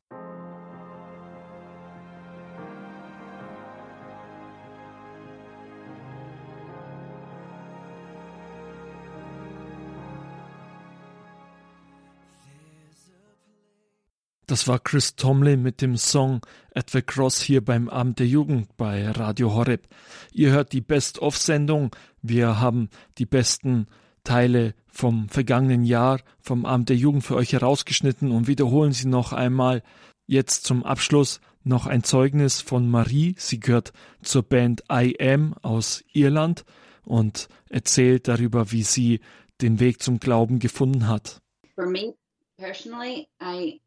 Das 14.56 14.70
war 14.70 14.80
Chris 14.80 15.18
Tomlin 15.18 15.62
mit 15.62 15.82
dem 15.82 15.98
Song 15.98 16.40
At 16.74 16.90
the 16.90 17.02
Cross 17.02 17.42
hier 17.42 17.60
beim 17.60 17.90
Abend 17.90 18.20
der 18.20 18.28
Jugend 18.28 18.78
bei 18.78 19.06
Radio 19.12 19.54
Horeb. 19.54 19.86
Ihr 20.32 20.52
hört 20.52 20.72
die 20.72 20.80
Best-of-Sendung. 20.80 21.94
Wir 22.22 22.62
haben 22.62 22.90
die 23.18 23.26
besten 23.26 23.88
Teile 24.24 24.74
vom 24.88 25.28
vergangenen 25.28 25.84
Jahr 25.84 26.22
vom 26.40 26.66
Abend 26.66 26.88
der 26.88 26.96
Jugend 26.96 27.26
für 27.26 27.36
euch 27.36 27.52
herausgeschnitten 27.52 28.32
und 28.32 28.48
wiederholen 28.48 28.94
sie 28.94 29.10
noch 29.10 29.34
einmal. 29.34 29.84
Jetzt 30.26 30.64
zum 30.64 30.86
Abschluss 30.86 31.42
noch 31.66 31.86
ein 31.86 32.06
Zeugnis 32.06 32.62
von 32.62 32.90
Marie. 32.90 33.36
Sie 33.38 33.60
gehört 33.60 33.92
zur 34.22 34.44
Band 34.44 34.86
I 34.90 35.18
Am 35.20 35.54
aus 35.64 36.02
Irland 36.14 36.64
und 37.04 37.50
erzählt 37.70 38.30
darüber, 38.30 38.72
wie 38.72 38.84
sie 38.84 39.20
den 39.60 39.82
Weg 39.82 40.02
zum 40.02 40.22
Glauben 40.22 40.60
gefunden 40.60 41.10
hat. 41.10 41.42
For 41.76 41.88
me 41.88 42.16
personally, 42.58 43.28
I 43.42 43.82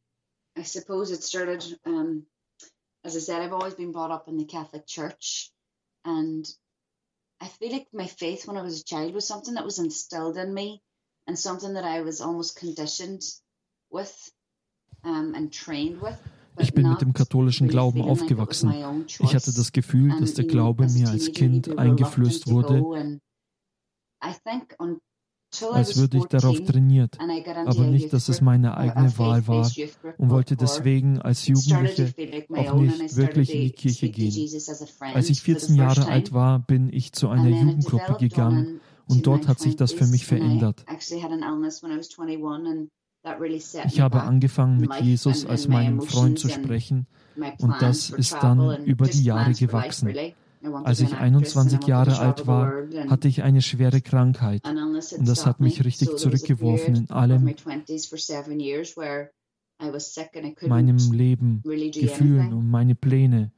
I 0.58 0.64
suppose 0.64 1.10
it 1.10 1.22
started 1.22 1.64
um, 1.86 2.26
as 3.04 3.16
I 3.16 3.20
said, 3.20 3.40
I've 3.40 3.52
always 3.52 3.74
been 3.74 3.92
brought 3.92 4.10
up 4.10 4.28
in 4.28 4.36
the 4.36 4.44
Catholic 4.44 4.86
Church 4.86 5.50
and 6.04 6.44
I 7.40 7.46
feel 7.46 7.72
like 7.72 7.86
my 7.92 8.06
faith 8.06 8.46
when 8.46 8.56
I 8.56 8.62
was 8.62 8.80
a 8.80 8.84
child 8.84 9.14
was 9.14 9.26
something 9.26 9.54
that 9.54 9.64
was 9.64 9.78
instilled 9.78 10.36
in 10.36 10.52
me 10.52 10.82
and 11.26 11.38
something 11.38 11.74
that 11.74 11.84
I 11.84 12.00
was 12.00 12.20
almost 12.20 12.58
conditioned 12.58 13.22
with 13.90 14.32
um, 15.04 15.34
and 15.34 15.52
trained 15.52 16.00
with. 16.02 16.18
Ich 16.60 16.74
bin 16.74 16.88
mit 16.88 17.00
dem 17.00 17.12
katholischen 17.12 17.68
Glauben 17.68 18.02
aufgewachsen. 18.02 19.06
Ich 19.20 19.32
hatte 19.32 19.52
das 19.54 19.70
Gefühl, 19.70 20.18
dass 20.18 20.34
der 20.34 20.44
Glaube 20.44 20.88
mir 20.88 21.08
als 21.08 21.30
Kind 21.30 21.78
eingeflößt 21.78 22.50
wurde, 22.50 23.20
als 25.72 25.96
würde 25.96 26.18
ich 26.18 26.24
darauf 26.24 26.62
trainiert, 26.64 27.18
aber 27.20 27.84
nicht, 27.84 28.12
dass 28.12 28.28
es 28.28 28.40
meine 28.40 28.76
eigene 28.76 29.16
Wahl 29.18 29.46
war 29.46 29.70
und 30.18 30.30
wollte 30.30 30.56
deswegen 30.56 31.20
als 31.20 31.46
Jugendliche 31.46 32.12
auch 32.54 32.74
nicht 32.74 33.16
wirklich 33.16 33.54
in 33.54 33.60
die 33.62 33.72
Kirche 33.72 34.10
gehen. 34.10 34.48
Als 35.14 35.30
ich 35.30 35.42
14 35.42 35.74
Jahre 35.74 36.08
alt 36.08 36.32
war, 36.32 36.58
bin 36.58 36.92
ich 36.92 37.12
zu 37.12 37.28
einer 37.28 37.48
Jugendgruppe 37.48 38.16
gegangen 38.18 38.80
und 39.08 39.26
dort 39.26 39.48
hat 39.48 39.58
sich 39.58 39.76
das 39.76 39.92
für 39.92 40.06
mich 40.06 40.26
verändert. 40.26 40.84
Ich 43.86 44.00
habe 44.00 44.22
angefangen 44.22 44.78
mit 44.78 44.94
Jesus 45.00 45.44
als 45.44 45.68
meinem 45.68 46.00
Freund 46.00 46.38
zu 46.38 46.48
sprechen 46.48 47.06
und 47.58 47.74
das 47.80 48.10
ist 48.10 48.34
dann 48.34 48.84
über 48.84 49.06
die 49.06 49.24
Jahre 49.24 49.52
gewachsen. 49.52 50.14
Als 50.84 51.00
ich 51.00 51.14
21 51.14 51.86
Jahre 51.86 52.18
alt 52.18 52.46
war, 52.46 52.72
hatte 53.08 53.28
ich 53.28 53.42
eine 53.42 53.62
schwere 53.62 54.00
Krankheit 54.00 54.62
und 54.66 55.28
das 55.28 55.46
hat 55.46 55.60
mich 55.60 55.84
richtig 55.84 56.16
zurückgeworfen 56.16 56.94
in 56.96 57.10
allem, 57.10 57.54
meinem 60.66 61.12
Leben, 61.12 61.62
Gefühlen 61.62 62.52
und 62.52 62.70
meine 62.70 62.94
Pläne, 62.94 63.52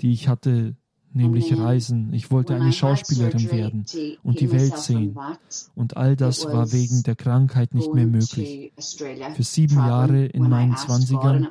die 0.00 0.12
ich 0.12 0.28
hatte, 0.28 0.76
nämlich 1.14 1.56
Reisen. 1.56 2.12
Ich 2.12 2.30
wollte 2.30 2.54
eine 2.54 2.72
Schauspielerin 2.72 3.50
werden 3.50 3.86
und 4.22 4.40
die 4.40 4.52
Welt 4.52 4.76
sehen. 4.78 5.16
Und 5.74 5.96
all 5.96 6.16
das 6.16 6.44
war 6.44 6.72
wegen 6.72 7.02
der 7.04 7.16
Krankheit 7.16 7.74
nicht 7.74 7.92
mehr 7.92 8.06
möglich. 8.06 8.72
Für 8.76 9.42
sieben 9.42 9.76
Jahre 9.76 10.26
in 10.26 10.48
meinen 10.48 10.76
Zwanzigern 10.76 11.48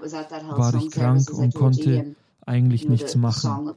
war 0.49 0.73
ich 0.75 0.91
krank 0.91 1.29
und 1.31 1.55
konnte 1.55 2.15
eigentlich 2.45 2.87
nichts 2.87 3.15
machen. 3.15 3.73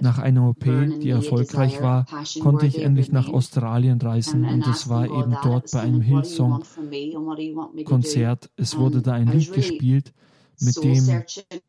Nach 0.00 0.18
einer 0.18 0.48
OP, 0.48 0.64
die 0.64 1.10
erfolgreich 1.10 1.82
war, 1.82 2.06
konnte 2.40 2.66
ich 2.66 2.80
endlich 2.80 3.10
nach 3.10 3.28
Australien 3.28 4.00
reisen 4.00 4.44
und 4.44 4.64
es 4.66 4.88
war 4.88 5.06
eben 5.06 5.36
dort 5.42 5.70
bei 5.72 5.80
einem 5.80 6.00
Hillsong-Konzert. 6.00 8.50
Es 8.56 8.76
wurde 8.76 9.02
da 9.02 9.12
ein 9.12 9.28
Lied 9.28 9.52
gespielt 9.52 10.12
mit 10.60 10.82
dem, 10.82 11.22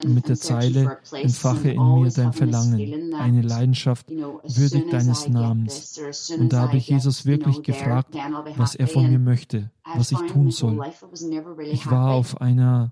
mit 0.06 0.28
der 0.30 0.36
Zeile, 0.38 1.00
entfache 1.12 1.72
in 1.72 1.80
mir 1.80 2.12
dein 2.12 2.34
Verlangen, 2.34 3.14
eine 3.14 3.42
Leidenschaft 3.42 4.10
würdig 4.10 4.90
deines 4.90 5.28
Namens. 5.28 6.00
Und 6.38 6.54
da 6.54 6.62
habe 6.62 6.78
ich 6.78 6.88
Jesus 6.88 7.26
wirklich 7.26 7.64
gefragt, 7.64 8.16
was 8.56 8.76
er 8.76 8.88
von 8.88 9.10
mir 9.10 9.20
möchte, 9.20 9.72
was 9.96 10.12
ich 10.12 10.20
tun 10.32 10.52
soll. 10.52 10.80
Ich 11.72 11.90
war 11.90 12.12
auf 12.12 12.42
einer 12.42 12.92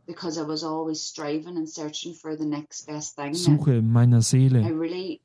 Suche 3.32 3.82
meiner 3.82 4.22
Seele. 4.22 5.20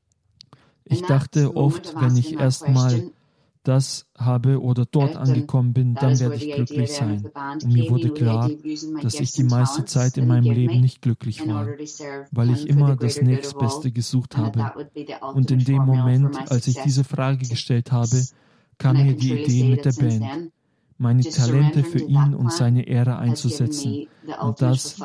Ich 0.85 1.01
dachte 1.03 1.55
oft, 1.55 1.95
wenn 1.95 2.17
ich 2.17 2.33
erstmal 2.33 3.11
das 3.63 4.07
habe 4.17 4.61
oder 4.61 4.85
dort 4.85 5.15
angekommen 5.15 5.73
bin, 5.73 5.93
dann 5.93 6.19
werde 6.19 6.35
ich 6.35 6.53
glücklich 6.53 6.91
sein. 6.91 7.29
Und 7.63 7.71
mir 7.71 7.89
wurde 7.89 8.09
klar, 8.09 8.49
dass 9.01 9.19
ich 9.19 9.31
die 9.33 9.43
meiste 9.43 9.85
Zeit 9.85 10.17
in 10.17 10.27
meinem 10.27 10.51
Leben 10.51 10.81
nicht 10.81 11.01
glücklich 11.01 11.47
war, 11.47 11.67
weil 12.31 12.51
ich 12.51 12.67
immer 12.67 12.95
das 12.95 13.21
nächstbeste 13.21 13.91
gesucht 13.91 14.37
habe. 14.37 14.71
Und 15.33 15.51
in 15.51 15.63
dem 15.63 15.85
Moment, 15.85 16.37
als 16.51 16.67
ich 16.67 16.77
diese 16.81 17.03
Frage 17.03 17.47
gestellt 17.47 17.91
habe, 17.91 18.23
kam 18.77 18.97
mir 18.97 19.15
die 19.15 19.33
Idee 19.33 19.69
mit 19.69 19.85
der 19.85 19.93
Band 19.93 20.51
meine 21.01 21.23
Talente 21.23 21.83
für 21.83 21.99
ihn 21.99 22.35
und 22.35 22.51
seine 22.51 22.87
Ehre 22.87 23.17
einzusetzen 23.17 24.07
und 24.39 24.61
dass 24.61 25.01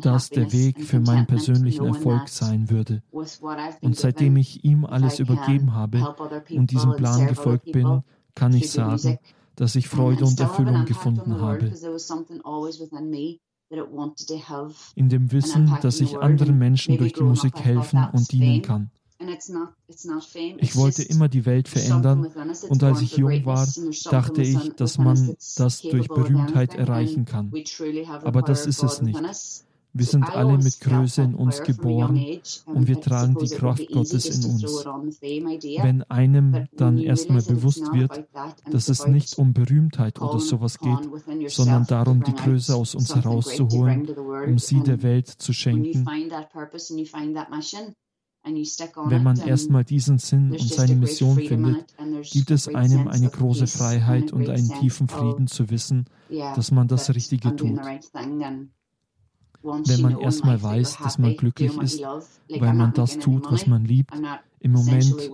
das 0.00 0.30
der 0.30 0.52
Weg 0.52 0.82
für 0.82 1.00
meinen 1.00 1.26
persönlichen 1.26 1.84
Erfolg 1.84 2.28
sein 2.28 2.70
würde. 2.70 3.02
Und 3.12 3.96
seitdem 3.96 4.36
ich 4.38 4.64
ihm 4.64 4.86
alles 4.86 5.18
übergeben 5.18 5.74
habe 5.74 6.14
und 6.50 6.70
diesem 6.70 6.96
Plan 6.96 7.26
gefolgt 7.26 7.72
bin, 7.72 8.02
kann 8.34 8.54
ich 8.54 8.70
sagen, 8.70 9.18
dass 9.54 9.76
ich 9.76 9.86
Freude 9.88 10.24
und 10.24 10.40
Erfüllung 10.40 10.86
gefunden 10.86 11.40
habe. 11.40 11.72
In 14.94 15.08
dem 15.08 15.32
Wissen, 15.32 15.78
dass 15.82 16.00
ich 16.00 16.18
anderen 16.18 16.58
Menschen 16.58 16.96
durch 16.96 17.12
die 17.12 17.22
Musik 17.22 17.60
helfen 17.60 18.08
und 18.12 18.32
dienen 18.32 18.62
kann. 18.62 18.90
Ich 20.58 20.76
wollte 20.76 21.02
immer 21.02 21.28
die 21.28 21.46
Welt 21.46 21.68
verändern 21.68 22.26
und 22.68 22.82
als 22.82 23.00
ich 23.00 23.16
jung 23.16 23.44
war, 23.44 23.66
dachte 24.10 24.42
ich, 24.42 24.72
dass 24.74 24.98
man 24.98 25.36
das 25.56 25.82
durch 25.82 26.08
Berühmtheit 26.08 26.74
erreichen 26.74 27.24
kann. 27.24 27.52
Aber 28.22 28.42
das 28.42 28.66
ist 28.66 28.82
es 28.82 29.02
nicht. 29.02 29.20
Wir 29.96 30.06
sind 30.06 30.28
alle 30.28 30.58
mit 30.58 30.80
Größe 30.80 31.22
in 31.22 31.36
uns 31.36 31.62
geboren 31.62 32.40
und 32.66 32.88
wir 32.88 33.00
tragen 33.00 33.36
die 33.36 33.48
Kraft 33.48 33.86
Gottes 33.92 34.26
in 34.26 34.50
uns. 34.50 34.84
Wenn 34.84 36.02
einem 36.10 36.66
dann 36.76 36.98
erstmal 36.98 37.42
bewusst 37.42 37.92
wird, 37.92 38.24
dass 38.68 38.88
es 38.88 39.06
nicht 39.06 39.38
um 39.38 39.52
Berühmtheit 39.52 40.20
oder 40.20 40.40
sowas 40.40 40.78
geht, 40.80 41.48
sondern 41.48 41.86
darum, 41.86 42.24
die 42.24 42.34
Größe 42.34 42.74
aus 42.74 42.96
uns 42.96 43.14
herauszuholen, 43.14 44.08
um 44.08 44.58
sie 44.58 44.82
der 44.82 45.04
Welt 45.04 45.28
zu 45.28 45.52
schenken, 45.52 46.04
wenn 48.44 49.22
man 49.22 49.38
erstmal 49.38 49.84
diesen 49.84 50.18
Sinn 50.18 50.52
und 50.52 50.68
seine 50.68 50.96
Mission 50.96 51.36
findet, 51.36 51.94
gibt 52.30 52.50
es 52.50 52.68
einem 52.68 53.08
eine 53.08 53.30
große 53.30 53.66
Freiheit 53.66 54.32
und 54.32 54.50
einen 54.50 54.68
tiefen 54.80 55.08
Frieden 55.08 55.46
zu 55.46 55.70
wissen, 55.70 56.04
dass 56.28 56.70
man 56.70 56.86
das 56.86 57.08
Richtige 57.14 57.56
tut. 57.56 57.80
Wenn 59.62 60.02
man 60.02 60.20
erstmal 60.20 60.62
weiß, 60.62 60.98
dass 60.98 61.18
man 61.18 61.36
glücklich 61.36 61.74
ist, 61.78 62.02
weil 62.02 62.74
man 62.74 62.92
das 62.92 63.18
tut, 63.18 63.50
was 63.50 63.66
man 63.66 63.86
liebt, 63.86 64.12
im 64.60 64.72
Moment 64.72 65.30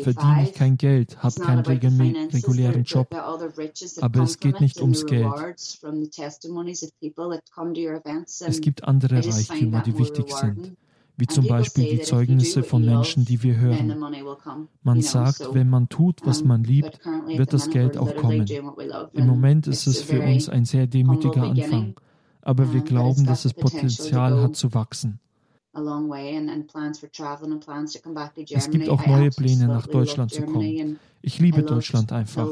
verdiene 0.00 0.44
ich 0.44 0.54
kein 0.54 0.78
Geld, 0.78 1.22
habe 1.22 1.40
keinen 1.40 1.66
regulären 1.66 2.84
Job, 2.84 3.14
aber 3.14 4.22
es 4.22 4.38
geht 4.38 4.60
nicht 4.62 4.80
ums 4.80 5.04
Geld. 5.04 5.34
Es 8.46 8.60
gibt 8.62 8.84
andere 8.84 9.16
Reichtümer, 9.16 9.82
die 9.82 9.98
wichtig 9.98 10.30
sind 10.32 10.76
wie 11.18 11.26
zum 11.26 11.46
Beispiel 11.48 11.90
die 11.90 12.00
Zeugnisse 12.00 12.62
von 12.62 12.84
Menschen, 12.84 13.24
die 13.24 13.42
wir 13.42 13.56
hören. 13.56 13.96
Man 14.82 15.02
sagt, 15.02 15.52
wenn 15.52 15.68
man 15.68 15.88
tut, 15.88 16.24
was 16.24 16.44
man 16.44 16.62
liebt, 16.62 17.00
wird 17.26 17.52
das 17.52 17.70
Geld 17.70 17.98
auch 17.98 18.14
kommen. 18.14 18.46
Im 19.12 19.26
Moment 19.26 19.66
ist 19.66 19.88
es 19.88 20.00
für 20.00 20.22
uns 20.22 20.48
ein 20.48 20.64
sehr 20.64 20.86
demütiger 20.86 21.42
Anfang, 21.42 21.96
aber 22.40 22.72
wir 22.72 22.82
glauben, 22.82 23.26
dass 23.26 23.44
es 23.44 23.52
Potenzial 23.52 24.40
hat 24.40 24.54
zu 24.54 24.72
wachsen. 24.74 25.18
Es 28.50 28.70
gibt 28.70 28.88
auch 28.88 29.06
neue 29.06 29.30
Pläne, 29.30 29.66
nach 29.66 29.86
Deutschland 29.86 30.32
zu 30.32 30.42
kommen. 30.42 30.98
Ich 31.20 31.40
liebe 31.40 31.62
Deutschland 31.62 32.12
einfach. 32.12 32.48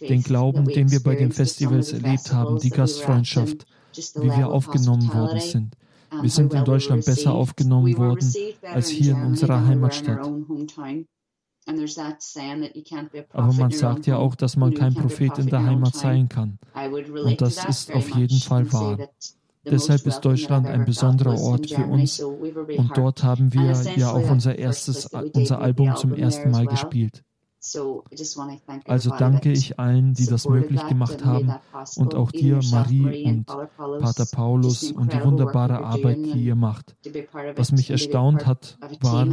Den 0.00 0.22
Glauben, 0.22 0.64
den 0.64 0.90
wir 0.90 1.02
bei 1.02 1.14
den 1.14 1.30
Festivals 1.32 1.92
erlebt 1.92 2.32
haben, 2.32 2.58
die 2.58 2.70
Gastfreundschaft, 2.70 3.66
wie 4.16 4.36
wir 4.36 4.48
aufgenommen 4.48 5.12
worden 5.14 5.40
sind. 5.40 5.76
Wir 6.20 6.30
sind 6.30 6.52
in 6.54 6.64
Deutschland 6.64 7.04
besser 7.04 7.32
aufgenommen 7.32 7.96
worden 7.96 8.32
als 8.62 8.88
hier 8.88 9.12
in 9.12 9.22
unserer 9.22 9.66
Heimatstadt. 9.66 10.28
Aber 13.32 13.52
man 13.52 13.70
sagt 13.70 14.06
ja 14.06 14.16
auch, 14.16 14.34
dass 14.34 14.56
man 14.56 14.74
kein 14.74 14.94
Prophet 14.94 15.38
in 15.38 15.46
der 15.46 15.64
Heimat 15.64 15.94
sein 15.94 16.28
kann. 16.28 16.58
Und 17.24 17.40
das 17.40 17.64
ist 17.64 17.92
auf 17.92 18.08
jeden 18.14 18.40
Fall 18.40 18.72
wahr. 18.72 18.98
Deshalb 19.64 20.06
ist 20.06 20.20
Deutschland 20.22 20.66
ein 20.66 20.86
besonderer 20.86 21.38
Ort 21.38 21.70
für 21.70 21.84
uns 21.84 22.20
und 22.20 22.90
dort 22.94 23.22
haben 23.22 23.52
wir 23.52 23.72
ja 23.96 24.10
auch 24.10 24.30
unser 24.30 24.58
erstes, 24.58 25.06
unser 25.06 25.60
Album 25.60 25.94
zum 25.96 26.14
ersten 26.14 26.50
Mal 26.50 26.66
gespielt. 26.66 27.22
Also 28.86 29.10
danke 29.18 29.52
ich 29.52 29.78
allen, 29.78 30.14
die 30.14 30.26
das 30.26 30.48
möglich 30.48 30.86
gemacht 30.88 31.24
haben 31.26 31.54
und 31.96 32.14
auch 32.14 32.32
dir, 32.32 32.60
Marie 32.70 33.26
und 33.26 33.46
Pater 33.46 34.24
Paulus 34.24 34.90
und 34.90 35.12
die 35.12 35.22
wunderbare 35.22 35.84
Arbeit, 35.84 36.16
die 36.16 36.44
ihr 36.44 36.54
macht. 36.54 36.96
Was 37.56 37.72
mich 37.72 37.90
erstaunt 37.90 38.46
hat, 38.46 38.78
war, 39.00 39.26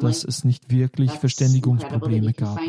dass 0.00 0.22
es 0.22 0.44
nicht 0.44 0.70
wirklich 0.70 1.10
Verständigungsprobleme 1.10 2.32
gab. 2.34 2.60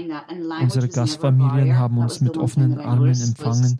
Unsere 0.61 0.87
Gastfamilien 0.87 1.77
haben 1.77 1.99
uns 1.99 2.19
mit 2.21 2.37
offenen 2.37 2.79
Armen 2.79 3.19
empfangen. 3.21 3.79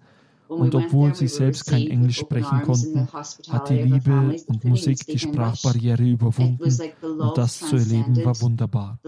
und 0.50 0.76
obwohl 0.76 1.16
sie 1.16 1.30
selbst 1.30 1.66
kein 1.66 1.88
Englisch 1.88 2.18
sprechen 2.18 2.62
konnten, 2.62 3.08
hat 3.50 3.70
die 3.70 3.82
Liebe 3.82 4.36
und 4.46 4.64
Musik 4.66 5.00
die 5.08 5.18
Sprachbarriere 5.18 6.04
überwunden. 6.04 6.72
und 7.02 7.38
das 7.38 7.58
zu 7.58 7.78
erleben 7.78 8.24
war 8.24 8.40
wunderbar 8.40 9.00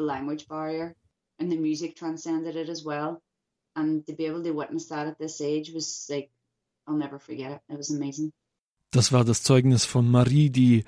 and 1.39 1.51
the 1.51 1.57
music 1.57 1.95
transcended 1.95 2.55
it 2.55 2.69
as 2.69 2.83
well. 2.83 3.21
and 3.75 4.05
to 4.07 4.13
be 4.13 4.25
able 4.25 4.41
to 4.43 4.51
witness 4.51 4.87
that 4.87 5.07
at 5.07 5.17
this 5.17 5.41
age 5.41 5.71
was 5.73 6.07
like, 6.09 6.29
I'll 6.87 6.97
never 6.97 7.19
forget 7.19 7.51
it. 7.51 7.61
It 7.69 7.77
was 7.77 7.91
amazing. 7.91 8.31
Das 8.91 9.11
war 9.11 9.25
das 9.25 9.43
Zeugnis 9.43 9.85
von 9.85 10.09
Marie, 10.09 10.49
die 10.49 10.85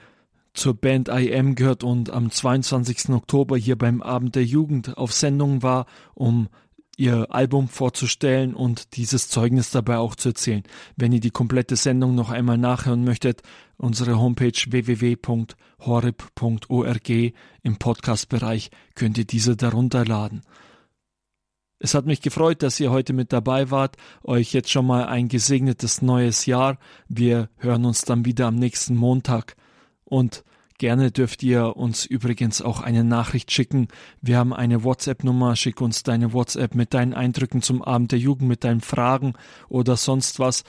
zur 0.53 0.73
Band 0.73 1.09
IM 1.09 1.55
gehört 1.55 1.83
und 1.83 2.09
am 2.09 2.31
22. 2.31 3.09
Oktober 3.09 3.57
hier 3.57 3.77
beim 3.77 4.01
Abend 4.01 4.35
der 4.35 4.45
Jugend 4.45 4.97
auf 4.97 5.11
Sendung 5.11 5.61
war, 5.61 5.85
um 6.15 6.47
ihr 6.97 7.33
Album 7.33 7.69
vorzustellen 7.69 8.53
und 8.55 8.97
dieses 8.97 9.29
Zeugnis 9.29 9.69
dabei 9.71 9.97
auch 9.97 10.15
zu 10.15 10.29
erzählen. 10.29 10.63
Wenn 10.95 11.11
ihr 11.11 11.19
die 11.19 11.29
komplette 11.31 11.75
Sendung 11.75 12.15
noch 12.15 12.31
einmal 12.31 12.57
nachhören 12.57 13.03
möchtet, 13.03 13.43
unsere 13.77 14.19
Homepage 14.19 14.51
www.horeb.org 14.67 15.39
im 17.09 17.77
Podcast-Bereich 17.77 18.71
könnt 18.95 19.17
ihr 19.19 19.25
diese 19.25 19.55
darunter 19.55 20.03
laden. 20.03 20.41
Es 21.79 21.93
hat 21.93 22.07
mich 22.07 22.21
gefreut, 22.21 22.63
dass 22.63 22.79
ihr 22.79 22.89
heute 22.89 23.13
mit 23.13 23.31
dabei 23.31 23.69
wart. 23.69 23.97
Euch 24.23 24.51
jetzt 24.51 24.71
schon 24.71 24.87
mal 24.87 25.05
ein 25.05 25.27
gesegnetes 25.27 26.01
neues 26.01 26.47
Jahr. 26.47 26.79
Wir 27.07 27.49
hören 27.57 27.85
uns 27.85 28.01
dann 28.01 28.25
wieder 28.25 28.47
am 28.47 28.55
nächsten 28.55 28.95
Montag. 28.95 29.55
Und 30.03 30.43
Gerne 30.79 31.11
dürft 31.11 31.41
ihr 31.41 31.75
uns 31.75 32.05
übrigens 32.05 32.61
auch 32.61 32.81
eine 32.81 33.03
Nachricht 33.03 33.51
schicken. 33.51 33.87
Wir 34.21 34.37
haben 34.37 34.53
eine 34.53 34.83
WhatsApp-Nummer. 34.83 35.55
Schick 35.55 35.81
uns 35.81 36.03
deine 36.03 36.33
WhatsApp 36.33 36.75
mit 36.75 36.93
deinen 36.93 37.15
Eindrücken 37.15 37.63
zum 37.63 37.81
Abend 37.81 38.11
der 38.11 38.19
Jugend, 38.19 38.47
mit 38.47 38.63
deinen 38.63 38.81
Fragen 38.81 39.33
oder 39.69 39.97
sonst 39.97 40.39
was. 40.39 40.63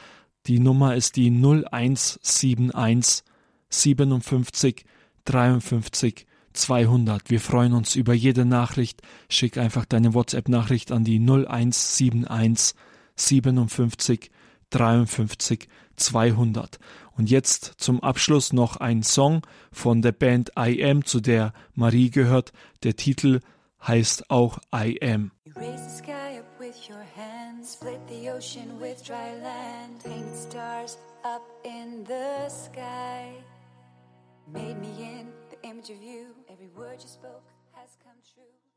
Die 0.46 0.60
Nummer 0.60 0.94
ist 0.94 1.16
die 1.16 1.30
0171 1.30 3.22
57 3.68 4.86
53 5.26 6.26
200. 6.54 7.28
Wir 7.28 7.40
freuen 7.40 7.74
uns 7.74 7.94
über 7.94 8.14
jede 8.14 8.46
Nachricht. 8.46 9.02
Schick 9.28 9.58
einfach 9.58 9.84
deine 9.84 10.14
WhatsApp-Nachricht 10.14 10.90
an 10.90 11.04
die 11.04 11.18
0171 11.18 12.74
57 13.14 14.30
53 14.70 15.68
200. 15.98 16.78
Und 17.16 17.30
jetzt 17.30 17.74
zum 17.78 18.00
Abschluss 18.02 18.52
noch 18.52 18.76
ein 18.76 19.02
Song 19.02 19.42
von 19.72 20.02
der 20.02 20.12
Band 20.12 20.52
I 20.58 20.84
Am, 20.84 21.04
zu 21.04 21.20
der 21.20 21.52
Marie 21.74 22.10
gehört. 22.10 22.52
Der 22.84 22.96
Titel 22.96 23.40
heißt 23.86 24.30
auch 24.30 24.58
I 24.74 24.98
Am. 25.02 25.32
Split 27.68 28.00
the 28.08 28.30
ocean 28.30 28.80
with 28.80 29.02
dry 29.02 29.34
land, 29.42 30.02
painted 30.02 30.34
stars 30.34 30.96
up 31.22 31.42
in 31.64 32.02
the 32.06 32.48
sky. 32.48 33.34
Made 34.50 34.80
me 34.80 34.88
in 35.02 35.26
the 35.50 35.68
image 35.68 35.90
of 35.90 36.02
you, 36.02 36.34
every 36.48 36.68
word 36.74 37.02
you 37.02 37.08
spoke. 37.08 37.44